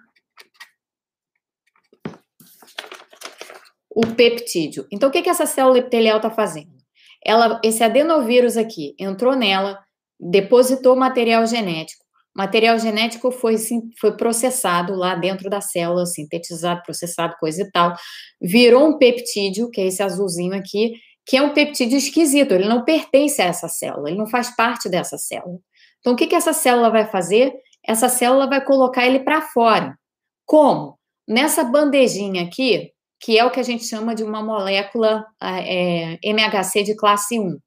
o 3.97 4.07
peptídeo. 4.07 4.87
Então, 4.93 5.09
o 5.09 5.13
que, 5.13 5.23
que 5.23 5.31
essa 5.31 5.47
célula 5.47 5.79
epitelial 5.79 6.19
está 6.19 6.31
fazendo? 6.31 6.77
Ela, 7.25 7.59
esse 7.65 7.83
adenovírus 7.83 8.59
aqui 8.59 8.95
entrou 8.99 9.35
nela, 9.35 9.79
depositou 10.21 10.95
material 10.95 11.47
genético. 11.47 12.05
Material 12.37 12.79
genético 12.79 13.31
foi, 13.31 13.57
foi 13.99 14.15
processado 14.15 14.95
lá 14.95 15.15
dentro 15.15 15.49
da 15.49 15.63
célula, 15.63 16.05
sintetizado, 16.05 16.83
processado, 16.83 17.35
coisa 17.41 17.63
e 17.63 17.71
tal. 17.71 17.95
Virou 18.39 18.87
um 18.87 18.99
peptídeo, 18.99 19.71
que 19.71 19.81
é 19.81 19.87
esse 19.87 20.03
azulzinho 20.03 20.55
aqui, 20.55 20.93
que 21.25 21.39
é 21.39 21.43
um 21.43 21.55
peptídeo 21.55 21.97
esquisito, 21.97 22.53
ele 22.53 22.69
não 22.69 22.85
pertence 22.85 23.41
a 23.41 23.47
essa 23.47 23.67
célula, 23.67 24.11
ele 24.11 24.19
não 24.19 24.29
faz 24.29 24.55
parte 24.55 24.91
dessa 24.91 25.17
célula. 25.17 25.59
Então, 26.01 26.13
o 26.13 26.17
que, 26.17 26.27
que 26.27 26.37
essa 26.37 26.53
célula 26.53 26.91
vai 26.91 27.07
fazer? 27.07 27.53
Essa 27.85 28.11
célula 28.11 28.47
vai 28.47 28.63
colocar 28.63 29.07
ele 29.07 29.21
para 29.21 29.41
fora. 29.41 29.97
Como? 30.45 30.99
Nessa 31.27 31.65
bandejinha 31.65 32.45
aqui, 32.45 32.93
que 33.21 33.39
é 33.39 33.45
o 33.45 33.51
que 33.51 33.61
a 33.61 33.63
gente 33.63 33.85
chama 33.85 34.15
de 34.15 34.23
uma 34.23 34.43
molécula 34.43 35.25
é, 35.43 36.19
MHC 36.23 36.83
de 36.83 36.97
classe 36.97 37.39
1, 37.39 37.59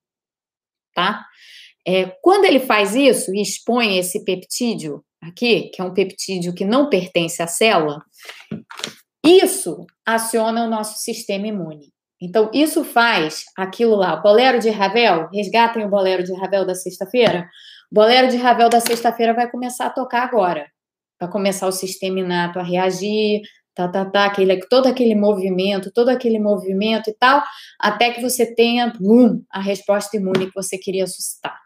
tá? 0.94 1.26
É, 1.88 2.06
quando 2.22 2.46
ele 2.46 2.60
faz 2.60 2.96
isso 2.96 3.34
e 3.34 3.42
expõe 3.42 3.98
esse 3.98 4.24
peptídeo 4.24 5.04
aqui, 5.22 5.70
que 5.74 5.82
é 5.82 5.84
um 5.84 5.94
peptídeo 5.94 6.54
que 6.54 6.66
não 6.66 6.90
pertence 6.90 7.42
à 7.42 7.48
célula, 7.48 8.00
isso 9.26 9.86
aciona 10.06 10.66
o 10.66 10.70
nosso 10.70 11.00
sistema 11.00 11.48
imune. 11.48 11.92
Então, 12.22 12.52
isso 12.54 12.84
faz 12.84 13.46
aquilo 13.58 13.96
lá, 13.96 14.16
o 14.16 14.22
bolero 14.22 14.60
de 14.60 14.70
Ravel, 14.70 15.30
resgatem 15.34 15.86
o 15.86 15.90
bolero 15.90 16.24
de 16.24 16.34
Ravel 16.34 16.66
da 16.66 16.76
sexta-feira. 16.76 17.50
O 17.92 17.96
bolero 17.96 18.28
de 18.28 18.36
Ravel 18.36 18.70
da 18.70 18.80
sexta-feira 18.80 19.34
vai 19.34 19.50
começar 19.50 19.86
a 19.86 19.90
tocar 19.90 20.24
agora. 20.24 20.68
Vai 21.20 21.30
começar 21.30 21.68
o 21.68 21.72
sistema 21.72 22.20
inato 22.20 22.60
a 22.60 22.64
reagir, 22.64 23.42
tá, 23.88 23.88
tá, 23.88 24.06
tá, 24.06 24.26
aquele, 24.26 24.60
todo 24.68 24.88
aquele 24.88 25.16
movimento, 25.16 25.92
todo 25.92 26.10
aquele 26.10 26.38
movimento 26.38 27.10
e 27.10 27.14
tal, 27.14 27.42
até 27.80 28.12
que 28.12 28.22
você 28.22 28.54
tenha 28.54 28.92
boom, 29.00 29.42
a 29.50 29.62
resposta 29.62 30.18
imune 30.18 30.48
que 30.48 30.56
você 30.56 30.78
queria 30.78 31.08
suscitar. 31.08 31.58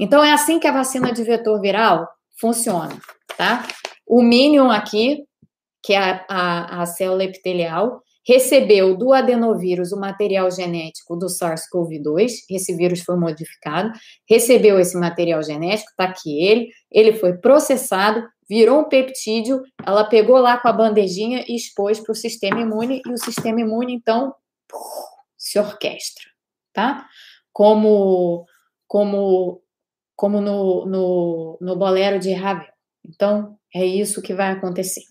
Então, 0.00 0.24
é 0.24 0.32
assim 0.32 0.58
que 0.58 0.66
a 0.66 0.72
vacina 0.72 1.12
de 1.12 1.22
vetor 1.22 1.60
viral 1.60 2.08
funciona, 2.40 2.96
tá? 3.36 3.66
O 4.06 4.22
Minion 4.22 4.70
aqui, 4.70 5.24
que 5.82 5.92
é 5.92 5.98
a, 5.98 6.24
a, 6.28 6.82
a 6.82 6.86
célula 6.86 7.24
epitelial, 7.24 8.02
recebeu 8.26 8.96
do 8.96 9.12
adenovírus 9.12 9.92
o 9.92 10.00
material 10.00 10.50
genético 10.50 11.16
do 11.16 11.26
SARS-CoV-2, 11.26 12.32
esse 12.50 12.74
vírus 12.74 13.00
foi 13.00 13.16
modificado, 13.16 13.92
recebeu 14.28 14.80
esse 14.80 14.98
material 14.98 15.42
genético, 15.42 15.92
tá 15.96 16.04
aqui 16.04 16.44
ele, 16.44 16.68
ele 16.90 17.12
foi 17.12 17.38
processado, 17.38 18.26
virou 18.48 18.80
um 18.80 18.88
peptídeo, 18.88 19.62
ela 19.84 20.04
pegou 20.04 20.38
lá 20.38 20.58
com 20.58 20.68
a 20.68 20.72
bandejinha 20.72 21.44
e 21.46 21.54
expôs 21.54 22.00
para 22.00 22.12
o 22.12 22.16
sistema 22.16 22.60
imune, 22.60 23.00
e 23.06 23.12
o 23.12 23.18
sistema 23.18 23.60
imune, 23.60 23.94
então, 23.94 24.34
se 25.38 25.58
orquestra, 25.58 26.24
tá? 26.72 27.06
Como, 27.52 28.44
como, 28.88 29.62
como 30.16 30.40
no, 30.40 30.84
no, 30.86 31.58
no 31.60 31.76
bolero 31.76 32.18
de 32.18 32.32
Ravel. 32.32 32.66
Então, 33.08 33.56
é 33.72 33.84
isso 33.84 34.20
que 34.20 34.34
vai 34.34 34.50
acontecer. 34.50 35.02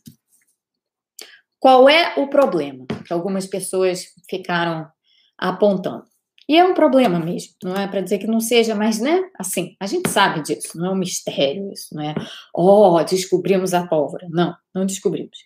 Qual 1.66 1.90
é 1.90 2.14
o 2.20 2.30
problema 2.30 2.86
que 3.08 3.12
algumas 3.12 3.48
pessoas 3.48 4.14
ficaram 4.30 4.88
apontando? 5.36 6.06
E 6.48 6.56
é 6.56 6.64
um 6.64 6.76
problema 6.76 7.18
mesmo, 7.20 7.56
não 7.64 7.76
é 7.76 7.88
para 7.88 8.02
dizer 8.02 8.20
que 8.20 8.28
não 8.28 8.40
seja, 8.40 8.76
mas, 8.76 9.00
né, 9.00 9.32
assim, 9.36 9.76
a 9.80 9.88
gente 9.88 10.08
sabe 10.12 10.44
disso, 10.44 10.78
não 10.78 10.86
é 10.86 10.92
um 10.92 10.96
mistério 10.96 11.74
isso, 11.74 11.96
não 11.96 12.04
é, 12.04 12.14
oh, 12.54 13.04
descobrimos 13.04 13.74
a 13.74 13.88
pólvora. 13.88 14.28
Não, 14.30 14.56
não 14.76 14.86
descobrimos. 14.86 15.40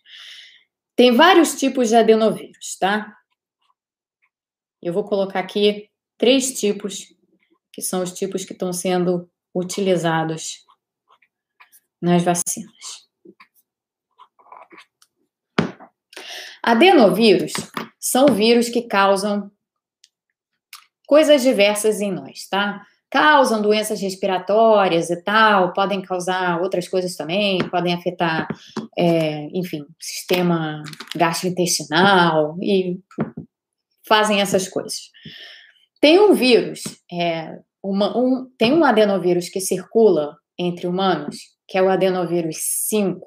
Tem 0.94 1.16
vários 1.16 1.58
tipos 1.58 1.88
de 1.88 1.96
adenovírus, 1.96 2.76
tá? 2.78 3.16
Eu 4.82 4.92
vou 4.92 5.06
colocar 5.06 5.40
aqui 5.40 5.88
três 6.18 6.60
tipos, 6.60 7.16
que 7.72 7.82
são 7.82 8.04
os 8.04 8.12
tipos 8.12 8.44
que 8.44 8.52
estão 8.52 8.74
sendo 8.74 9.32
utilizados 9.56 10.66
nas 12.02 12.24
vacinas. 12.24 13.09
Adenovírus 16.64 17.54
são 18.00 18.28
vírus 18.28 18.70
que 18.70 18.84
causam 18.84 19.52
coisas 21.08 21.42
diversas 21.42 22.02
em 22.02 22.12
nós, 22.12 22.48
tá? 22.48 22.86
Causam 23.10 23.62
doenças 23.62 24.00
respiratórias 24.00 25.10
e 25.10 25.24
tal, 25.24 25.74
podem 25.74 26.02
causar 26.02 26.62
outras 26.62 26.88
coisas 26.88 27.16
também, 27.16 27.58
podem 27.70 27.96
afetar, 27.96 28.48
é, 28.96 29.48
enfim, 29.52 29.84
sistema 30.00 30.84
gastrointestinal 31.16 32.56
e 32.62 33.00
fazem 34.08 34.42
essas 34.42 34.68
coisas. 34.68 35.10
Tem 36.00 36.20
um 36.20 36.34
vírus, 36.34 36.84
é, 37.12 37.58
uma, 37.84 38.16
um, 38.16 38.48
tem 38.58 38.74
um 38.74 38.84
adenovírus 38.84 39.50
que 39.50 39.60
circula 39.60 40.38
entre 40.58 40.86
humanos, 40.86 41.38
que 41.68 41.78
é 41.78 41.82
o 41.82 41.90
adenovírus 41.90 42.58
5. 42.88 43.26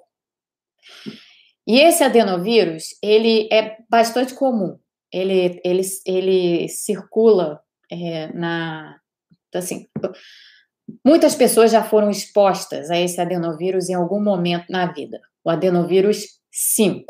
E 1.67 1.79
esse 1.79 2.03
adenovírus, 2.03 2.97
ele 3.03 3.49
é 3.53 3.79
bastante 3.89 4.35
comum. 4.35 4.79
Ele, 5.13 5.61
ele, 5.65 5.83
ele 6.07 6.69
circula 6.69 7.61
é, 7.91 8.33
na. 8.33 8.99
Assim, 9.55 9.87
muitas 11.05 11.35
pessoas 11.35 11.71
já 11.71 11.85
foram 11.85 12.11
expostas 12.11 12.91
a 12.91 12.99
esse 12.99 13.21
adenovírus 13.21 13.89
em 13.89 13.95
algum 13.95 14.21
momento 14.21 14.67
na 14.71 14.87
vida. 14.87 15.21
O 15.45 15.51
adenovírus 15.51 16.41
5. 16.51 17.05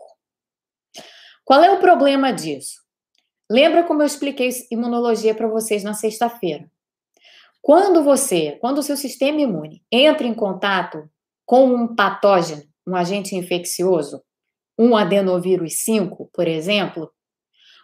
Qual 1.44 1.62
é 1.62 1.70
o 1.70 1.80
problema 1.80 2.32
disso? 2.32 2.82
Lembra 3.50 3.84
como 3.84 4.02
eu 4.02 4.06
expliquei 4.06 4.50
imunologia 4.70 5.34
para 5.34 5.46
vocês 5.46 5.84
na 5.84 5.94
sexta-feira? 5.94 6.70
Quando 7.60 8.02
você, 8.02 8.58
quando 8.60 8.78
o 8.78 8.82
seu 8.82 8.96
sistema 8.96 9.40
imune 9.40 9.84
entra 9.90 10.26
em 10.26 10.34
contato 10.34 11.08
com 11.46 11.66
um 11.66 11.94
patógeno, 11.94 12.62
um 12.86 12.96
agente 12.96 13.36
infeccioso, 13.36 14.22
um 14.78 14.96
adenovírus 14.96 15.84
5, 15.84 16.30
por 16.32 16.48
exemplo, 16.48 17.10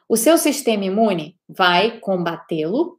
o 0.08 0.16
seu 0.16 0.38
sistema 0.38 0.84
imune 0.84 1.36
vai 1.48 2.00
combatê-lo 2.00 2.98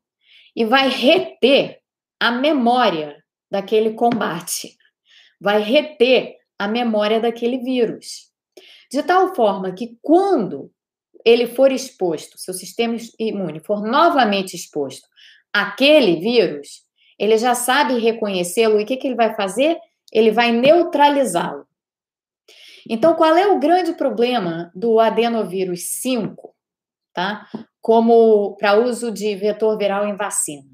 e 0.56 0.64
vai 0.66 0.90
reter 0.90 1.80
a 2.20 2.32
memória 2.32 3.24
daquele 3.50 3.94
combate, 3.94 4.76
vai 5.42 5.62
reter 5.62 6.36
a 6.58 6.68
memória 6.68 7.20
daquele 7.20 7.58
vírus. 7.60 8.30
De 8.92 9.02
tal 9.02 9.34
forma 9.34 9.72
que 9.72 9.98
quando 10.02 10.72
ele 11.26 11.48
for 11.48 11.72
exposto, 11.72 12.38
seu 12.38 12.54
sistema 12.54 12.96
imune 13.20 13.60
for 13.60 13.82
novamente 13.82 14.56
exposto 14.56 15.08
àquele 15.54 16.20
vírus, 16.20 16.84
ele 17.18 17.38
já 17.38 17.54
sabe 17.54 18.00
reconhecê-lo 18.00 18.80
e 18.80 18.84
o 18.84 18.86
que, 18.86 18.98
que 18.98 19.08
ele 19.08 19.16
vai 19.16 19.36
fazer? 19.36 19.78
Ele 20.12 20.32
vai 20.32 20.52
neutralizá-lo. 20.52 21.69
Então, 22.92 23.14
qual 23.14 23.38
é 23.38 23.46
o 23.48 23.60
grande 23.60 23.94
problema 23.94 24.72
do 24.74 25.00
adenovírus 25.00 26.02
5, 26.02 26.56
tá? 27.14 27.48
Como 27.80 28.56
para 28.58 28.80
uso 28.80 29.12
de 29.12 29.36
vetor 29.36 29.78
viral 29.78 30.08
em 30.08 30.16
vacina? 30.16 30.68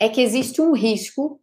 É 0.00 0.08
que 0.08 0.20
existe 0.20 0.60
um 0.60 0.72
risco 0.72 1.40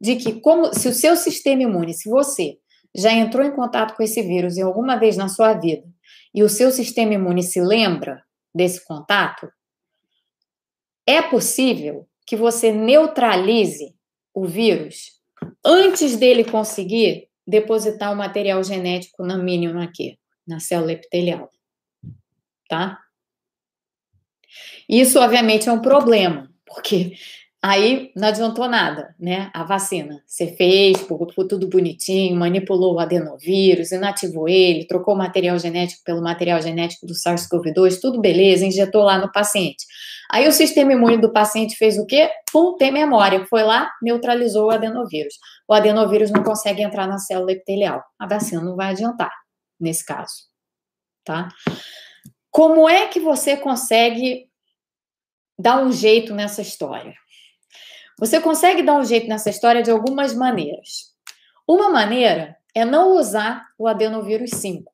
de 0.00 0.14
que, 0.14 0.40
como 0.40 0.72
se 0.72 0.86
o 0.86 0.94
seu 0.94 1.16
sistema 1.16 1.64
imune, 1.64 1.92
se 1.92 2.08
você 2.08 2.56
já 2.94 3.12
entrou 3.12 3.44
em 3.44 3.50
contato 3.50 3.96
com 3.96 4.02
esse 4.04 4.22
vírus 4.22 4.56
em 4.56 4.62
alguma 4.62 4.96
vez 4.96 5.16
na 5.16 5.28
sua 5.28 5.54
vida 5.54 5.84
e 6.32 6.44
o 6.44 6.48
seu 6.48 6.70
sistema 6.70 7.14
imune 7.14 7.42
se 7.42 7.60
lembra 7.60 8.22
desse 8.54 8.84
contato, 8.84 9.50
é 11.04 11.20
possível 11.20 12.08
que 12.24 12.36
você 12.36 12.70
neutralize 12.70 13.92
o 14.32 14.46
vírus 14.46 15.20
antes 15.64 16.16
dele 16.16 16.44
conseguir 16.44 17.31
depositar 17.46 18.12
o 18.12 18.16
material 18.16 18.62
genético 18.62 19.24
na 19.24 19.36
mínima 19.36 19.84
aqui, 19.84 20.18
na 20.46 20.60
célula 20.60 20.92
epitelial. 20.92 21.50
Tá? 22.68 22.98
Isso, 24.88 25.18
obviamente, 25.18 25.68
é 25.68 25.72
um 25.72 25.82
problema, 25.82 26.50
porque 26.64 27.16
Aí 27.64 28.10
não 28.16 28.26
adiantou 28.26 28.68
nada, 28.68 29.14
né? 29.20 29.48
A 29.54 29.62
vacina. 29.62 30.20
Você 30.26 30.48
fez, 30.56 30.98
ficou 30.98 31.24
tudo 31.46 31.68
bonitinho, 31.68 32.34
manipulou 32.34 32.94
o 32.96 32.98
adenovírus, 32.98 33.92
inativou 33.92 34.48
ele, 34.48 34.84
trocou 34.84 35.14
o 35.14 35.16
material 35.16 35.56
genético 35.60 36.02
pelo 36.04 36.20
material 36.20 36.60
genético 36.60 37.06
do 37.06 37.14
SARS-CoV-2, 37.14 38.00
tudo 38.00 38.20
beleza, 38.20 38.66
injetou 38.66 39.04
lá 39.04 39.16
no 39.16 39.30
paciente. 39.30 39.86
Aí 40.28 40.48
o 40.48 40.52
sistema 40.52 40.92
imune 40.92 41.18
do 41.18 41.32
paciente 41.32 41.76
fez 41.76 41.98
o 41.98 42.04
quê? 42.04 42.28
Pum, 42.50 42.76
tem 42.76 42.90
memória. 42.90 43.46
Foi 43.46 43.62
lá, 43.62 43.88
neutralizou 44.02 44.66
o 44.66 44.70
adenovírus. 44.70 45.34
O 45.68 45.72
adenovírus 45.72 46.32
não 46.32 46.42
consegue 46.42 46.82
entrar 46.82 47.06
na 47.06 47.18
célula 47.18 47.52
epitelial. 47.52 48.02
A 48.18 48.26
vacina 48.26 48.60
não 48.60 48.74
vai 48.74 48.90
adiantar 48.90 49.30
nesse 49.78 50.04
caso, 50.04 50.32
tá? 51.24 51.48
Como 52.50 52.88
é 52.88 53.06
que 53.06 53.20
você 53.20 53.56
consegue 53.56 54.48
dar 55.56 55.80
um 55.80 55.92
jeito 55.92 56.34
nessa 56.34 56.60
história? 56.60 57.21
Você 58.22 58.40
consegue 58.40 58.84
dar 58.84 58.94
um 58.94 59.04
jeito 59.04 59.26
nessa 59.26 59.50
história 59.50 59.82
de 59.82 59.90
algumas 59.90 60.32
maneiras. 60.32 61.12
Uma 61.66 61.90
maneira 61.90 62.56
é 62.72 62.84
não 62.84 63.16
usar 63.16 63.66
o 63.76 63.88
adenovírus 63.88 64.50
5, 64.60 64.92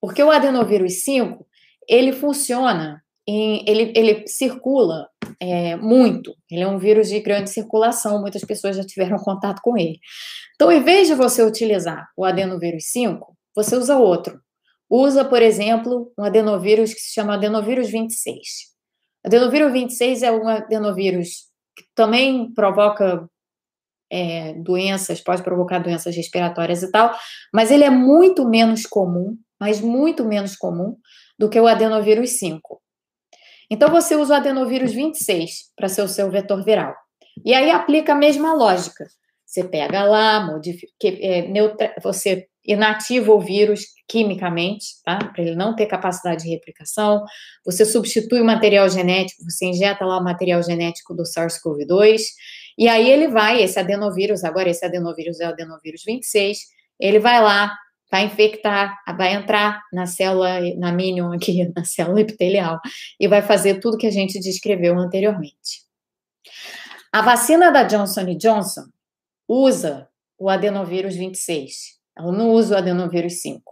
porque 0.00 0.22
o 0.22 0.30
adenovírus 0.30 1.04
5 1.04 1.46
ele 1.86 2.14
funciona, 2.14 3.04
em, 3.28 3.62
ele, 3.68 3.92
ele 3.94 4.26
circula 4.26 5.06
é, 5.38 5.76
muito. 5.76 6.34
Ele 6.50 6.62
é 6.62 6.66
um 6.66 6.78
vírus 6.78 7.10
de 7.10 7.20
grande 7.20 7.50
circulação, 7.50 8.22
muitas 8.22 8.42
pessoas 8.42 8.74
já 8.74 8.84
tiveram 8.86 9.18
contato 9.18 9.60
com 9.60 9.76
ele. 9.76 10.00
Então, 10.54 10.72
em 10.72 10.82
vez 10.82 11.08
de 11.08 11.14
você 11.14 11.42
utilizar 11.42 12.08
o 12.16 12.24
adenovírus 12.24 12.86
5, 12.86 13.36
você 13.54 13.76
usa 13.76 13.98
outro. 13.98 14.40
Usa, 14.88 15.26
por 15.26 15.42
exemplo, 15.42 16.10
um 16.18 16.24
adenovírus 16.24 16.94
que 16.94 17.00
se 17.00 17.12
chama 17.12 17.34
adenovírus 17.34 17.90
26. 17.90 18.72
Adenovírus 19.22 19.70
26 19.70 20.22
é 20.22 20.32
um 20.32 20.48
adenovírus 20.48 21.51
que 21.76 21.84
também 21.94 22.52
provoca 22.52 23.28
é, 24.10 24.52
doenças, 24.54 25.20
pode 25.20 25.42
provocar 25.42 25.78
doenças 25.78 26.14
respiratórias 26.14 26.82
e 26.82 26.90
tal, 26.90 27.14
mas 27.52 27.70
ele 27.70 27.84
é 27.84 27.90
muito 27.90 28.46
menos 28.46 28.84
comum, 28.84 29.36
mas 29.58 29.80
muito 29.80 30.24
menos 30.24 30.54
comum 30.54 30.96
do 31.38 31.48
que 31.48 31.58
o 31.58 31.66
adenovírus 31.66 32.38
5. 32.38 32.82
Então 33.70 33.88
você 33.88 34.14
usa 34.14 34.34
o 34.34 34.36
adenovírus 34.36 34.92
26 34.92 35.72
para 35.74 35.88
ser 35.88 36.02
o 36.02 36.08
seu 36.08 36.30
vetor 36.30 36.62
viral. 36.62 36.94
E 37.44 37.54
aí 37.54 37.70
aplica 37.70 38.12
a 38.12 38.16
mesma 38.16 38.52
lógica. 38.52 39.06
Você 39.46 39.64
pega 39.64 40.04
lá, 40.04 40.44
modifica, 40.44 40.92
é, 41.02 41.48
neutra, 41.48 41.94
você 42.02 42.48
inativa 42.64 43.32
o 43.32 43.40
vírus 43.40 43.86
quimicamente, 44.06 45.02
tá? 45.04 45.18
Para 45.18 45.42
ele 45.42 45.54
não 45.54 45.74
ter 45.74 45.86
capacidade 45.86 46.44
de 46.44 46.50
replicação. 46.50 47.24
Você 47.64 47.84
substitui 47.84 48.40
o 48.40 48.44
material 48.44 48.88
genético, 48.88 49.42
você 49.42 49.66
injeta 49.66 50.04
lá 50.04 50.18
o 50.18 50.24
material 50.24 50.62
genético 50.62 51.14
do 51.14 51.22
SARS-CoV-2, 51.22 52.20
e 52.78 52.88
aí 52.88 53.10
ele 53.10 53.28
vai, 53.28 53.62
esse 53.62 53.78
adenovírus, 53.78 54.44
agora 54.44 54.68
esse 54.68 54.84
adenovírus 54.84 55.40
é 55.40 55.46
o 55.46 55.50
adenovírus 55.50 56.02
26, 56.04 56.58
ele 57.00 57.18
vai 57.18 57.42
lá, 57.42 57.76
vai 58.10 58.26
infectar, 58.26 58.94
vai 59.16 59.34
entrar 59.34 59.80
na 59.92 60.06
célula, 60.06 60.60
na 60.76 60.92
minion 60.92 61.32
aqui, 61.32 61.70
na 61.74 61.84
célula 61.84 62.20
epitelial, 62.20 62.78
e 63.18 63.26
vai 63.26 63.42
fazer 63.42 63.80
tudo 63.80 63.98
que 63.98 64.06
a 64.06 64.10
gente 64.10 64.38
descreveu 64.38 64.98
anteriormente. 64.98 65.82
A 67.10 67.22
vacina 67.22 67.70
da 67.70 67.82
Johnson 67.82 68.36
Johnson 68.36 68.84
usa 69.48 70.08
o 70.38 70.48
adenovírus 70.48 71.14
26, 71.14 72.01
ela 72.16 72.32
não 72.32 72.50
usa 72.50 72.74
o 72.74 72.78
adenovírus 72.78 73.40
5. 73.40 73.62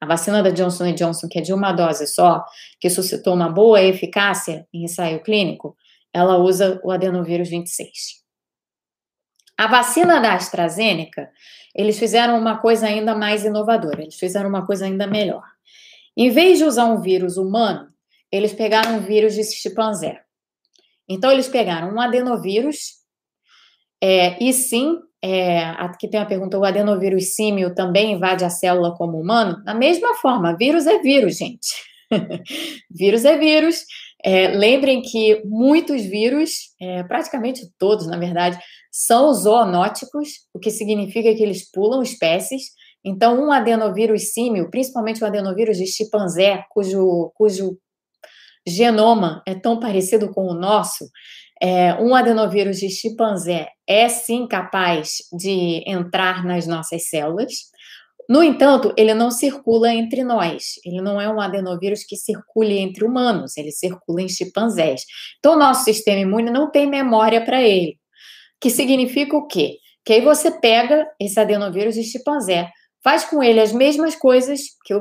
A 0.00 0.06
vacina 0.06 0.42
da 0.42 0.50
Johnson 0.50 0.92
Johnson, 0.92 1.28
que 1.28 1.38
é 1.38 1.42
de 1.42 1.52
uma 1.52 1.72
dose 1.72 2.06
só, 2.06 2.44
que 2.80 2.88
suscitou 2.88 3.34
uma 3.34 3.50
boa 3.50 3.82
eficácia 3.82 4.66
em 4.72 4.84
ensaio 4.84 5.22
clínico, 5.22 5.76
ela 6.12 6.38
usa 6.38 6.80
o 6.82 6.90
adenovírus 6.90 7.48
26. 7.50 8.20
A 9.58 9.66
vacina 9.66 10.18
da 10.20 10.34
AstraZeneca, 10.34 11.30
eles 11.74 11.98
fizeram 11.98 12.38
uma 12.38 12.58
coisa 12.58 12.86
ainda 12.86 13.14
mais 13.14 13.44
inovadora, 13.44 14.00
eles 14.00 14.16
fizeram 14.16 14.48
uma 14.48 14.64
coisa 14.64 14.86
ainda 14.86 15.06
melhor. 15.06 15.44
Em 16.16 16.30
vez 16.30 16.58
de 16.58 16.64
usar 16.64 16.86
um 16.86 17.00
vírus 17.00 17.36
humano, 17.36 17.88
eles 18.32 18.54
pegaram 18.54 18.96
um 18.96 19.00
vírus 19.00 19.34
de 19.34 19.44
chimpanzé. 19.44 20.22
Então, 21.06 21.30
eles 21.30 21.48
pegaram 21.48 21.92
um 21.94 22.00
adenovírus, 22.00 23.00
é, 24.02 24.42
e 24.42 24.52
sim, 24.52 24.98
é, 25.22 25.60
aqui 25.60 26.08
tem 26.08 26.18
uma 26.18 26.26
pergunta: 26.26 26.58
o 26.58 26.64
adenovírus 26.64 27.34
símil 27.34 27.74
também 27.74 28.12
invade 28.12 28.44
a 28.44 28.50
célula 28.50 28.94
como 28.96 29.18
humano? 29.18 29.62
Da 29.64 29.74
mesma 29.74 30.14
forma, 30.14 30.56
vírus 30.56 30.86
é 30.86 30.98
vírus, 30.98 31.36
gente. 31.36 31.68
vírus 32.90 33.24
é 33.24 33.36
vírus. 33.36 33.84
É, 34.22 34.48
lembrem 34.48 35.00
que 35.00 35.42
muitos 35.44 36.02
vírus, 36.02 36.74
é, 36.80 37.02
praticamente 37.04 37.62
todos, 37.78 38.06
na 38.06 38.18
verdade, 38.18 38.58
são 38.92 39.32
zoonóticos, 39.32 40.28
o 40.52 40.58
que 40.58 40.70
significa 40.70 41.34
que 41.34 41.42
eles 41.42 41.70
pulam 41.70 42.02
espécies. 42.02 42.64
Então, 43.02 43.42
um 43.42 43.50
adenovírus 43.50 44.32
símil, 44.32 44.70
principalmente 44.70 45.22
o 45.22 45.26
adenovírus 45.26 45.78
de 45.78 45.86
chimpanzé, 45.86 46.64
cujo, 46.70 47.32
cujo 47.34 47.78
genoma 48.66 49.42
é 49.46 49.54
tão 49.54 49.80
parecido 49.80 50.30
com 50.30 50.46
o 50.46 50.54
nosso, 50.54 51.08
é, 51.62 51.94
um 51.94 52.14
adenovírus 52.14 52.78
de 52.78 52.88
chimpanzé 52.88 53.68
é 53.86 54.08
sim 54.08 54.46
capaz 54.46 55.18
de 55.32 55.82
entrar 55.86 56.44
nas 56.44 56.66
nossas 56.66 57.08
células. 57.08 57.52
No 58.28 58.42
entanto, 58.42 58.94
ele 58.96 59.12
não 59.12 59.30
circula 59.30 59.92
entre 59.92 60.22
nós. 60.22 60.74
Ele 60.84 61.02
não 61.02 61.20
é 61.20 61.28
um 61.28 61.40
adenovírus 61.40 62.04
que 62.04 62.16
circule 62.16 62.78
entre 62.78 63.04
humanos, 63.04 63.56
ele 63.56 63.72
circula 63.72 64.22
em 64.22 64.28
chimpanzés. 64.28 65.02
Então, 65.38 65.58
nosso 65.58 65.84
sistema 65.84 66.20
imune 66.20 66.50
não 66.50 66.70
tem 66.70 66.86
memória 66.86 67.44
para 67.44 67.60
ele. 67.60 67.98
Que 68.60 68.70
significa 68.70 69.36
o 69.36 69.46
quê? 69.46 69.78
Que 70.04 70.14
aí 70.14 70.20
você 70.20 70.50
pega 70.60 71.06
esse 71.20 71.38
adenovírus 71.38 71.94
de 71.94 72.04
chimpanzé, 72.04 72.70
faz 73.02 73.24
com 73.24 73.42
ele 73.42 73.60
as 73.60 73.72
mesmas 73.72 74.14
coisas 74.14 74.60
que 74.84 74.94
eu, 74.94 75.00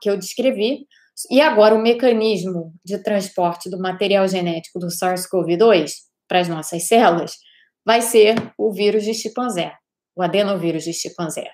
que 0.00 0.10
eu 0.10 0.18
descrevi, 0.18 0.86
e 1.30 1.40
agora, 1.40 1.74
o 1.74 1.82
mecanismo 1.82 2.74
de 2.84 2.98
transporte 2.98 3.70
do 3.70 3.78
material 3.78 4.26
genético 4.28 4.78
do 4.78 4.88
SARS-CoV-2 4.88 5.92
para 6.28 6.40
as 6.40 6.48
nossas 6.48 6.86
células 6.86 7.36
vai 7.84 8.02
ser 8.02 8.34
o 8.58 8.72
vírus 8.72 9.04
de 9.04 9.14
chimpanzé, 9.14 9.72
o 10.14 10.22
adenovírus 10.22 10.84
de 10.84 10.92
chimpanzé, 10.92 11.48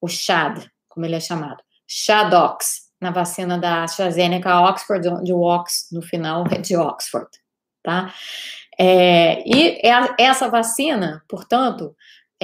o 0.00 0.08
CHAD, 0.08 0.68
como 0.88 1.06
ele 1.06 1.16
é 1.16 1.20
chamado, 1.20 1.62
CHADOX, 1.86 2.84
na 3.00 3.10
vacina 3.10 3.58
da 3.58 3.84
AstraZeneca 3.84 4.62
Oxford, 4.62 5.06
onde 5.08 5.32
o 5.32 5.40
Ox 5.40 5.88
no 5.92 6.00
final 6.00 6.46
é 6.50 6.58
de 6.58 6.76
Oxford, 6.76 7.28
tá? 7.82 8.14
É, 8.78 9.42
e 9.46 9.80
essa 10.18 10.48
vacina, 10.48 11.22
portanto, 11.28 11.94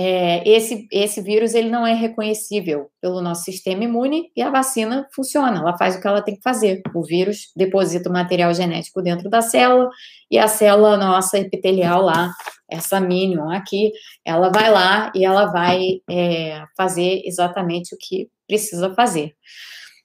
é, 0.03 0.49
esse, 0.49 0.89
esse 0.91 1.21
vírus 1.21 1.53
ele 1.53 1.69
não 1.69 1.87
é 1.87 1.93
reconhecível 1.93 2.91
pelo 3.03 3.21
nosso 3.21 3.45
sistema 3.45 3.85
imune 3.85 4.31
e 4.35 4.41
a 4.41 4.49
vacina 4.49 5.07
funciona, 5.15 5.59
ela 5.59 5.77
faz 5.77 5.95
o 5.95 6.01
que 6.01 6.09
ela 6.09 6.23
tem 6.23 6.37
que 6.37 6.43
fazer. 6.43 6.81
O 6.95 7.05
vírus 7.05 7.53
deposita 7.55 8.09
o 8.09 8.13
material 8.13 8.55
genético 8.55 9.03
dentro 9.03 9.29
da 9.29 9.43
célula 9.43 9.91
e 10.31 10.39
a 10.39 10.49
célula 10.49 10.97
nossa 10.97 11.39
epitelial 11.39 12.01
lá, 12.01 12.33
essa 12.67 12.99
minion 12.99 13.51
aqui, 13.51 13.93
ela 14.25 14.49
vai 14.49 14.71
lá 14.71 15.13
e 15.15 15.23
ela 15.23 15.47
vai 15.53 16.01
é, 16.09 16.65
fazer 16.75 17.21
exatamente 17.27 17.95
o 17.95 17.99
que 18.01 18.31
precisa 18.49 18.95
fazer. 18.95 19.35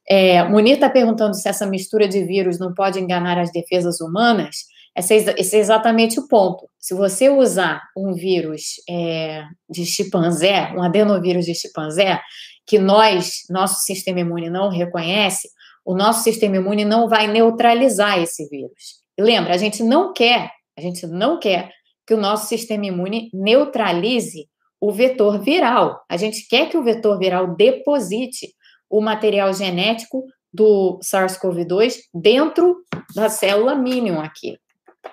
É, 0.09 0.41
está 0.71 0.89
perguntando 0.89 1.35
se 1.35 1.47
essa 1.47 1.65
mistura 1.65 2.05
de 2.05 2.21
vírus 2.25 2.59
não 2.59 2.73
pode 2.73 2.99
enganar 2.99 3.39
as 3.39 3.49
defesas 3.49 4.01
humanas. 4.01 4.65
Esse 4.95 5.57
é 5.57 5.59
exatamente 5.59 6.19
o 6.19 6.27
ponto. 6.27 6.69
Se 6.79 6.93
você 6.93 7.29
usar 7.29 7.81
um 7.97 8.13
vírus 8.13 8.75
é, 8.89 9.43
de 9.69 9.85
chimpanzé, 9.85 10.71
um 10.73 10.81
adenovírus 10.81 11.45
de 11.45 11.53
chimpanzé, 11.53 12.21
que 12.65 12.79
nós, 12.79 13.41
nosso 13.49 13.83
sistema 13.83 14.21
imune 14.21 14.49
não 14.49 14.69
reconhece, 14.69 15.49
o 15.83 15.93
nosso 15.93 16.23
sistema 16.23 16.55
imune 16.55 16.85
não 16.85 17.09
vai 17.09 17.27
neutralizar 17.27 18.19
esse 18.19 18.47
vírus. 18.47 19.01
E 19.17 19.21
lembra, 19.21 19.53
a 19.53 19.57
gente 19.57 19.83
não 19.83 20.13
quer, 20.13 20.49
a 20.77 20.81
gente 20.81 21.05
não 21.05 21.39
quer 21.39 21.69
que 22.07 22.13
o 22.13 22.17
nosso 22.17 22.47
sistema 22.47 22.85
imune 22.85 23.29
neutralize 23.33 24.47
o 24.79 24.93
vetor 24.93 25.41
viral. 25.41 26.03
A 26.09 26.15
gente 26.15 26.47
quer 26.47 26.69
que 26.69 26.77
o 26.77 26.83
vetor 26.83 27.19
viral 27.19 27.53
deposite 27.55 28.53
o 28.89 29.01
material 29.01 29.53
genético 29.53 30.23
do 30.53 30.99
SARS-CoV-2 31.03 31.97
dentro 32.13 32.77
da 33.13 33.27
célula 33.27 33.75
mínima 33.75 34.23
aqui 34.23 34.57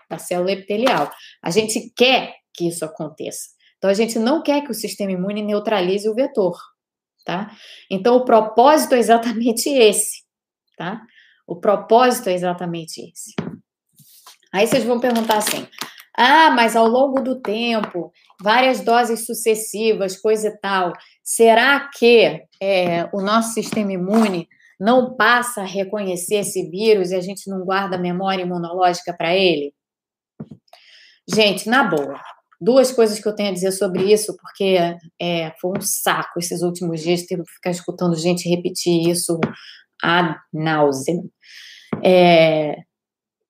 da 0.09 0.18
célula 0.18 0.53
epitelial. 0.53 1.11
A 1.43 1.51
gente 1.51 1.93
quer 1.97 2.34
que 2.55 2.68
isso 2.68 2.84
aconteça. 2.84 3.49
Então, 3.78 3.90
a 3.90 3.95
gente 3.95 4.18
não 4.18 4.43
quer 4.43 4.62
que 4.62 4.70
o 4.70 4.74
sistema 4.74 5.12
imune 5.12 5.43
neutralize 5.43 6.09
o 6.09 6.14
vetor, 6.14 6.57
tá? 7.24 7.51
Então, 7.90 8.16
o 8.16 8.24
propósito 8.24 8.95
é 8.95 8.99
exatamente 8.99 9.68
esse, 9.68 10.22
tá? 10.76 11.01
O 11.47 11.59
propósito 11.59 12.28
é 12.28 12.32
exatamente 12.32 13.01
esse. 13.01 13.34
Aí 14.53 14.66
vocês 14.66 14.84
vão 14.84 15.01
perguntar 15.01 15.38
assim: 15.38 15.66
ah, 16.16 16.51
mas 16.51 16.76
ao 16.76 16.86
longo 16.86 17.20
do 17.20 17.40
tempo, 17.40 18.12
várias 18.40 18.80
doses 18.80 19.24
sucessivas, 19.24 20.20
coisa 20.20 20.49
e 20.49 20.59
tal, 20.59 20.93
será 21.22 21.88
que 21.88 22.43
é, 22.61 23.09
o 23.12 23.20
nosso 23.22 23.55
sistema 23.55 23.93
imune 23.93 24.47
não 24.78 25.16
passa 25.16 25.62
a 25.62 25.66
reconhecer 25.66 26.36
esse 26.36 26.68
vírus 26.68 27.11
e 27.11 27.14
a 27.14 27.20
gente 27.20 27.49
não 27.49 27.64
guarda 27.64 27.97
memória 27.97 28.43
imunológica 28.43 29.12
para 29.12 29.34
ele? 29.34 29.72
Gente, 31.35 31.68
na 31.68 31.85
boa, 31.85 32.20
Duas 32.64 32.93
coisas 32.93 33.18
que 33.18 33.26
eu 33.26 33.35
tenho 33.35 33.49
a 33.49 33.53
dizer 33.53 33.72
sobre 33.72 34.12
isso, 34.12 34.37
porque 34.41 34.78
é, 35.20 35.53
foi 35.61 35.72
um 35.76 35.80
saco 35.80 36.39
esses 36.39 36.62
últimos 36.62 37.01
dias 37.01 37.26
ter 37.26 37.37
que 37.37 37.53
ficar 37.55 37.72
escutando 37.72 38.14
gente 38.14 38.49
repetir 38.49 39.09
isso 39.09 39.41
ad 40.01 40.37
nauseam. 40.53 41.24
É, 42.05 42.76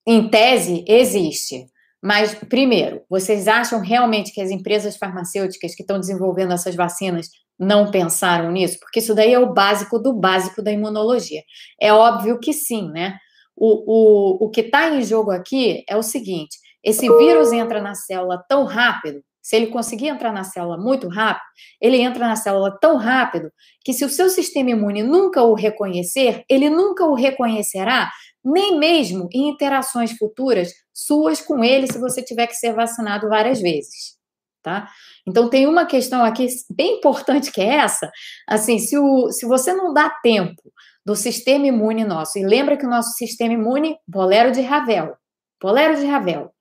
em 0.07 0.31
tese, 0.31 0.83
existe. 0.89 1.67
Mas, 2.03 2.35
primeiro, 2.35 3.03
vocês 3.07 3.47
acham 3.47 3.81
realmente 3.83 4.33
que 4.33 4.41
as 4.41 4.51
empresas 4.51 4.97
farmacêuticas 4.97 5.75
que 5.75 5.83
estão 5.83 6.01
desenvolvendo 6.01 6.55
essas 6.55 6.75
vacinas 6.75 7.29
não 7.61 7.91
pensaram 7.91 8.51
nisso? 8.51 8.79
Porque 8.81 9.01
isso 9.01 9.15
daí 9.15 9.35
é 9.35 9.39
o 9.39 9.53
básico 9.53 9.99
do 9.99 10.15
básico 10.15 10.63
da 10.63 10.73
imunologia. 10.73 11.43
É 11.79 11.93
óbvio 11.93 12.41
que 12.41 12.55
sim, 12.55 12.91
né? 12.91 13.19
O, 13.55 14.47
o, 14.47 14.47
o 14.47 14.51
que 14.51 14.63
está 14.63 14.89
em 14.89 15.05
jogo 15.05 15.31
aqui 15.31 15.85
é 15.87 15.99
o 15.99 16.03
seguinte: 16.03 16.57
esse 16.85 17.09
vírus 17.17 17.53
entra 17.53 17.81
na 17.81 17.95
célula 17.95 18.43
tão 18.49 18.65
rápido, 18.65 19.23
se 19.43 19.57
ele 19.57 19.67
conseguir 19.67 20.09
entrar 20.09 20.33
na 20.33 20.45
célula 20.45 20.79
muito 20.79 21.09
rápido, 21.09 21.45
ele 21.81 22.01
entra 22.01 22.29
na 22.29 22.37
célula 22.37 22.79
tão 22.81 22.97
rápido 22.97 23.51
que 23.85 23.93
se 23.93 24.05
o 24.05 24.09
seu 24.09 24.29
sistema 24.29 24.71
imune 24.71 25.03
nunca 25.03 25.43
o 25.43 25.55
reconhecer, 25.55 26.45
ele 26.49 26.71
nunca 26.71 27.05
o 27.05 27.15
reconhecerá, 27.15 28.11
nem 28.45 28.79
mesmo 28.79 29.29
em 29.33 29.49
interações 29.49 30.13
futuras 30.13 30.73
suas 30.95 31.41
com 31.41 31.65
ele, 31.65 31.91
se 31.91 31.99
você 31.99 32.23
tiver 32.23 32.47
que 32.47 32.55
ser 32.55 32.73
vacinado 32.73 33.29
várias 33.29 33.61
vezes, 33.61 34.17
tá? 34.63 34.89
Então 35.27 35.51
tem 35.51 35.67
uma 35.67 35.87
questão 35.87 36.25
aqui 36.25 36.47
bem 36.71 36.99
importante 36.99 37.51
que 37.51 37.61
é 37.61 37.77
essa, 37.77 38.11
assim, 38.49 38.79
se, 38.79 38.97
o, 38.97 39.31
se 39.33 39.45
você 39.47 39.73
não 39.73 39.93
dá 39.93 40.09
tempo 40.23 40.63
do 41.05 41.17
sistema 41.17 41.67
imune 41.67 42.05
nosso, 42.05 42.39
e 42.39 42.47
lembra 42.47 42.77
que 42.77 42.87
o 42.87 42.91
nosso 42.91 43.11
sistema 43.17 43.55
imune, 43.55 43.97
bolero 44.07 44.53
de 44.53 44.61
Ravel, 44.61 45.17
bolero 45.61 45.97
de 45.97 46.07
Ravel, 46.07 46.53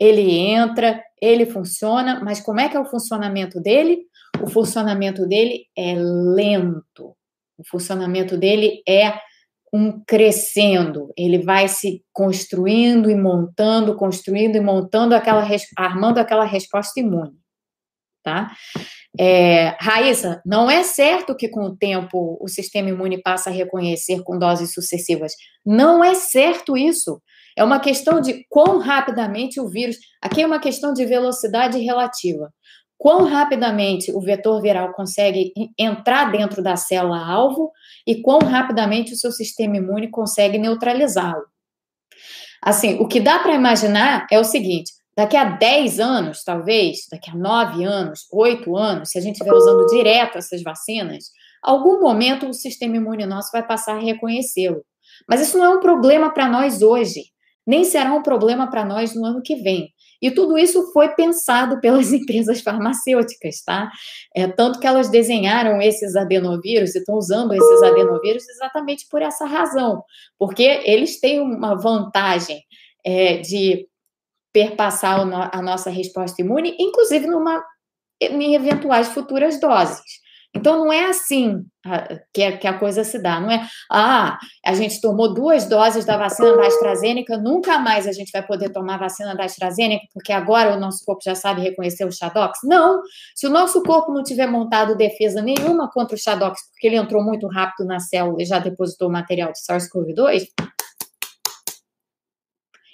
ele 0.00 0.30
entra, 0.30 1.02
ele 1.20 1.46
funciona, 1.46 2.20
mas 2.22 2.40
como 2.40 2.60
é 2.60 2.68
que 2.68 2.76
é 2.76 2.80
o 2.80 2.86
funcionamento 2.86 3.60
dele? 3.60 4.02
O 4.40 4.48
funcionamento 4.48 5.26
dele 5.26 5.64
é 5.76 5.94
lento. 5.96 7.16
O 7.56 7.64
funcionamento 7.68 8.36
dele 8.36 8.82
é 8.88 9.18
um 9.72 10.00
crescendo. 10.04 11.12
Ele 11.16 11.38
vai 11.38 11.68
se 11.68 12.02
construindo 12.12 13.10
e 13.10 13.14
montando, 13.14 13.96
construindo 13.96 14.56
e 14.56 14.60
montando 14.60 15.14
aquela 15.14 15.46
armando 15.76 16.18
aquela 16.18 16.44
resposta 16.44 17.00
imune, 17.00 17.36
tá? 18.22 18.52
É, 19.18 19.76
Raíssa, 19.80 20.40
não 20.46 20.70
é 20.70 20.82
certo 20.84 21.34
que 21.34 21.48
com 21.48 21.64
o 21.64 21.76
tempo 21.76 22.38
o 22.40 22.48
sistema 22.48 22.90
imune 22.90 23.20
passa 23.20 23.50
a 23.50 23.52
reconhecer 23.52 24.22
com 24.22 24.38
doses 24.38 24.72
sucessivas. 24.72 25.32
Não 25.66 26.04
é 26.04 26.14
certo 26.14 26.76
isso. 26.76 27.20
É 27.58 27.64
uma 27.64 27.80
questão 27.80 28.20
de 28.20 28.46
quão 28.48 28.78
rapidamente 28.78 29.60
o 29.60 29.66
vírus. 29.66 29.96
Aqui 30.22 30.42
é 30.42 30.46
uma 30.46 30.60
questão 30.60 30.92
de 30.92 31.04
velocidade 31.04 31.76
relativa. 31.80 32.54
Quão 32.96 33.24
rapidamente 33.24 34.12
o 34.12 34.20
vetor 34.20 34.62
viral 34.62 34.92
consegue 34.92 35.52
entrar 35.76 36.30
dentro 36.30 36.62
da 36.62 36.76
célula-alvo 36.76 37.72
e 38.06 38.22
quão 38.22 38.38
rapidamente 38.38 39.12
o 39.12 39.16
seu 39.16 39.32
sistema 39.32 39.76
imune 39.76 40.08
consegue 40.08 40.56
neutralizá-lo. 40.56 41.46
Assim, 42.62 42.94
o 43.00 43.08
que 43.08 43.18
dá 43.18 43.40
para 43.40 43.56
imaginar 43.56 44.28
é 44.30 44.38
o 44.38 44.44
seguinte: 44.44 44.92
daqui 45.16 45.36
a 45.36 45.44
10 45.44 45.98
anos, 45.98 46.44
talvez, 46.44 46.98
daqui 47.10 47.28
a 47.28 47.34
9 47.34 47.82
anos, 47.82 48.20
8 48.32 48.76
anos, 48.76 49.10
se 49.10 49.18
a 49.18 49.20
gente 49.20 49.34
estiver 49.34 49.52
usando 49.52 49.84
direto 49.86 50.38
essas 50.38 50.62
vacinas, 50.62 51.24
algum 51.60 52.00
momento 52.00 52.48
o 52.48 52.54
sistema 52.54 52.98
imune 52.98 53.26
nosso 53.26 53.50
vai 53.52 53.66
passar 53.66 53.96
a 53.96 54.00
reconhecê-lo. 54.00 54.84
Mas 55.28 55.40
isso 55.40 55.58
não 55.58 55.64
é 55.64 55.68
um 55.70 55.80
problema 55.80 56.32
para 56.32 56.48
nós 56.48 56.82
hoje 56.82 57.36
nem 57.68 57.84
será 57.84 58.14
um 58.14 58.22
problema 58.22 58.70
para 58.70 58.82
nós 58.82 59.14
no 59.14 59.26
ano 59.26 59.42
que 59.42 59.56
vem. 59.56 59.92
E 60.22 60.30
tudo 60.30 60.56
isso 60.56 60.90
foi 60.90 61.10
pensado 61.10 61.78
pelas 61.82 62.10
empresas 62.14 62.62
farmacêuticas, 62.62 63.62
tá? 63.62 63.90
É, 64.34 64.48
tanto 64.48 64.80
que 64.80 64.86
elas 64.86 65.10
desenharam 65.10 65.82
esses 65.82 66.16
adenovírus 66.16 66.94
e 66.94 66.98
estão 66.98 67.14
usando 67.16 67.52
esses 67.52 67.82
adenovírus 67.82 68.48
exatamente 68.48 69.06
por 69.10 69.20
essa 69.20 69.44
razão, 69.44 70.02
porque 70.38 70.62
eles 70.84 71.20
têm 71.20 71.42
uma 71.42 71.74
vantagem 71.74 72.62
é, 73.04 73.36
de 73.36 73.86
perpassar 74.50 75.20
a 75.52 75.60
nossa 75.60 75.90
resposta 75.90 76.40
imune, 76.40 76.74
inclusive 76.80 77.26
numa, 77.26 77.62
em 78.18 78.54
eventuais 78.54 79.08
futuras 79.08 79.60
doses. 79.60 80.26
Então, 80.54 80.78
não 80.78 80.92
é 80.92 81.04
assim 81.06 81.62
que, 82.32 82.42
a, 82.42 82.56
que 82.56 82.66
a 82.66 82.78
coisa 82.78 83.04
se 83.04 83.22
dá. 83.22 83.38
Não 83.38 83.50
é, 83.50 83.66
ah, 83.90 84.38
a 84.64 84.74
gente 84.74 85.00
tomou 85.00 85.32
duas 85.32 85.66
doses 85.66 86.04
da 86.04 86.16
vacina 86.16 86.56
da 86.56 86.66
AstraZeneca, 86.66 87.36
nunca 87.36 87.78
mais 87.78 88.06
a 88.06 88.12
gente 88.12 88.32
vai 88.32 88.44
poder 88.44 88.70
tomar 88.70 88.94
a 88.94 88.98
vacina 88.98 89.36
da 89.36 89.44
AstraZeneca, 89.44 90.06
porque 90.12 90.32
agora 90.32 90.74
o 90.74 90.80
nosso 90.80 91.04
corpo 91.04 91.20
já 91.24 91.34
sabe 91.34 91.60
reconhecer 91.60 92.04
o 92.04 92.12
Shadox. 92.12 92.60
Não! 92.64 93.00
Se 93.34 93.46
o 93.46 93.50
nosso 93.50 93.82
corpo 93.82 94.12
não 94.12 94.22
tiver 94.22 94.46
montado 94.46 94.96
defesa 94.96 95.42
nenhuma 95.42 95.90
contra 95.90 96.16
o 96.16 96.18
Shadox, 96.18 96.60
porque 96.70 96.86
ele 96.86 96.96
entrou 96.96 97.22
muito 97.22 97.46
rápido 97.46 97.86
na 97.86 98.00
célula 98.00 98.42
e 98.42 98.46
já 98.46 98.58
depositou 98.58 99.08
o 99.08 99.12
material 99.12 99.52
de 99.52 99.58
SARS-CoV-2, 99.60 100.46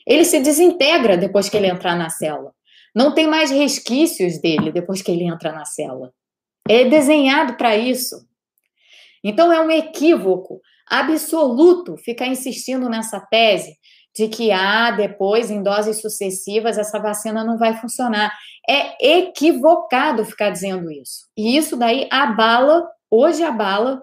ele 0.06 0.24
se 0.24 0.40
desintegra 0.40 1.16
depois 1.16 1.48
que 1.48 1.56
ele 1.56 1.68
entrar 1.68 1.96
na 1.96 2.10
célula. 2.10 2.52
Não 2.94 3.14
tem 3.14 3.26
mais 3.26 3.50
resquícios 3.50 4.38
dele 4.40 4.70
depois 4.70 5.02
que 5.02 5.10
ele 5.10 5.24
entra 5.24 5.50
na 5.52 5.64
célula. 5.64 6.12
É 6.68 6.84
desenhado 6.84 7.56
para 7.56 7.76
isso. 7.76 8.26
Então 9.22 9.52
é 9.52 9.60
um 9.60 9.70
equívoco 9.70 10.60
absoluto 10.86 11.96
ficar 11.96 12.26
insistindo 12.26 12.88
nessa 12.88 13.20
tese 13.20 13.76
de 14.14 14.28
que 14.28 14.52
ah, 14.52 14.90
depois 14.92 15.50
em 15.50 15.62
doses 15.62 16.00
sucessivas 16.00 16.78
essa 16.78 17.00
vacina 17.00 17.42
não 17.42 17.58
vai 17.58 17.76
funcionar. 17.76 18.32
É 18.68 19.18
equivocado 19.18 20.24
ficar 20.24 20.50
dizendo 20.50 20.90
isso. 20.90 21.26
E 21.36 21.56
isso 21.56 21.76
daí 21.76 22.06
abala, 22.10 22.88
hoje 23.10 23.42
abala 23.42 24.02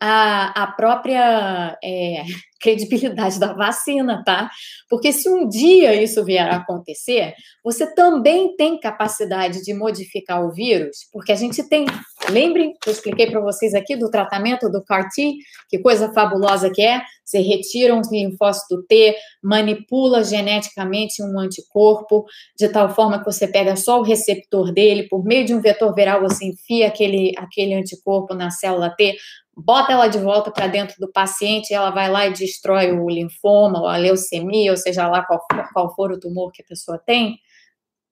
a, 0.00 0.62
a 0.62 0.66
própria 0.68 1.78
é, 1.84 2.24
credibilidade 2.60 3.38
da 3.38 3.52
vacina, 3.52 4.22
tá? 4.24 4.50
Porque 4.88 5.12
se 5.12 5.28
um 5.28 5.48
dia 5.48 5.94
isso 5.94 6.24
vier 6.24 6.46
a 6.46 6.56
acontecer, 6.56 7.34
você 7.64 7.92
também 7.94 8.54
tem 8.56 8.78
capacidade 8.78 9.62
de 9.62 9.72
modificar 9.74 10.44
o 10.44 10.52
vírus, 10.52 10.98
porque 11.12 11.32
a 11.32 11.36
gente 11.36 11.62
tem. 11.68 11.86
Lembrem 12.28 12.74
que 12.80 12.88
eu 12.88 12.92
expliquei 12.92 13.30
para 13.30 13.40
vocês 13.40 13.74
aqui 13.74 13.96
do 13.96 14.10
tratamento 14.10 14.70
do 14.70 14.84
CAR-T, 14.84 15.36
que 15.68 15.78
coisa 15.78 16.12
fabulosa 16.12 16.70
que 16.70 16.82
é. 16.82 17.02
Você 17.24 17.38
retira 17.38 17.94
um 17.94 18.02
linfócito 18.10 18.82
T, 18.88 19.14
manipula 19.40 20.24
geneticamente 20.24 21.22
um 21.22 21.38
anticorpo, 21.38 22.24
de 22.58 22.68
tal 22.68 22.92
forma 22.92 23.20
que 23.20 23.24
você 23.24 23.46
pega 23.46 23.76
só 23.76 24.00
o 24.00 24.02
receptor 24.02 24.72
dele, 24.72 25.06
por 25.08 25.24
meio 25.24 25.44
de 25.44 25.54
um 25.54 25.60
vetor 25.60 25.94
viral, 25.94 26.20
você 26.20 26.46
enfia 26.46 26.88
aquele, 26.88 27.32
aquele 27.38 27.74
anticorpo 27.74 28.34
na 28.34 28.50
célula 28.50 28.90
T, 28.96 29.14
bota 29.56 29.92
ela 29.92 30.08
de 30.08 30.18
volta 30.18 30.50
para 30.50 30.66
dentro 30.66 30.96
do 30.98 31.10
paciente, 31.10 31.74
ela 31.74 31.90
vai 31.90 32.10
lá 32.10 32.26
e 32.26 32.32
destrói 32.32 32.92
o 32.92 33.08
linfoma, 33.08 33.80
ou 33.80 33.88
a 33.88 33.96
leucemia, 33.96 34.70
ou 34.70 34.76
seja 34.76 35.08
lá 35.08 35.24
qual 35.24 35.40
for, 35.50 35.72
qual 35.72 35.94
for 35.94 36.12
o 36.12 36.20
tumor 36.20 36.52
que 36.52 36.62
a 36.62 36.66
pessoa 36.66 36.98
tem. 36.98 37.38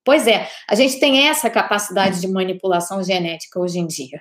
Pois 0.09 0.27
é, 0.27 0.49
a 0.67 0.75
gente 0.75 0.99
tem 0.99 1.29
essa 1.29 1.51
capacidade 1.51 2.19
de 2.19 2.29
manipulação 2.29 3.05
genética 3.05 3.61
hoje 3.61 3.79
em 3.79 3.87
dia. 3.87 4.19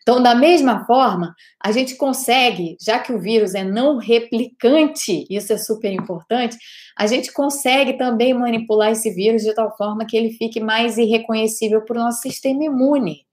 Então, 0.00 0.22
da 0.22 0.34
mesma 0.34 0.86
forma, 0.86 1.34
a 1.62 1.70
gente 1.72 1.94
consegue, 1.94 2.74
já 2.80 2.98
que 2.98 3.12
o 3.12 3.20
vírus 3.20 3.54
é 3.54 3.62
não 3.62 3.98
replicante, 3.98 5.26
isso 5.28 5.52
é 5.52 5.58
super 5.58 5.92
importante, 5.92 6.56
a 6.98 7.06
gente 7.06 7.30
consegue 7.34 7.98
também 7.98 8.32
manipular 8.32 8.92
esse 8.92 9.12
vírus 9.12 9.42
de 9.42 9.54
tal 9.54 9.76
forma 9.76 10.06
que 10.06 10.16
ele 10.16 10.30
fique 10.30 10.58
mais 10.58 10.96
irreconhecível 10.96 11.84
para 11.84 12.00
o 12.00 12.04
nosso 12.04 12.22
sistema 12.22 12.64
imune. 12.64 13.25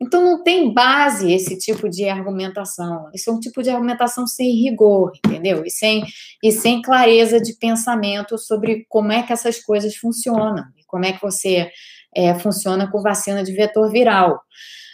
Então, 0.00 0.22
não 0.22 0.42
tem 0.44 0.72
base 0.72 1.32
esse 1.32 1.58
tipo 1.58 1.88
de 1.88 2.08
argumentação. 2.08 3.10
Isso 3.12 3.30
é 3.30 3.32
um 3.32 3.40
tipo 3.40 3.62
de 3.62 3.70
argumentação 3.70 4.26
sem 4.26 4.52
rigor, 4.52 5.12
entendeu? 5.26 5.64
E 5.64 5.70
sem, 5.70 6.04
e 6.42 6.52
sem 6.52 6.80
clareza 6.80 7.40
de 7.40 7.54
pensamento 7.54 8.38
sobre 8.38 8.86
como 8.88 9.10
é 9.10 9.22
que 9.22 9.32
essas 9.32 9.58
coisas 9.60 9.96
funcionam 9.96 10.64
e 10.76 10.84
como 10.86 11.04
é 11.04 11.12
que 11.12 11.20
você 11.20 11.70
é, 12.14 12.34
funciona 12.38 12.90
com 12.90 13.02
vacina 13.02 13.42
de 13.42 13.52
vetor 13.52 13.90
viral. 13.90 14.40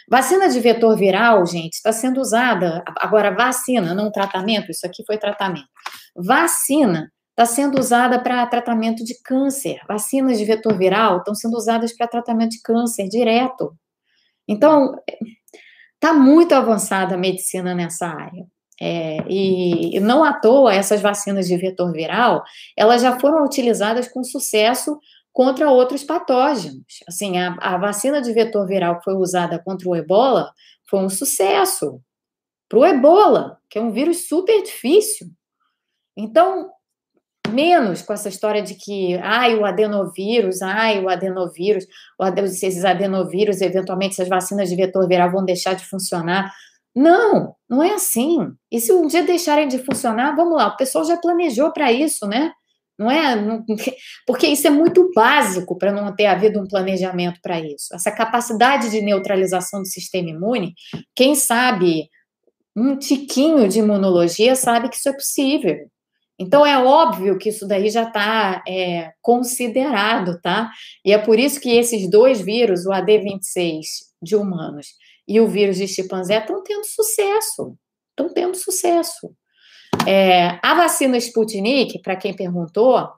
Vacina 0.09 0.49
de 0.49 0.59
vetor 0.59 0.95
viral, 0.95 1.45
gente, 1.45 1.73
está 1.73 1.91
sendo 1.91 2.19
usada. 2.19 2.83
Agora, 2.99 3.31
vacina, 3.31 3.93
não 3.93 4.11
tratamento, 4.11 4.69
isso 4.69 4.85
aqui 4.85 5.03
foi 5.05 5.17
tratamento. 5.17 5.67
Vacina 6.15 7.11
está 7.31 7.45
sendo 7.45 7.77
usada 7.79 8.19
para 8.19 8.45
tratamento 8.45 9.03
de 9.03 9.19
câncer. 9.21 9.79
Vacinas 9.87 10.37
de 10.37 10.45
vetor 10.45 10.77
viral 10.77 11.17
estão 11.17 11.35
sendo 11.35 11.57
usadas 11.57 11.91
para 11.95 12.07
tratamento 12.07 12.51
de 12.51 12.61
câncer 12.61 13.09
direto. 13.09 13.75
Então, 14.47 14.95
está 15.95 16.13
muito 16.13 16.53
avançada 16.53 17.15
a 17.15 17.17
medicina 17.17 17.73
nessa 17.73 18.07
área. 18.07 18.45
É, 18.79 19.17
e 19.29 19.97
não 20.01 20.23
à 20.23 20.33
toa 20.33 20.73
essas 20.73 21.01
vacinas 21.01 21.47
de 21.47 21.55
vetor 21.55 21.93
viral, 21.93 22.43
elas 22.75 23.01
já 23.01 23.17
foram 23.19 23.45
utilizadas 23.45 24.07
com 24.07 24.21
sucesso 24.23 24.99
contra 25.31 25.69
outros 25.69 26.03
patógenos. 26.03 26.85
Assim, 27.07 27.37
a, 27.37 27.55
a 27.59 27.77
vacina 27.77 28.21
de 28.21 28.33
vetor 28.33 28.67
viral 28.67 28.97
que 28.97 29.05
foi 29.05 29.15
usada 29.15 29.59
contra 29.59 29.87
o 29.87 29.95
ebola 29.95 30.51
foi 30.89 30.99
um 30.99 31.09
sucesso 31.09 32.01
para 32.67 32.79
o 32.79 32.85
ebola, 32.85 33.59
que 33.69 33.77
é 33.77 33.81
um 33.81 33.91
vírus 33.91 34.27
super 34.27 34.61
difícil. 34.61 35.27
Então, 36.15 36.69
menos 37.55 38.01
com 38.01 38.13
essa 38.13 38.29
história 38.29 38.61
de 38.61 38.75
que, 38.75 39.15
ai, 39.23 39.55
o 39.55 39.65
adenovírus, 39.65 40.61
ai, 40.61 41.01
o 41.01 41.09
adenovírus, 41.09 41.85
esses 42.45 42.85
adenovírus, 42.85 43.61
eventualmente, 43.61 44.13
essas 44.13 44.27
vacinas 44.27 44.69
de 44.69 44.75
vetor 44.75 45.07
viral 45.07 45.31
vão 45.31 45.45
deixar 45.45 45.73
de 45.73 45.85
funcionar. 45.85 46.51
Não, 46.95 47.55
não 47.69 47.81
é 47.81 47.93
assim. 47.93 48.51
E 48.71 48.79
se 48.79 48.91
um 48.93 49.07
dia 49.07 49.23
deixarem 49.23 49.67
de 49.67 49.79
funcionar, 49.79 50.35
vamos 50.35 50.55
lá, 50.57 50.67
o 50.67 50.77
pessoal 50.77 51.05
já 51.05 51.17
planejou 51.17 51.71
para 51.71 51.91
isso, 51.91 52.27
né? 52.27 52.51
Não 52.97 53.11
é? 53.11 53.35
Porque 54.25 54.47
isso 54.47 54.67
é 54.67 54.69
muito 54.69 55.11
básico 55.13 55.77
para 55.77 55.91
não 55.91 56.15
ter 56.15 56.27
havido 56.27 56.61
um 56.61 56.67
planejamento 56.67 57.39
para 57.41 57.59
isso. 57.59 57.93
Essa 57.93 58.11
capacidade 58.11 58.89
de 58.89 59.01
neutralização 59.01 59.81
do 59.81 59.87
sistema 59.87 60.29
imune, 60.29 60.73
quem 61.15 61.35
sabe 61.35 62.09
um 62.75 62.97
tiquinho 62.97 63.67
de 63.67 63.79
imunologia 63.79 64.55
sabe 64.55 64.89
que 64.89 64.97
isso 64.97 65.09
é 65.09 65.13
possível. 65.13 65.77
Então 66.37 66.65
é 66.65 66.77
óbvio 66.83 67.37
que 67.37 67.49
isso 67.49 67.67
daí 67.67 67.89
já 67.89 68.03
está 68.03 68.61
é, 68.67 69.13
considerado, 69.21 70.39
tá? 70.41 70.69
E 71.03 71.13
é 71.13 71.17
por 71.17 71.39
isso 71.39 71.59
que 71.61 71.69
esses 71.69 72.09
dois 72.09 72.41
vírus, 72.41 72.85
o 72.85 72.89
AD26 72.89 73.83
de 74.21 74.35
humanos 74.35 74.87
e 75.27 75.39
o 75.39 75.47
vírus 75.47 75.77
de 75.77 75.87
chimpanzé, 75.87 76.39
estão 76.39 76.61
tendo 76.61 76.85
sucesso. 76.85 77.77
Estão 78.09 78.33
tendo 78.33 78.55
sucesso. 78.55 79.33
É, 80.05 80.59
a 80.61 80.73
vacina 80.75 81.17
Sputnik, 81.17 82.01
para 82.01 82.15
quem 82.15 82.35
perguntou, 82.35 83.09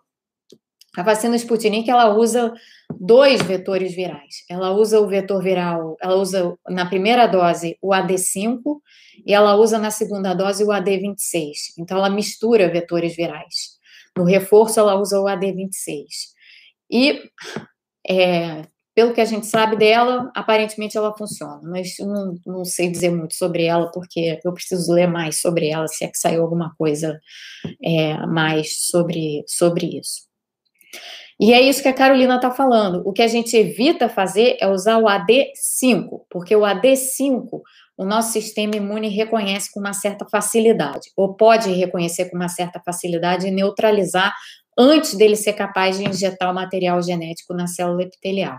a 0.97 1.03
vacina 1.03 1.35
Sputnik 1.35 1.87
ela 1.87 2.15
usa 2.15 2.51
dois 2.99 3.39
vetores 3.43 3.93
virais. 3.93 4.43
Ela 4.49 4.71
usa 4.71 4.99
o 4.99 5.07
vetor 5.07 5.43
viral, 5.43 5.95
ela 6.01 6.15
usa 6.15 6.57
na 6.67 6.87
primeira 6.87 7.27
dose 7.27 7.77
o 7.79 7.89
AD5 7.89 8.79
e 9.23 9.31
ela 9.31 9.55
usa 9.55 9.77
na 9.77 9.91
segunda 9.91 10.33
dose 10.33 10.63
o 10.63 10.69
AD26. 10.69 11.75
Então 11.77 11.99
ela 11.99 12.09
mistura 12.09 12.67
vetores 12.67 13.15
virais. 13.15 13.77
No 14.17 14.23
reforço 14.23 14.79
ela 14.79 14.99
usa 14.99 15.21
o 15.21 15.25
AD26. 15.25 16.07
E 16.89 17.21
é, 18.09 18.63
pelo 18.95 19.13
que 19.13 19.21
a 19.21 19.25
gente 19.25 19.45
sabe 19.45 19.75
dela, 19.75 20.31
aparentemente 20.35 20.97
ela 20.97 21.15
funciona, 21.15 21.61
mas 21.61 21.93
não, 21.99 22.33
não 22.43 22.65
sei 22.65 22.89
dizer 22.89 23.11
muito 23.11 23.35
sobre 23.35 23.65
ela, 23.65 23.91
porque 23.91 24.39
eu 24.43 24.51
preciso 24.51 24.91
ler 24.91 25.05
mais 25.05 25.39
sobre 25.39 25.69
ela, 25.69 25.87
se 25.87 26.03
é 26.03 26.07
que 26.07 26.17
saiu 26.17 26.41
alguma 26.41 26.73
coisa 26.75 27.19
é, 27.83 28.17
mais 28.25 28.87
sobre, 28.89 29.43
sobre 29.45 29.99
isso. 29.99 30.26
E 31.39 31.53
é 31.53 31.61
isso 31.61 31.81
que 31.81 31.88
a 31.88 31.93
Carolina 31.93 32.35
está 32.35 32.49
falando. 32.49 33.03
O 33.05 33.13
que 33.13 33.21
a 33.21 33.27
gente 33.27 33.55
evita 33.55 34.09
fazer 34.09 34.57
é 34.59 34.67
usar 34.67 34.97
o 34.97 35.05
AD5, 35.05 36.21
porque 36.29 36.55
o 36.55 36.61
AD5 36.61 37.61
o 37.97 38.05
nosso 38.05 38.31
sistema 38.31 38.75
imune 38.75 39.09
reconhece 39.09 39.71
com 39.73 39.79
uma 39.79 39.93
certa 39.93 40.23
facilidade, 40.29 41.11
ou 41.17 41.33
pode 41.33 41.71
reconhecer 41.71 42.29
com 42.29 42.35
uma 42.35 42.47
certa 42.47 42.79
facilidade 42.79 43.47
e 43.47 43.51
neutralizar 43.51 44.31
antes 44.77 45.15
dele 45.15 45.35
ser 45.35 45.53
capaz 45.53 45.97
de 45.97 46.07
injetar 46.07 46.51
o 46.51 46.53
material 46.53 47.01
genético 47.01 47.55
na 47.55 47.65
célula 47.65 48.03
epitelial. 48.03 48.57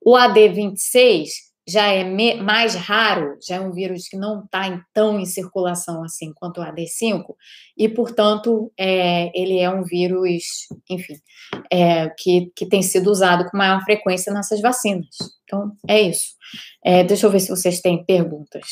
O 0.00 0.12
AD26 0.12 1.47
já 1.68 1.86
é 1.88 2.02
mais 2.40 2.74
raro, 2.74 3.36
já 3.46 3.56
é 3.56 3.60
um 3.60 3.72
vírus 3.72 4.08
que 4.08 4.16
não 4.16 4.44
está 4.44 4.82
tão 4.94 5.20
em 5.20 5.26
circulação 5.26 6.02
assim 6.02 6.32
quanto 6.34 6.60
o 6.60 6.64
AD5, 6.64 7.34
e, 7.76 7.88
portanto, 7.88 8.72
é, 8.78 9.30
ele 9.38 9.58
é 9.58 9.68
um 9.68 9.84
vírus, 9.84 10.66
enfim, 10.88 11.14
é, 11.70 12.08
que, 12.10 12.50
que 12.56 12.66
tem 12.66 12.82
sido 12.82 13.10
usado 13.10 13.44
com 13.50 13.58
maior 13.58 13.82
frequência 13.84 14.32
nessas 14.32 14.60
vacinas. 14.62 15.08
Então, 15.44 15.72
é 15.86 16.00
isso. 16.00 16.28
É, 16.84 17.04
deixa 17.04 17.26
eu 17.26 17.30
ver 17.30 17.40
se 17.40 17.50
vocês 17.50 17.80
têm 17.80 18.04
perguntas. 18.04 18.66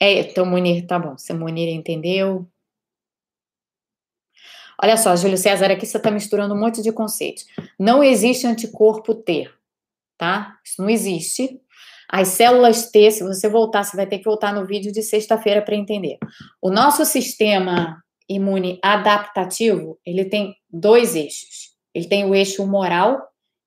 É, 0.00 0.20
então, 0.20 0.44
Munir, 0.44 0.86
tá 0.86 0.98
bom. 0.98 1.16
Se 1.16 1.32
Munir 1.32 1.68
entendeu, 1.68 2.46
Olha 4.82 4.96
só, 4.96 5.14
Júlio 5.16 5.38
César, 5.38 5.70
aqui 5.70 5.86
você 5.86 5.96
está 5.96 6.10
misturando 6.10 6.54
um 6.54 6.58
monte 6.58 6.82
de 6.82 6.92
conceitos. 6.92 7.44
Não 7.78 8.02
existe 8.02 8.46
anticorpo 8.46 9.14
T, 9.14 9.48
tá? 10.18 10.58
Isso 10.64 10.82
não 10.82 10.90
existe. 10.90 11.60
As 12.10 12.28
células 12.28 12.90
T, 12.90 13.10
se 13.10 13.22
você 13.22 13.48
voltar, 13.48 13.84
você 13.84 13.96
vai 13.96 14.06
ter 14.06 14.18
que 14.18 14.24
voltar 14.24 14.52
no 14.52 14.66
vídeo 14.66 14.92
de 14.92 15.02
sexta-feira 15.02 15.62
para 15.62 15.74
entender. 15.74 16.18
O 16.60 16.70
nosso 16.70 17.04
sistema 17.04 18.02
imune 18.28 18.78
adaptativo, 18.82 19.98
ele 20.04 20.24
tem 20.24 20.54
dois 20.70 21.14
eixos. 21.14 21.74
Ele 21.94 22.08
tem 22.08 22.24
o 22.24 22.34
eixo 22.34 22.62
humoral 22.62 23.20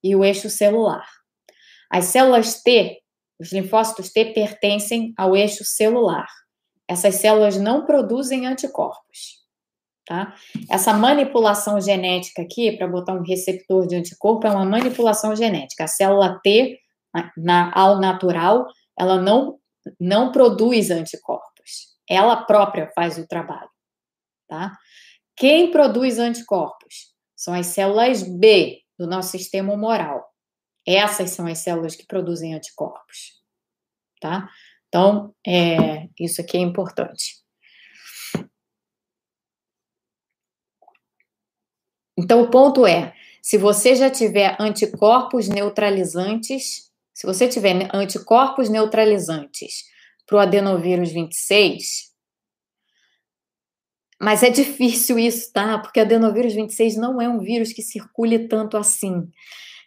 e 0.03 0.15
o 0.15 0.23
eixo 0.23 0.49
celular. 0.49 1.05
As 1.89 2.05
células 2.05 2.61
T, 2.61 3.01
os 3.39 3.51
linfócitos 3.51 4.11
T, 4.11 4.33
pertencem 4.33 5.13
ao 5.17 5.35
eixo 5.35 5.63
celular. 5.63 6.27
Essas 6.87 7.15
células 7.15 7.57
não 7.57 7.85
produzem 7.85 8.45
anticorpos. 8.45 9.46
Tá? 10.07 10.33
Essa 10.71 10.93
manipulação 10.93 11.81
genética 11.81 12.41
aqui, 12.41 12.71
para 12.77 12.87
botar 12.87 13.13
um 13.13 13.23
receptor 13.23 13.85
de 13.85 13.95
anticorpo, 13.97 14.47
é 14.47 14.49
uma 14.49 14.63
manipulação 14.63 15.35
genética. 15.35 15.83
A 15.83 15.87
célula 15.87 16.39
T, 16.41 16.79
na, 17.35 17.73
ao 17.77 17.99
natural, 17.99 18.67
ela 18.97 19.21
não, 19.21 19.59
não 19.99 20.31
produz 20.31 20.91
anticorpos. 20.91 21.97
Ela 22.09 22.37
própria 22.37 22.89
faz 22.95 23.17
o 23.17 23.27
trabalho. 23.27 23.69
Tá? 24.47 24.77
Quem 25.35 25.71
produz 25.71 26.19
anticorpos? 26.19 27.13
São 27.35 27.53
as 27.53 27.67
células 27.67 28.23
B 28.23 28.79
do 28.97 29.07
nosso 29.07 29.31
sistema 29.31 29.73
humoral. 29.73 30.25
Essas 30.87 31.31
são 31.31 31.45
as 31.47 31.57
células 31.57 31.97
que 31.97 32.07
produzem 32.07 32.55
anticorpos. 32.55 33.41
Tá? 34.21 34.49
Então, 34.87 35.35
é, 35.45 36.07
isso 36.17 36.39
aqui 36.39 36.55
é 36.55 36.61
importante. 36.61 37.45
Então, 42.17 42.41
o 42.41 42.49
ponto 42.49 42.85
é: 42.85 43.13
se 43.41 43.57
você 43.57 43.95
já 43.95 44.09
tiver 44.09 44.55
anticorpos 44.59 45.47
neutralizantes, 45.47 46.91
se 47.13 47.25
você 47.25 47.47
tiver 47.47 47.89
anticorpos 47.93 48.69
neutralizantes 48.69 49.85
para 50.25 50.37
o 50.37 50.39
adenovírus 50.39 51.11
26, 51.11 52.07
mas 54.19 54.41
é 54.41 54.49
difícil 54.49 55.19
isso, 55.19 55.51
tá? 55.53 55.77
Porque 55.77 55.99
adenovírus 55.99 56.53
26 56.53 56.97
não 56.97 57.21
é 57.21 57.29
um 57.29 57.39
vírus 57.39 57.71
que 57.71 57.81
circule 57.81 58.47
tanto 58.47 58.75
assim. 58.75 59.29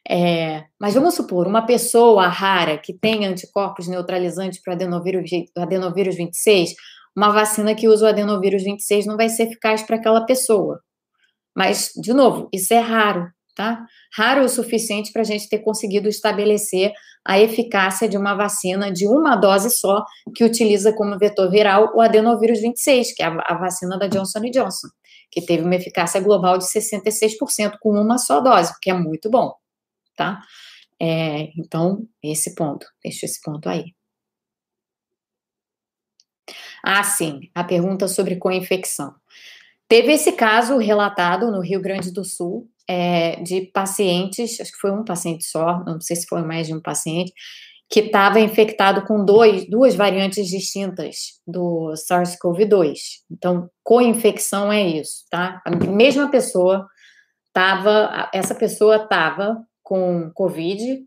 É, 0.08 0.64
mas 0.80 0.94
vamos 0.94 1.14
supor, 1.14 1.46
uma 1.46 1.66
pessoa 1.66 2.26
rara 2.28 2.78
que 2.78 2.94
tem 2.94 3.26
anticorpos 3.26 3.86
neutralizantes 3.86 4.60
para 4.62 4.72
adenovírus, 4.72 5.30
adenovírus 5.56 6.16
26, 6.16 6.74
uma 7.14 7.30
vacina 7.30 7.74
que 7.74 7.88
usa 7.88 8.06
o 8.06 8.08
adenovírus 8.08 8.62
26 8.62 9.06
não 9.06 9.16
vai 9.16 9.28
ser 9.28 9.44
eficaz 9.44 9.82
para 9.82 9.96
aquela 9.96 10.24
pessoa. 10.24 10.80
Mas, 11.54 11.90
de 11.96 12.12
novo, 12.12 12.48
isso 12.52 12.72
é 12.72 12.78
raro, 12.78 13.28
tá? 13.54 13.84
Raro 14.14 14.44
o 14.44 14.48
suficiente 14.48 15.12
para 15.12 15.22
a 15.22 15.24
gente 15.24 15.48
ter 15.48 15.58
conseguido 15.58 16.08
estabelecer 16.08 16.92
a 17.24 17.38
eficácia 17.38 18.08
de 18.08 18.16
uma 18.16 18.34
vacina 18.34 18.90
de 18.90 19.06
uma 19.06 19.36
dose 19.36 19.70
só, 19.70 20.04
que 20.34 20.44
utiliza 20.44 20.92
como 20.92 21.18
vetor 21.18 21.50
viral 21.50 21.92
o 21.94 22.00
adenovírus 22.00 22.60
26, 22.60 23.14
que 23.14 23.22
é 23.22 23.26
a, 23.26 23.54
vacina 23.54 23.98
da 23.98 24.06
Johnson 24.06 24.40
Johnson, 24.50 24.88
que 25.30 25.42
teve 25.42 25.62
uma 25.62 25.74
eficácia 25.74 26.20
global 26.20 26.56
de 26.58 26.64
66% 26.64 27.76
com 27.80 27.90
uma 27.90 28.18
só 28.18 28.40
dose, 28.40 28.72
que 28.80 28.90
é 28.90 28.94
muito 28.94 29.30
bom, 29.30 29.52
tá? 30.16 30.40
É, 31.00 31.50
então, 31.58 32.06
esse 32.22 32.54
ponto, 32.54 32.86
deixa 33.02 33.26
esse 33.26 33.40
ponto 33.42 33.68
aí. 33.68 33.94
Ah, 36.82 37.02
sim, 37.04 37.40
a 37.54 37.62
pergunta 37.64 38.08
sobre 38.08 38.36
co-infecção. 38.36 39.14
Teve 39.90 40.12
esse 40.12 40.30
caso 40.30 40.78
relatado 40.78 41.50
no 41.50 41.60
Rio 41.60 41.82
Grande 41.82 42.12
do 42.12 42.24
Sul, 42.24 42.68
é, 42.88 43.42
de 43.42 43.62
pacientes, 43.74 44.60
acho 44.60 44.70
que 44.70 44.78
foi 44.78 44.92
um 44.92 45.04
paciente 45.04 45.44
só, 45.44 45.82
não 45.84 46.00
sei 46.00 46.14
se 46.14 46.28
foi 46.28 46.42
mais 46.42 46.68
de 46.68 46.74
um 46.74 46.80
paciente, 46.80 47.32
que 47.90 47.98
estava 47.98 48.38
infectado 48.38 49.04
com 49.04 49.24
dois, 49.24 49.68
duas 49.68 49.96
variantes 49.96 50.46
distintas 50.46 51.40
do 51.44 51.92
SARS-CoV-2. 52.08 52.98
Então, 53.32 53.68
co-infecção 53.82 54.72
é 54.72 54.80
isso, 54.80 55.24
tá? 55.28 55.60
A 55.66 55.70
mesma 55.74 56.30
pessoa 56.30 56.86
estava, 57.48 58.30
essa 58.32 58.54
pessoa 58.54 58.94
estava 58.94 59.56
com 59.82 60.30
Covid 60.36 61.00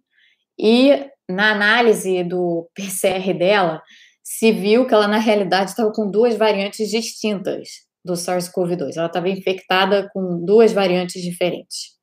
e 0.59 1.07
na 1.29 1.53
análise 1.53 2.21
do 2.25 2.69
PCR 2.75 3.34
dela, 3.34 3.81
se 4.21 4.51
viu 4.51 4.86
que 4.86 4.93
ela 4.93 5.07
na 5.07 5.19
realidade 5.19 5.69
estava 5.69 5.89
com 5.93 6.11
duas 6.11 6.36
variantes 6.36 6.89
distintas 6.89 7.93
do 8.04 8.14
SARS-CoV-2. 8.14 8.97
Ela 8.97 9.08
estava 9.08 9.30
infectada 9.30 10.10
com 10.14 10.43
duas 10.43 10.74
variantes 10.74 11.22
diferentes. 11.22 11.93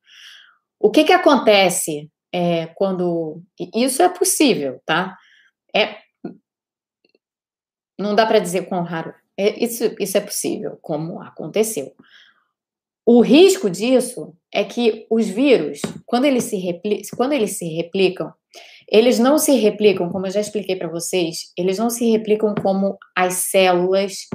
O 0.79 0.89
que, 0.89 1.03
que 1.03 1.13
acontece 1.13 2.09
é, 2.33 2.67
quando. 2.67 3.41
Isso 3.75 4.01
é 4.01 4.09
possível, 4.09 4.81
tá? 4.85 5.15
É, 5.75 5.97
não 7.99 8.15
dá 8.15 8.25
para 8.25 8.39
dizer 8.39 8.67
quão 8.67 8.83
raro. 8.83 9.13
É, 9.37 9.63
isso, 9.63 9.95
isso 9.99 10.17
é 10.17 10.21
possível, 10.21 10.77
como 10.81 11.21
aconteceu. 11.21 11.93
O 13.05 13.21
risco 13.21 13.69
disso 13.69 14.35
é 14.53 14.63
que 14.63 15.05
os 15.09 15.27
vírus, 15.27 15.81
quando 16.05 16.25
eles 16.25 16.45
se, 16.45 16.57
repli 16.57 17.01
quando 17.15 17.33
eles 17.33 17.57
se 17.57 17.65
replicam, 17.65 18.33
Eles 18.87 19.19
não 19.19 19.37
se 19.37 19.53
replicam, 19.55 20.09
como 20.09 20.27
eu 20.27 20.31
já 20.31 20.41
expliquei 20.41 20.75
para 20.75 20.89
vocês, 20.89 21.51
eles 21.57 21.77
não 21.77 21.89
se 21.89 22.09
replicam 22.11 22.53
como 22.55 22.97
as 23.15 23.35
células 23.49 24.27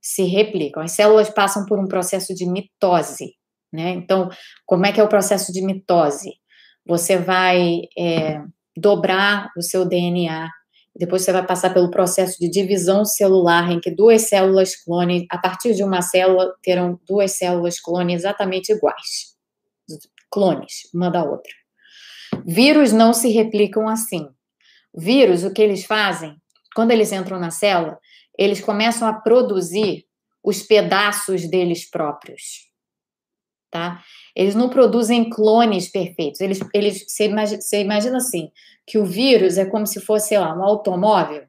se 0.00 0.24
replicam. 0.24 0.82
As 0.82 0.92
células 0.92 1.30
passam 1.30 1.64
por 1.66 1.78
um 1.78 1.86
processo 1.86 2.34
de 2.34 2.46
mitose, 2.46 3.34
né? 3.72 3.90
Então, 3.90 4.28
como 4.64 4.86
é 4.86 4.92
que 4.92 5.00
é 5.00 5.04
o 5.04 5.08
processo 5.08 5.52
de 5.52 5.60
mitose? 5.60 6.32
Você 6.86 7.18
vai 7.18 7.82
é, 7.96 8.40
dobrar 8.76 9.50
o 9.56 9.62
seu 9.62 9.84
DNA, 9.84 10.48
depois 10.98 11.22
você 11.22 11.32
vai 11.32 11.46
passar 11.46 11.72
pelo 11.72 11.90
processo 11.90 12.38
de 12.40 12.50
divisão 12.50 13.04
celular, 13.04 13.70
em 13.70 13.78
que 13.78 13.90
duas 13.90 14.22
células 14.22 14.74
clone, 14.74 15.26
a 15.30 15.38
partir 15.38 15.74
de 15.74 15.84
uma 15.84 16.02
célula, 16.02 16.52
terão 16.60 16.98
duas 17.06 17.32
células 17.32 17.78
clone 17.78 18.14
exatamente 18.14 18.72
iguais. 18.72 19.36
Clones, 20.30 20.90
uma 20.92 21.08
da 21.08 21.22
outra. 21.22 21.52
Vírus 22.44 22.92
não 22.92 23.12
se 23.12 23.28
replicam 23.28 23.88
assim. 23.88 24.28
Vírus, 24.94 25.44
o 25.44 25.52
que 25.52 25.62
eles 25.62 25.84
fazem, 25.84 26.36
quando 26.74 26.90
eles 26.90 27.12
entram 27.12 27.38
na 27.38 27.50
célula, 27.50 27.98
eles 28.38 28.60
começam 28.60 29.08
a 29.08 29.12
produzir 29.12 30.06
os 30.42 30.62
pedaços 30.62 31.48
deles 31.50 31.88
próprios. 31.90 32.68
Tá? 33.70 34.02
Eles 34.34 34.54
não 34.54 34.70
produzem 34.70 35.28
clones 35.28 35.90
perfeitos. 35.90 36.40
Eles, 36.40 36.60
eles, 36.72 37.04
você, 37.06 37.26
imagina, 37.26 37.60
você 37.60 37.80
imagina 37.80 38.16
assim, 38.16 38.50
que 38.86 38.96
o 38.96 39.04
vírus 39.04 39.58
é 39.58 39.66
como 39.66 39.86
se 39.86 40.00
fosse, 40.00 40.28
sei 40.28 40.38
lá, 40.38 40.56
um 40.56 40.62
automóvel. 40.62 41.44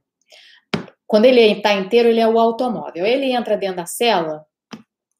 Quando 1.07 1.25
ele 1.25 1.39
está 1.39 1.73
inteiro, 1.73 2.09
ele 2.09 2.19
é 2.19 2.27
o 2.27 2.39
automóvel. 2.39 3.05
Ele 3.05 3.31
entra 3.31 3.55
dentro 3.55 3.77
da 3.77 3.85
célula 3.85 4.43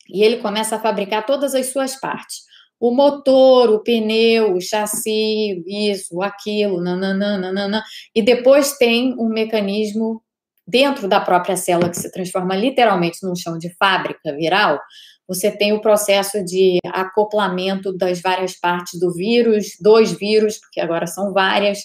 e 0.10 0.24
ele 0.24 0.38
começa 0.38 0.76
a 0.76 0.80
fabricar 0.80 1.26
todas 1.26 1.56
as 1.56 1.68
suas 1.68 1.96
partes 2.00 2.50
o 2.80 2.92
motor, 2.92 3.70
o 3.70 3.84
pneu, 3.84 4.56
o 4.56 4.62
chassi, 4.62 5.62
isso, 5.68 6.22
aquilo, 6.22 6.80
nananana, 6.80 7.84
e 8.16 8.22
depois 8.22 8.78
tem 8.78 9.14
um 9.20 9.28
mecanismo 9.28 10.24
dentro 10.70 11.08
da 11.08 11.20
própria 11.20 11.56
célula 11.56 11.90
que 11.90 11.98
se 11.98 12.12
transforma 12.12 12.56
literalmente 12.56 13.20
num 13.24 13.36
chão 13.36 13.58
de 13.58 13.74
fábrica 13.76 14.36
viral, 14.36 14.80
você 15.28 15.52
tem 15.52 15.74
o 15.74 15.82
processo 15.82 16.44
de 16.44 16.78
acoplamento 16.86 17.92
das 17.96 18.22
várias 18.22 18.54
partes 18.56 19.00
do 19.00 19.14
vírus, 19.14 19.78
dois 19.80 20.12
vírus, 20.12 20.58
porque 20.58 20.80
agora 20.80 21.08
são 21.08 21.34
várias, 21.34 21.80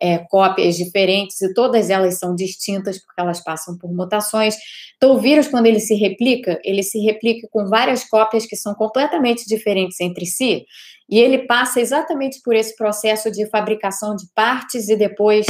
é, 0.00 0.18
cópias 0.18 0.76
diferentes 0.76 1.40
e 1.40 1.54
todas 1.54 1.88
elas 1.88 2.18
são 2.18 2.34
distintas 2.34 2.98
porque 3.02 3.20
elas 3.20 3.42
passam 3.42 3.76
por 3.78 3.92
mutações. 3.92 4.54
Então, 4.96 5.14
o 5.14 5.18
vírus, 5.18 5.48
quando 5.48 5.66
ele 5.66 5.80
se 5.80 5.94
replica, 5.94 6.58
ele 6.64 6.82
se 6.82 6.98
replica 6.98 7.48
com 7.50 7.66
várias 7.66 8.04
cópias 8.04 8.44
que 8.46 8.56
são 8.56 8.74
completamente 8.74 9.46
diferentes 9.46 10.00
entre 10.00 10.26
si 10.26 10.66
e 11.08 11.18
ele 11.18 11.46
passa 11.46 11.80
exatamente 11.80 12.40
por 12.42 12.54
esse 12.54 12.76
processo 12.76 13.30
de 13.30 13.48
fabricação 13.48 14.16
de 14.16 14.26
partes 14.34 14.88
e 14.88 14.96
depois 14.96 15.46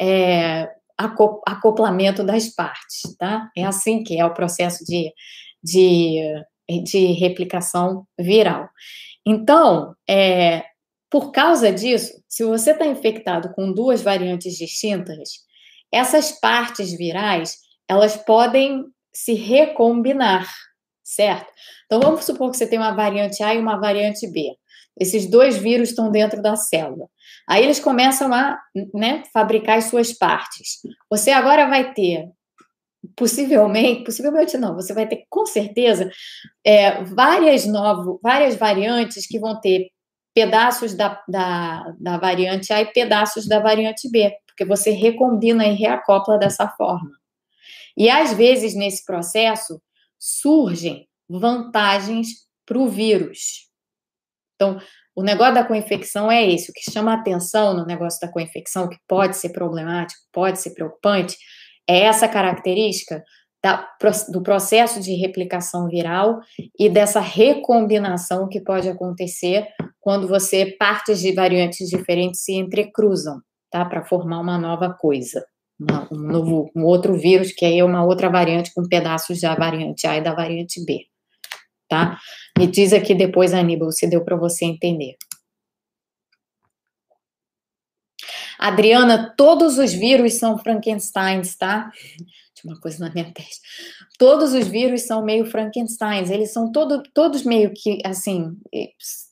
é, 0.00 0.68
acoplamento 0.98 2.24
das 2.24 2.48
partes, 2.48 3.16
tá? 3.16 3.50
É 3.56 3.64
assim 3.64 4.02
que 4.02 4.18
é 4.18 4.24
o 4.26 4.34
processo 4.34 4.84
de, 4.84 5.12
de, 5.62 6.20
de 6.84 7.12
replicação 7.12 8.04
viral. 8.18 8.68
Então, 9.24 9.94
é, 10.08 10.64
por 11.10 11.30
causa 11.30 11.72
disso, 11.72 12.12
se 12.28 12.44
você 12.44 12.72
está 12.72 12.84
infectado 12.86 13.52
com 13.54 13.72
duas 13.72 14.02
variantes 14.02 14.56
distintas, 14.56 15.30
essas 15.92 16.32
partes 16.32 16.92
virais 16.92 17.56
elas 17.88 18.16
podem 18.16 18.84
se 19.14 19.32
recombinar, 19.32 20.46
certo? 21.02 21.50
Então 21.86 22.00
vamos 22.00 22.24
supor 22.24 22.50
que 22.50 22.56
você 22.58 22.66
tem 22.66 22.78
uma 22.78 22.94
variante 22.94 23.42
A 23.42 23.54
e 23.54 23.58
uma 23.58 23.80
variante 23.80 24.30
B. 24.30 24.57
Esses 24.98 25.30
dois 25.30 25.56
vírus 25.56 25.90
estão 25.90 26.10
dentro 26.10 26.42
da 26.42 26.56
célula. 26.56 27.08
Aí 27.48 27.62
eles 27.62 27.80
começam 27.80 28.32
a 28.32 28.58
né, 28.92 29.22
fabricar 29.32 29.78
as 29.78 29.84
suas 29.84 30.12
partes. 30.12 30.80
Você 31.10 31.30
agora 31.30 31.66
vai 31.66 31.92
ter, 31.92 32.28
possivelmente, 33.16 34.04
possivelmente 34.04 34.56
não, 34.58 34.74
você 34.74 34.92
vai 34.92 35.06
ter 35.06 35.24
com 35.30 35.46
certeza 35.46 36.10
é, 36.64 37.04
várias 37.04 37.64
novas, 37.66 38.18
várias 38.22 38.56
variantes 38.56 39.26
que 39.26 39.38
vão 39.38 39.60
ter 39.60 39.88
pedaços 40.34 40.94
da, 40.94 41.20
da, 41.28 41.94
da 41.98 42.18
variante 42.18 42.72
A 42.72 42.80
e 42.80 42.92
pedaços 42.92 43.46
da 43.48 43.60
variante 43.60 44.10
B, 44.10 44.32
porque 44.46 44.64
você 44.64 44.90
recombina 44.90 45.66
e 45.66 45.74
reacopla 45.74 46.38
dessa 46.38 46.68
forma. 46.68 47.10
E 47.96 48.08
às 48.08 48.32
vezes, 48.32 48.74
nesse 48.74 49.04
processo, 49.04 49.80
surgem 50.18 51.08
vantagens 51.28 52.28
para 52.64 52.78
o 52.78 52.88
vírus. 52.88 53.67
Então, 54.58 54.76
o 55.14 55.22
negócio 55.22 55.54
da 55.54 55.64
co-infecção 55.64 56.30
é 56.30 56.44
esse. 56.50 56.70
O 56.70 56.74
que 56.74 56.90
chama 56.90 57.14
atenção 57.14 57.74
no 57.74 57.86
negócio 57.86 58.20
da 58.20 58.30
co-infecção, 58.30 58.88
que 58.88 58.98
pode 59.06 59.36
ser 59.36 59.50
problemático, 59.50 60.20
pode 60.32 60.60
ser 60.60 60.74
preocupante, 60.74 61.36
é 61.88 62.00
essa 62.00 62.28
característica 62.28 63.22
da, 63.62 63.88
do 64.30 64.42
processo 64.42 65.00
de 65.00 65.14
replicação 65.14 65.88
viral 65.88 66.40
e 66.78 66.88
dessa 66.88 67.20
recombinação 67.20 68.48
que 68.48 68.60
pode 68.60 68.88
acontecer 68.88 69.66
quando 70.00 70.28
você 70.28 70.66
partes 70.78 71.20
de 71.20 71.32
variantes 71.32 71.88
diferentes 71.88 72.42
se 72.42 72.54
entrecruzam, 72.54 73.40
tá? 73.70 73.84
Para 73.84 74.04
formar 74.04 74.40
uma 74.40 74.58
nova 74.58 74.92
coisa, 74.92 75.44
uma, 75.78 76.08
um 76.12 76.18
novo, 76.18 76.70
um 76.74 76.84
outro 76.84 77.14
vírus 77.14 77.52
que 77.52 77.64
aí 77.64 77.78
é 77.78 77.84
uma 77.84 78.04
outra 78.04 78.28
variante 78.28 78.72
com 78.74 78.86
pedaços 78.86 79.40
da 79.40 79.54
variante 79.54 80.06
A 80.06 80.16
e 80.16 80.22
da 80.22 80.34
variante 80.34 80.84
B, 80.84 81.00
tá? 81.88 82.18
Me 82.56 82.66
diz 82.66 82.92
aqui 82.92 83.14
depois, 83.14 83.54
Aníbal, 83.54 83.90
se 83.92 84.06
deu 84.06 84.24
para 84.24 84.36
você 84.36 84.64
entender. 84.64 85.16
Adriana, 88.58 89.32
todos 89.36 89.78
os 89.78 89.92
vírus 89.92 90.34
são 90.34 90.58
Frankensteins, 90.58 91.56
tá? 91.56 91.92
Tinha 92.54 92.72
uma 92.72 92.80
coisa 92.80 92.98
na 92.98 93.14
minha 93.14 93.32
testa. 93.32 93.62
Todos 94.18 94.52
os 94.52 94.66
vírus 94.66 95.02
são 95.02 95.24
meio 95.24 95.46
Frankensteins, 95.46 96.28
eles 96.28 96.52
são 96.52 96.72
todo, 96.72 97.02
todos 97.14 97.44
meio 97.44 97.72
que 97.72 98.00
assim, 98.04 98.56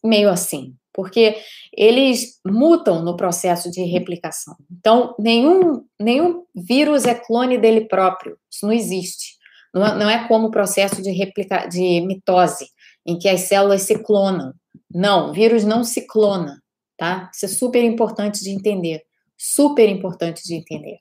meio 0.04 0.30
assim, 0.30 0.76
porque 0.94 1.36
eles 1.76 2.40
mutam 2.46 3.02
no 3.02 3.16
processo 3.16 3.68
de 3.68 3.82
replicação. 3.82 4.57
Então, 4.70 5.14
nenhum, 5.18 5.84
nenhum 6.00 6.44
vírus 6.54 7.04
é 7.04 7.14
clone 7.14 7.59
dele 7.59 7.82
próprio, 7.86 8.38
isso 8.48 8.64
não 8.64 8.72
existe. 8.72 9.36
Não 9.77 9.87
é, 9.87 9.95
não 9.95 10.09
é 10.09 10.27
como 10.27 10.47
o 10.47 10.51
processo 10.51 11.03
de, 11.03 11.11
replica, 11.11 11.66
de 11.66 12.01
mitose, 12.01 12.70
em 13.05 13.18
que 13.18 13.29
as 13.29 13.43
células 13.43 13.83
se 13.83 14.03
clonam. 14.03 14.55
Não, 14.91 15.35
vírus 15.35 15.64
não 15.64 15.85
se 15.85 16.07
clona, 16.07 16.62
tá? 16.97 17.31
Isso 17.35 17.45
é 17.45 17.49
super 17.49 17.85
importante 17.85 18.43
de 18.43 18.49
entender. 18.49 19.03
Super 19.37 19.87
importante 19.91 20.43
de 20.45 20.55
entender. 20.55 20.97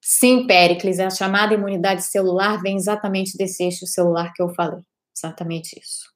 Sim, 0.00 0.46
Péricles, 0.46 1.00
a 1.00 1.10
chamada 1.10 1.54
imunidade 1.54 2.04
celular 2.04 2.62
vem 2.62 2.76
exatamente 2.76 3.36
desse 3.36 3.64
eixo 3.64 3.84
celular 3.84 4.32
que 4.32 4.40
eu 4.40 4.50
falei. 4.50 4.84
Exatamente 5.16 5.76
isso. 5.76 6.14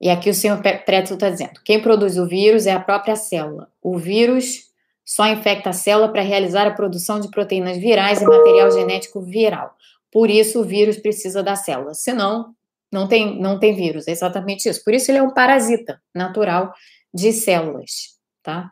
E 0.00 0.08
aqui 0.08 0.30
o 0.30 0.34
senhor 0.34 0.62
Pretzel 0.62 1.16
está 1.16 1.28
dizendo: 1.28 1.60
quem 1.64 1.82
produz 1.82 2.16
o 2.16 2.28
vírus 2.28 2.66
é 2.66 2.72
a 2.72 2.78
própria 2.78 3.16
célula. 3.16 3.68
O 3.82 3.98
vírus 3.98 4.67
só 5.08 5.26
infecta 5.26 5.70
a 5.70 5.72
célula 5.72 6.12
para 6.12 6.20
realizar 6.20 6.66
a 6.66 6.74
produção 6.74 7.18
de 7.18 7.30
proteínas 7.30 7.78
virais 7.78 8.20
e 8.20 8.26
material 8.26 8.70
genético 8.70 9.22
viral. 9.22 9.74
Por 10.12 10.28
isso, 10.28 10.60
o 10.60 10.64
vírus 10.64 10.98
precisa 10.98 11.42
da 11.42 11.56
célula. 11.56 11.94
Senão, 11.94 12.54
não 12.92 13.08
tem, 13.08 13.40
não 13.40 13.58
tem 13.58 13.74
vírus. 13.74 14.06
É 14.06 14.10
exatamente 14.10 14.68
isso. 14.68 14.84
Por 14.84 14.92
isso, 14.92 15.10
ele 15.10 15.16
é 15.16 15.22
um 15.22 15.32
parasita 15.32 15.98
natural 16.14 16.74
de 17.12 17.32
células, 17.32 18.18
tá? 18.42 18.70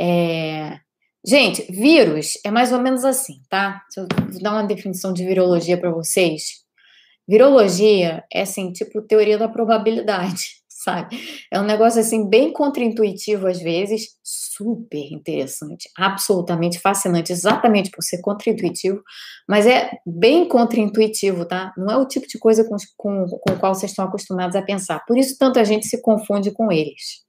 É... 0.00 0.78
Gente, 1.26 1.62
vírus 1.72 2.38
é 2.44 2.52
mais 2.52 2.72
ou 2.72 2.78
menos 2.78 3.04
assim, 3.04 3.42
tá? 3.50 3.82
Se 3.90 3.98
eu 3.98 4.06
dar 4.40 4.52
uma 4.52 4.62
definição 4.62 5.12
de 5.12 5.26
virologia 5.26 5.76
para 5.76 5.90
vocês. 5.90 6.62
Virologia 7.26 8.22
é 8.32 8.42
assim, 8.42 8.72
tipo 8.72 9.02
teoria 9.02 9.36
da 9.36 9.48
probabilidade, 9.48 10.57
sabe? 10.78 11.20
É 11.50 11.60
um 11.60 11.64
negócio 11.64 12.00
assim 12.00 12.28
bem 12.28 12.52
contraintuitivo 12.52 13.48
às 13.48 13.60
vezes, 13.60 14.16
super 14.22 15.12
interessante, 15.12 15.90
absolutamente 15.96 16.78
fascinante, 16.78 17.32
exatamente 17.32 17.90
por 17.90 18.02
ser 18.02 18.20
contraintuitivo, 18.20 19.02
mas 19.48 19.66
é 19.66 19.90
bem 20.06 20.46
contraintuitivo, 20.48 21.44
tá? 21.44 21.72
Não 21.76 21.92
é 21.92 21.96
o 21.96 22.06
tipo 22.06 22.28
de 22.28 22.38
coisa 22.38 22.64
com, 22.64 22.76
com, 22.96 23.26
com 23.26 23.52
o 23.54 23.58
qual 23.58 23.74
vocês 23.74 23.90
estão 23.90 24.04
acostumados 24.04 24.54
a 24.54 24.62
pensar. 24.62 25.04
Por 25.04 25.18
isso 25.18 25.36
tanta 25.36 25.64
gente 25.64 25.86
se 25.86 26.00
confunde 26.00 26.52
com 26.52 26.70
eles. 26.70 27.26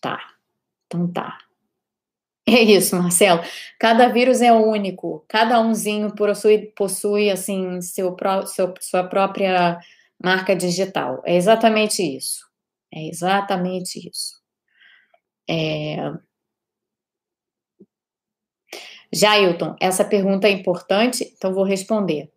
Tá. 0.00 0.18
Então 0.86 1.10
tá. 1.12 1.38
É 2.48 2.62
isso, 2.62 2.96
Marcelo. 2.96 3.40
Cada 3.78 4.08
vírus 4.08 4.42
é 4.42 4.52
único. 4.52 5.24
Cada 5.28 5.60
umzinho 5.60 6.14
possui, 6.14 6.58
possui 6.76 7.30
assim, 7.30 7.80
seu, 7.80 8.14
seu, 8.46 8.74
sua 8.80 9.04
própria 9.04 9.78
marca 10.22 10.54
digital. 10.54 11.22
É 11.24 11.36
exatamente 11.36 12.02
isso. 12.02 12.44
É 12.92 13.08
exatamente 13.08 13.98
isso. 14.08 14.34
É... 15.48 16.12
Jailton, 19.12 19.76
essa 19.80 20.04
pergunta 20.04 20.48
é 20.48 20.50
importante, 20.50 21.32
então 21.36 21.54
vou 21.54 21.64
responder. 21.64 22.30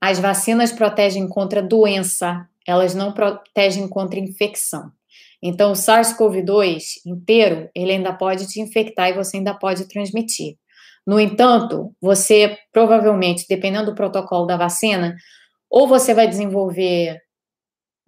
as 0.00 0.18
vacinas 0.20 0.72
protegem 0.72 1.28
contra 1.28 1.62
doença, 1.62 2.48
elas 2.66 2.94
não 2.94 3.12
protegem 3.12 3.88
contra 3.88 4.20
infecção. 4.20 4.92
Então, 5.46 5.72
o 5.72 5.74
SARS-CoV-2 5.74 7.02
inteiro, 7.04 7.68
ele 7.74 7.92
ainda 7.92 8.14
pode 8.14 8.46
te 8.46 8.62
infectar 8.62 9.10
e 9.10 9.12
você 9.12 9.36
ainda 9.36 9.52
pode 9.52 9.86
transmitir. 9.86 10.56
No 11.06 11.20
entanto, 11.20 11.94
você 12.00 12.56
provavelmente, 12.72 13.44
dependendo 13.46 13.90
do 13.90 13.94
protocolo 13.94 14.46
da 14.46 14.56
vacina, 14.56 15.14
ou 15.68 15.86
você 15.86 16.14
vai 16.14 16.26
desenvolver 16.26 17.20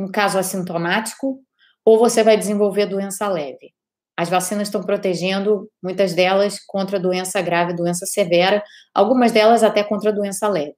um 0.01 0.11
caso 0.11 0.39
assintomático, 0.39 1.39
ou 1.85 1.99
você 1.99 2.25
vai 2.25 2.39
desenvolver 2.39 2.87
doença 2.87 3.29
leve. 3.29 3.75
As 4.17 4.31
vacinas 4.31 4.69
estão 4.69 4.83
protegendo, 4.83 5.71
muitas 5.83 6.15
delas, 6.15 6.59
contra 6.67 6.99
doença 6.99 7.43
grave, 7.43 7.77
doença 7.77 8.07
severa, 8.07 8.65
algumas 8.95 9.31
delas 9.31 9.63
até 9.63 9.85
contra 9.85 10.11
doença 10.11 10.49
leve, 10.49 10.75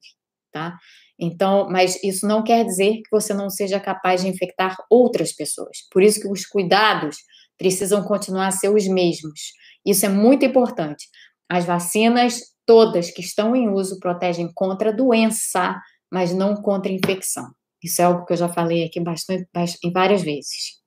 tá? 0.51 0.77
Então, 1.19 1.69
mas 1.69 2.01
isso 2.03 2.25
não 2.25 2.43
quer 2.43 2.63
dizer 2.63 3.01
que 3.01 3.09
você 3.11 3.33
não 3.33 3.49
seja 3.49 3.79
capaz 3.79 4.21
de 4.21 4.29
infectar 4.29 4.77
outras 4.89 5.33
pessoas. 5.33 5.79
Por 5.91 6.01
isso 6.01 6.21
que 6.21 6.27
os 6.29 6.45
cuidados 6.45 7.17
precisam 7.57 8.01
continuar 8.03 8.47
a 8.47 8.51
ser 8.51 8.69
os 8.69 8.87
mesmos. 8.87 9.51
Isso 9.85 10.05
é 10.05 10.09
muito 10.09 10.45
importante. 10.45 11.07
As 11.49 11.65
vacinas 11.65 12.41
todas 12.65 13.11
que 13.11 13.21
estão 13.21 13.55
em 13.55 13.67
uso 13.67 13.99
protegem 13.99 14.49
contra 14.53 14.93
doença, 14.93 15.75
mas 16.09 16.33
não 16.33 16.55
contra 16.55 16.91
infecção. 16.91 17.51
Isso 17.83 18.01
é 18.01 18.05
algo 18.05 18.25
que 18.25 18.33
eu 18.33 18.37
já 18.37 18.47
falei 18.47 18.85
aqui 18.85 18.99
bastante, 18.99 19.47
várias 19.91 20.21
vezes. 20.21 20.79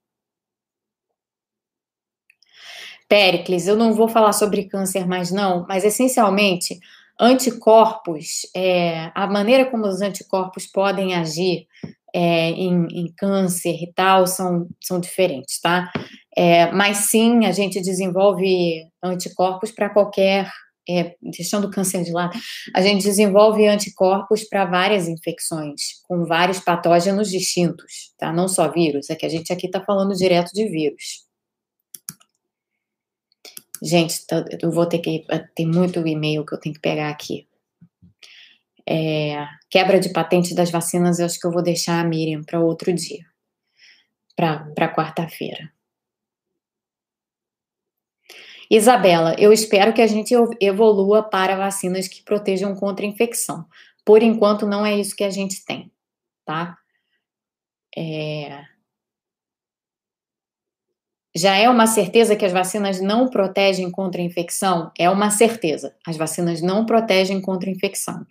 Péricles, 3.08 3.66
eu 3.66 3.76
não 3.76 3.92
vou 3.92 4.08
falar 4.08 4.32
sobre 4.32 4.68
câncer 4.68 5.06
mais 5.06 5.30
não, 5.30 5.66
mas 5.68 5.84
essencialmente 5.84 6.78
anticorpos, 7.22 8.40
é, 8.54 9.12
a 9.14 9.28
maneira 9.28 9.70
como 9.70 9.86
os 9.86 10.00
anticorpos 10.02 10.66
podem 10.66 11.14
agir 11.14 11.68
é, 12.12 12.50
em, 12.50 12.86
em, 12.90 13.14
câncer 13.16 13.76
e 13.80 13.92
tal 13.94 14.26
são, 14.26 14.66
são 14.82 14.98
diferentes, 14.98 15.60
tá? 15.60 15.90
É, 16.36 16.70
mas 16.72 17.08
sim, 17.10 17.46
a 17.46 17.52
gente 17.52 17.80
desenvolve 17.80 18.84
anticorpos 19.02 19.70
para 19.70 19.88
qualquer, 19.88 20.50
é, 20.88 21.14
deixando 21.22 21.68
o 21.68 21.70
câncer 21.70 22.02
de 22.02 22.10
lado, 22.10 22.36
a 22.74 22.82
gente 22.82 23.04
desenvolve 23.04 23.68
anticorpos 23.68 24.42
para 24.42 24.64
várias 24.64 25.06
infecções, 25.06 26.02
com 26.08 26.24
vários 26.26 26.58
patógenos 26.58 27.30
distintos, 27.30 28.12
tá? 28.18 28.32
Não 28.32 28.48
só 28.48 28.68
vírus, 28.68 29.08
é 29.08 29.14
que 29.14 29.24
a 29.24 29.28
gente 29.28 29.52
aqui 29.52 29.66
está 29.66 29.80
falando 29.80 30.12
direto 30.16 30.50
de 30.52 30.68
vírus. 30.68 31.31
Gente, 33.82 34.24
eu 34.62 34.70
vou 34.70 34.86
ter 34.86 35.00
que. 35.00 35.26
Eh, 35.28 35.44
tem 35.56 35.66
muito 35.66 36.06
e-mail 36.06 36.46
que 36.46 36.54
eu 36.54 36.60
tenho 36.60 36.74
que 36.74 36.80
pegar 36.80 37.08
aqui. 37.10 37.48
É, 38.88 39.46
quebra 39.70 39.98
de 39.98 40.12
patente 40.12 40.54
das 40.54 40.70
vacinas, 40.70 41.18
eu 41.18 41.26
acho 41.26 41.38
que 41.40 41.46
eu 41.46 41.52
vou 41.52 41.62
deixar 41.62 42.00
a 42.00 42.04
Miriam 42.04 42.42
para 42.44 42.60
outro 42.60 42.92
dia, 42.92 43.24
para 44.36 44.88
quarta-feira. 44.94 45.72
Isabela, 48.70 49.34
eu 49.38 49.52
espero 49.52 49.92
que 49.92 50.00
a 50.00 50.06
gente 50.06 50.34
evolua 50.60 51.22
para 51.22 51.56
vacinas 51.56 52.08
que 52.08 52.22
protejam 52.22 52.74
contra 52.74 53.04
infecção. 53.04 53.66
Por 54.04 54.22
enquanto, 54.22 54.66
não 54.66 54.86
é 54.86 54.96
isso 54.98 55.14
que 55.14 55.24
a 55.24 55.30
gente 55.30 55.64
tem, 55.64 55.92
tá? 56.44 56.78
É, 57.96 58.64
já 61.34 61.56
é 61.56 61.68
uma 61.68 61.86
certeza 61.86 62.36
que 62.36 62.44
as 62.44 62.52
vacinas 62.52 63.00
não 63.00 63.28
protegem 63.28 63.90
contra 63.90 64.20
a 64.20 64.24
infecção? 64.24 64.90
É 64.98 65.08
uma 65.08 65.30
certeza. 65.30 65.94
As 66.06 66.16
vacinas 66.16 66.60
não 66.60 66.84
protegem 66.84 67.40
contra 67.40 67.70
a 67.70 67.72
infecção. 67.72 68.26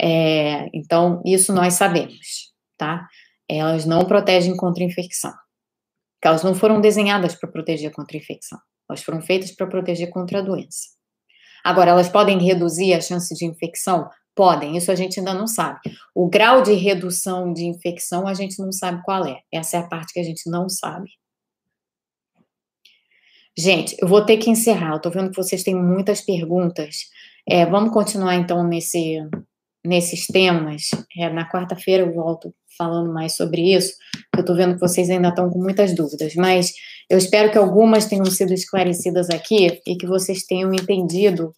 É, 0.00 0.68
então, 0.72 1.22
isso 1.26 1.52
nós 1.52 1.74
sabemos, 1.74 2.52
tá? 2.78 3.06
Elas 3.46 3.84
não 3.84 4.04
protegem 4.06 4.56
contra 4.56 4.82
a 4.82 4.86
infecção. 4.86 5.32
Porque 6.14 6.28
elas 6.28 6.42
não 6.42 6.54
foram 6.54 6.80
desenhadas 6.80 7.34
para 7.34 7.50
proteger 7.50 7.92
contra 7.92 8.16
a 8.16 8.20
infecção. 8.20 8.58
Elas 8.88 9.02
foram 9.02 9.20
feitas 9.20 9.52
para 9.52 9.66
proteger 9.66 10.08
contra 10.08 10.38
a 10.38 10.42
doença. 10.42 10.88
Agora, 11.62 11.90
elas 11.90 12.08
podem 12.08 12.38
reduzir 12.38 12.94
a 12.94 13.00
chance 13.00 13.34
de 13.34 13.44
infecção? 13.44 14.08
Podem, 14.34 14.76
isso 14.76 14.90
a 14.90 14.94
gente 14.94 15.18
ainda 15.18 15.34
não 15.34 15.46
sabe. 15.46 15.80
O 16.14 16.28
grau 16.28 16.62
de 16.62 16.72
redução 16.72 17.52
de 17.52 17.64
infecção 17.64 18.26
a 18.26 18.32
gente 18.32 18.58
não 18.58 18.72
sabe 18.72 19.02
qual 19.02 19.26
é. 19.26 19.40
Essa 19.52 19.76
é 19.76 19.80
a 19.80 19.86
parte 19.86 20.14
que 20.14 20.20
a 20.20 20.22
gente 20.22 20.48
não 20.48 20.68
sabe. 20.68 21.10
Gente, 23.58 23.96
eu 24.00 24.08
vou 24.08 24.24
ter 24.24 24.36
que 24.36 24.50
encerrar. 24.50 25.00
Eu 25.04 25.10
vendo 25.10 25.30
que 25.30 25.36
vocês 25.36 25.62
têm 25.62 25.74
muitas 25.74 26.20
perguntas. 26.20 27.06
É, 27.48 27.66
vamos 27.66 27.92
continuar 27.92 28.36
então 28.36 28.66
nesse, 28.66 29.18
nesses 29.84 30.26
temas. 30.26 30.90
É, 31.18 31.28
na 31.30 31.48
quarta-feira 31.48 32.04
eu 32.04 32.14
volto 32.14 32.54
falando 32.76 33.12
mais 33.12 33.36
sobre 33.36 33.74
isso. 33.74 33.94
Eu 34.36 34.44
tô 34.44 34.54
vendo 34.54 34.74
que 34.74 34.80
vocês 34.80 35.10
ainda 35.10 35.28
estão 35.28 35.50
com 35.50 35.58
muitas 35.58 35.94
dúvidas, 35.94 36.34
mas 36.34 36.72
eu 37.10 37.18
espero 37.18 37.50
que 37.50 37.58
algumas 37.58 38.06
tenham 38.06 38.24
sido 38.26 38.54
esclarecidas 38.54 39.28
aqui 39.28 39.80
e 39.86 39.96
que 39.96 40.06
vocês 40.06 40.44
tenham 40.44 40.72
entendido 40.72 41.52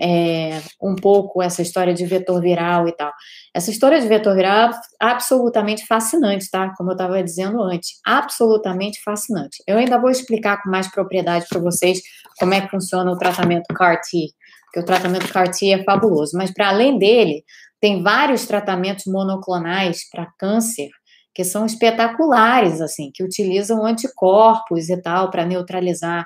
é, 0.00 0.60
um 0.82 0.94
pouco 0.94 1.42
essa 1.42 1.62
história 1.62 1.94
de 1.94 2.04
vetor 2.04 2.40
viral 2.40 2.88
e 2.88 2.92
tal. 2.92 3.12
Essa 3.54 3.70
história 3.70 4.00
de 4.00 4.08
vetor 4.08 4.34
viral 4.34 4.70
é 4.70 4.74
absolutamente 5.00 5.86
fascinante, 5.86 6.50
tá? 6.50 6.72
Como 6.76 6.90
eu 6.90 6.94
estava 6.94 7.22
dizendo 7.22 7.62
antes, 7.62 8.00
absolutamente 8.04 9.00
fascinante. 9.02 9.62
Eu 9.66 9.78
ainda 9.78 9.98
vou 9.98 10.10
explicar 10.10 10.62
com 10.62 10.70
mais 10.70 10.90
propriedade 10.90 11.46
para 11.48 11.60
vocês 11.60 12.00
como 12.38 12.54
é 12.54 12.60
que 12.60 12.70
funciona 12.70 13.10
o 13.10 13.18
tratamento 13.18 13.72
CAR-T, 13.74 14.28
porque 14.64 14.80
o 14.80 14.84
tratamento 14.84 15.32
CAR-T 15.32 15.72
é 15.72 15.84
fabuloso, 15.84 16.36
mas 16.36 16.52
para 16.52 16.68
além 16.68 16.98
dele, 16.98 17.44
tem 17.80 18.02
vários 18.02 18.46
tratamentos 18.46 19.04
monoclonais 19.06 20.08
para 20.10 20.26
câncer 20.38 20.88
que 21.34 21.44
são 21.44 21.66
espetaculares, 21.66 22.80
assim, 22.80 23.10
que 23.12 23.24
utilizam 23.24 23.84
anticorpos 23.84 24.88
e 24.88 25.02
tal 25.02 25.30
para 25.30 25.44
neutralizar 25.44 26.24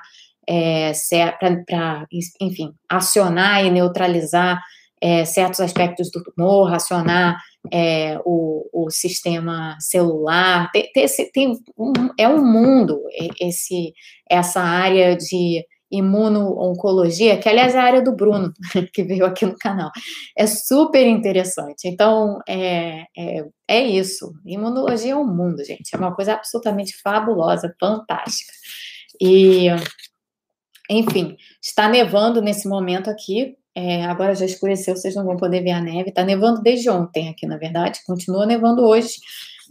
é, 0.49 0.91
para, 1.67 2.07
enfim, 2.41 2.73
acionar 2.89 3.63
e 3.63 3.69
neutralizar 3.69 4.59
é, 4.99 5.23
certos 5.23 5.59
aspectos 5.59 6.09
do 6.11 6.23
tumor, 6.23 6.73
acionar 6.73 7.37
é, 7.71 8.19
o, 8.25 8.67
o, 8.73 8.89
sistema 8.89 9.77
celular. 9.79 10.69
Tem, 10.71 10.91
tem, 10.91 11.05
tem 11.31 11.59
um, 11.77 11.93
é 12.17 12.27
um 12.27 12.43
mundo 12.43 12.99
esse, 13.39 13.93
essa 14.29 14.59
área 14.59 15.15
de 15.15 15.63
imuno-oncologia, 15.91 17.37
que 17.37 17.49
aliás 17.49 17.73
é 17.73 17.79
a 17.79 17.83
área 17.83 18.01
do 18.01 18.15
Bruno, 18.15 18.51
que 18.93 19.03
veio 19.03 19.25
aqui 19.25 19.45
no 19.45 19.57
canal. 19.57 19.91
É 20.37 20.45
super 20.47 21.05
interessante. 21.05 21.87
Então, 21.87 22.39
é, 22.47 23.05
é, 23.17 23.45
é 23.67 23.81
isso. 23.81 24.33
Imunologia 24.45 25.13
é 25.13 25.15
um 25.15 25.25
mundo, 25.25 25.63
gente. 25.63 25.93
É 25.93 25.97
uma 25.97 26.15
coisa 26.15 26.33
absolutamente 26.33 26.93
fabulosa, 27.01 27.73
fantástica. 27.79 28.51
E 29.21 29.67
enfim, 30.89 31.37
está 31.61 31.87
nevando 31.87 32.41
nesse 32.41 32.67
momento 32.67 33.09
aqui. 33.09 33.55
É, 33.75 34.03
agora 34.05 34.33
já 34.35 34.45
escureceu, 34.45 34.95
vocês 34.95 35.15
não 35.15 35.23
vão 35.23 35.37
poder 35.37 35.61
ver 35.61 35.71
a 35.71 35.81
neve. 35.81 36.09
Está 36.09 36.23
nevando 36.23 36.61
desde 36.61 36.89
ontem 36.89 37.29
aqui, 37.29 37.45
na 37.45 37.57
verdade. 37.57 37.99
Continua 38.05 38.45
nevando 38.45 38.81
hoje. 38.83 39.13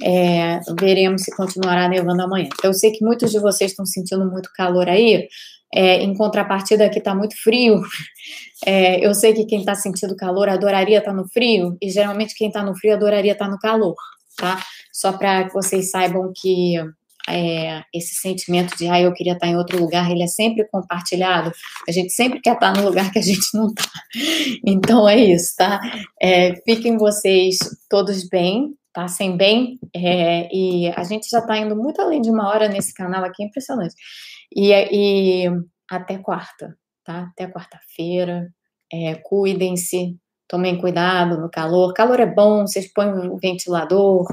É, 0.02 0.60
veremos 0.78 1.22
se 1.22 1.34
continuará 1.34 1.88
nevando 1.88 2.22
amanhã. 2.22 2.48
Eu 2.62 2.72
sei 2.72 2.92
que 2.92 3.04
muitos 3.04 3.32
de 3.32 3.40
vocês 3.40 3.72
estão 3.72 3.84
sentindo 3.84 4.24
muito 4.30 4.50
calor 4.54 4.88
aí. 4.88 5.28
É, 5.74 6.02
em 6.02 6.14
contrapartida, 6.14 6.86
aqui 6.86 6.98
está 6.98 7.14
muito 7.14 7.36
frio. 7.42 7.82
É, 8.64 9.04
eu 9.04 9.14
sei 9.14 9.34
que 9.34 9.44
quem 9.44 9.60
está 9.60 9.74
sentindo 9.74 10.16
calor 10.16 10.48
adoraria 10.48 10.98
estar 10.98 11.10
tá 11.10 11.16
no 11.16 11.28
frio, 11.28 11.76
e 11.80 11.90
geralmente 11.90 12.34
quem 12.34 12.48
está 12.48 12.62
no 12.62 12.76
frio 12.76 12.94
adoraria 12.94 13.32
estar 13.32 13.46
tá 13.46 13.50
no 13.50 13.58
calor, 13.58 13.94
tá? 14.36 14.62
Só 14.92 15.12
para 15.12 15.44
que 15.44 15.54
vocês 15.54 15.90
saibam 15.90 16.32
que 16.34 16.74
é, 17.28 17.82
esse 17.94 18.14
sentimento 18.14 18.76
de, 18.76 18.88
ah, 18.88 19.00
eu 19.00 19.12
queria 19.12 19.34
estar 19.34 19.46
em 19.46 19.56
outro 19.56 19.78
lugar, 19.78 20.10
ele 20.10 20.22
é 20.22 20.26
sempre 20.26 20.66
compartilhado. 20.68 21.52
A 21.88 21.92
gente 21.92 22.12
sempre 22.12 22.40
quer 22.40 22.54
estar 22.54 22.76
no 22.76 22.84
lugar 22.84 23.12
que 23.12 23.18
a 23.18 23.22
gente 23.22 23.46
não 23.54 23.68
está. 23.68 23.90
Então 24.66 25.08
é 25.08 25.16
isso, 25.16 25.54
tá? 25.56 25.80
É, 26.20 26.54
fiquem 26.62 26.96
vocês 26.96 27.58
todos 27.88 28.28
bem, 28.28 28.74
passem 28.92 29.36
bem. 29.36 29.78
É, 29.94 30.48
e 30.54 30.88
a 30.88 31.04
gente 31.04 31.28
já 31.30 31.38
está 31.38 31.56
indo 31.58 31.76
muito 31.76 32.00
além 32.00 32.20
de 32.20 32.30
uma 32.30 32.48
hora 32.48 32.68
nesse 32.68 32.92
canal 32.94 33.24
aqui, 33.24 33.42
é 33.42 33.46
impressionante. 33.46 33.94
E, 34.54 34.72
e 34.72 35.50
até 35.90 36.18
quarta, 36.18 36.76
tá? 37.04 37.30
Até 37.32 37.46
quarta-feira. 37.46 38.48
É, 38.92 39.16
cuidem-se, 39.16 40.16
tomem 40.48 40.78
cuidado 40.80 41.38
no 41.38 41.50
calor. 41.50 41.92
Calor 41.92 42.20
é 42.20 42.26
bom, 42.26 42.66
vocês 42.66 42.90
põem 42.92 43.28
o 43.28 43.36
ventilador, 43.38 44.26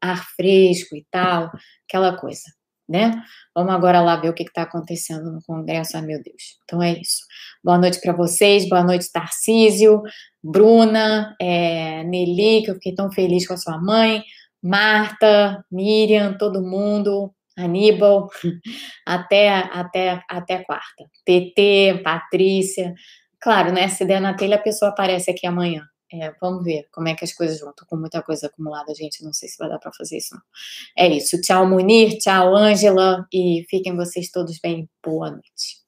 ar 0.00 0.26
fresco 0.36 0.96
e 0.96 1.04
tal, 1.10 1.50
aquela 1.88 2.16
coisa, 2.16 2.44
né? 2.88 3.22
Vamos 3.54 3.74
agora 3.74 4.00
lá 4.00 4.16
ver 4.16 4.30
o 4.30 4.34
que 4.34 4.44
está 4.44 4.62
acontecendo 4.62 5.32
no 5.32 5.40
Congresso, 5.46 5.96
ai 5.96 6.02
meu 6.02 6.22
Deus. 6.22 6.58
Então 6.64 6.82
é 6.82 6.92
isso. 6.92 7.22
Boa 7.62 7.78
noite 7.78 8.00
para 8.00 8.12
vocês, 8.12 8.68
boa 8.68 8.84
noite, 8.84 9.10
Tarcísio, 9.12 10.02
Bruna, 10.42 11.34
é, 11.40 12.04
Nelly, 12.04 12.62
que 12.64 12.70
eu 12.70 12.74
fiquei 12.74 12.94
tão 12.94 13.10
feliz 13.10 13.46
com 13.46 13.54
a 13.54 13.58
sua 13.58 13.78
mãe, 13.78 14.22
Marta, 14.62 15.64
Miriam, 15.70 16.36
todo 16.36 16.62
mundo, 16.62 17.32
Aníbal, 17.58 18.28
até, 19.06 19.48
até, 19.50 20.22
até 20.28 20.62
quarta. 20.62 21.04
TT, 21.24 22.02
Patrícia. 22.04 22.94
Claro, 23.40 23.72
né? 23.72 23.88
Se 23.88 24.04
der 24.04 24.20
na 24.20 24.34
telha, 24.34 24.56
a 24.56 24.62
pessoa 24.62 24.90
aparece 24.90 25.30
aqui 25.30 25.46
amanhã. 25.46 25.82
É, 26.12 26.32
vamos 26.40 26.64
ver 26.64 26.88
como 26.90 27.08
é 27.08 27.14
que 27.14 27.24
as 27.24 27.32
coisas 27.32 27.60
vão. 27.60 27.72
Com 27.86 27.96
muita 27.96 28.22
coisa 28.22 28.46
acumulada, 28.46 28.94
gente. 28.94 29.22
Não 29.24 29.32
sei 29.32 29.48
se 29.48 29.58
vai 29.58 29.68
dar 29.68 29.78
para 29.78 29.92
fazer 29.92 30.16
isso, 30.18 30.34
não. 30.34 30.42
É 30.96 31.08
isso. 31.08 31.40
Tchau, 31.40 31.66
Munir. 31.66 32.18
Tchau, 32.18 32.56
Ângela. 32.56 33.26
E 33.32 33.66
fiquem 33.68 33.96
vocês 33.96 34.30
todos 34.30 34.58
bem. 34.60 34.88
Boa 35.04 35.30
noite. 35.30 35.87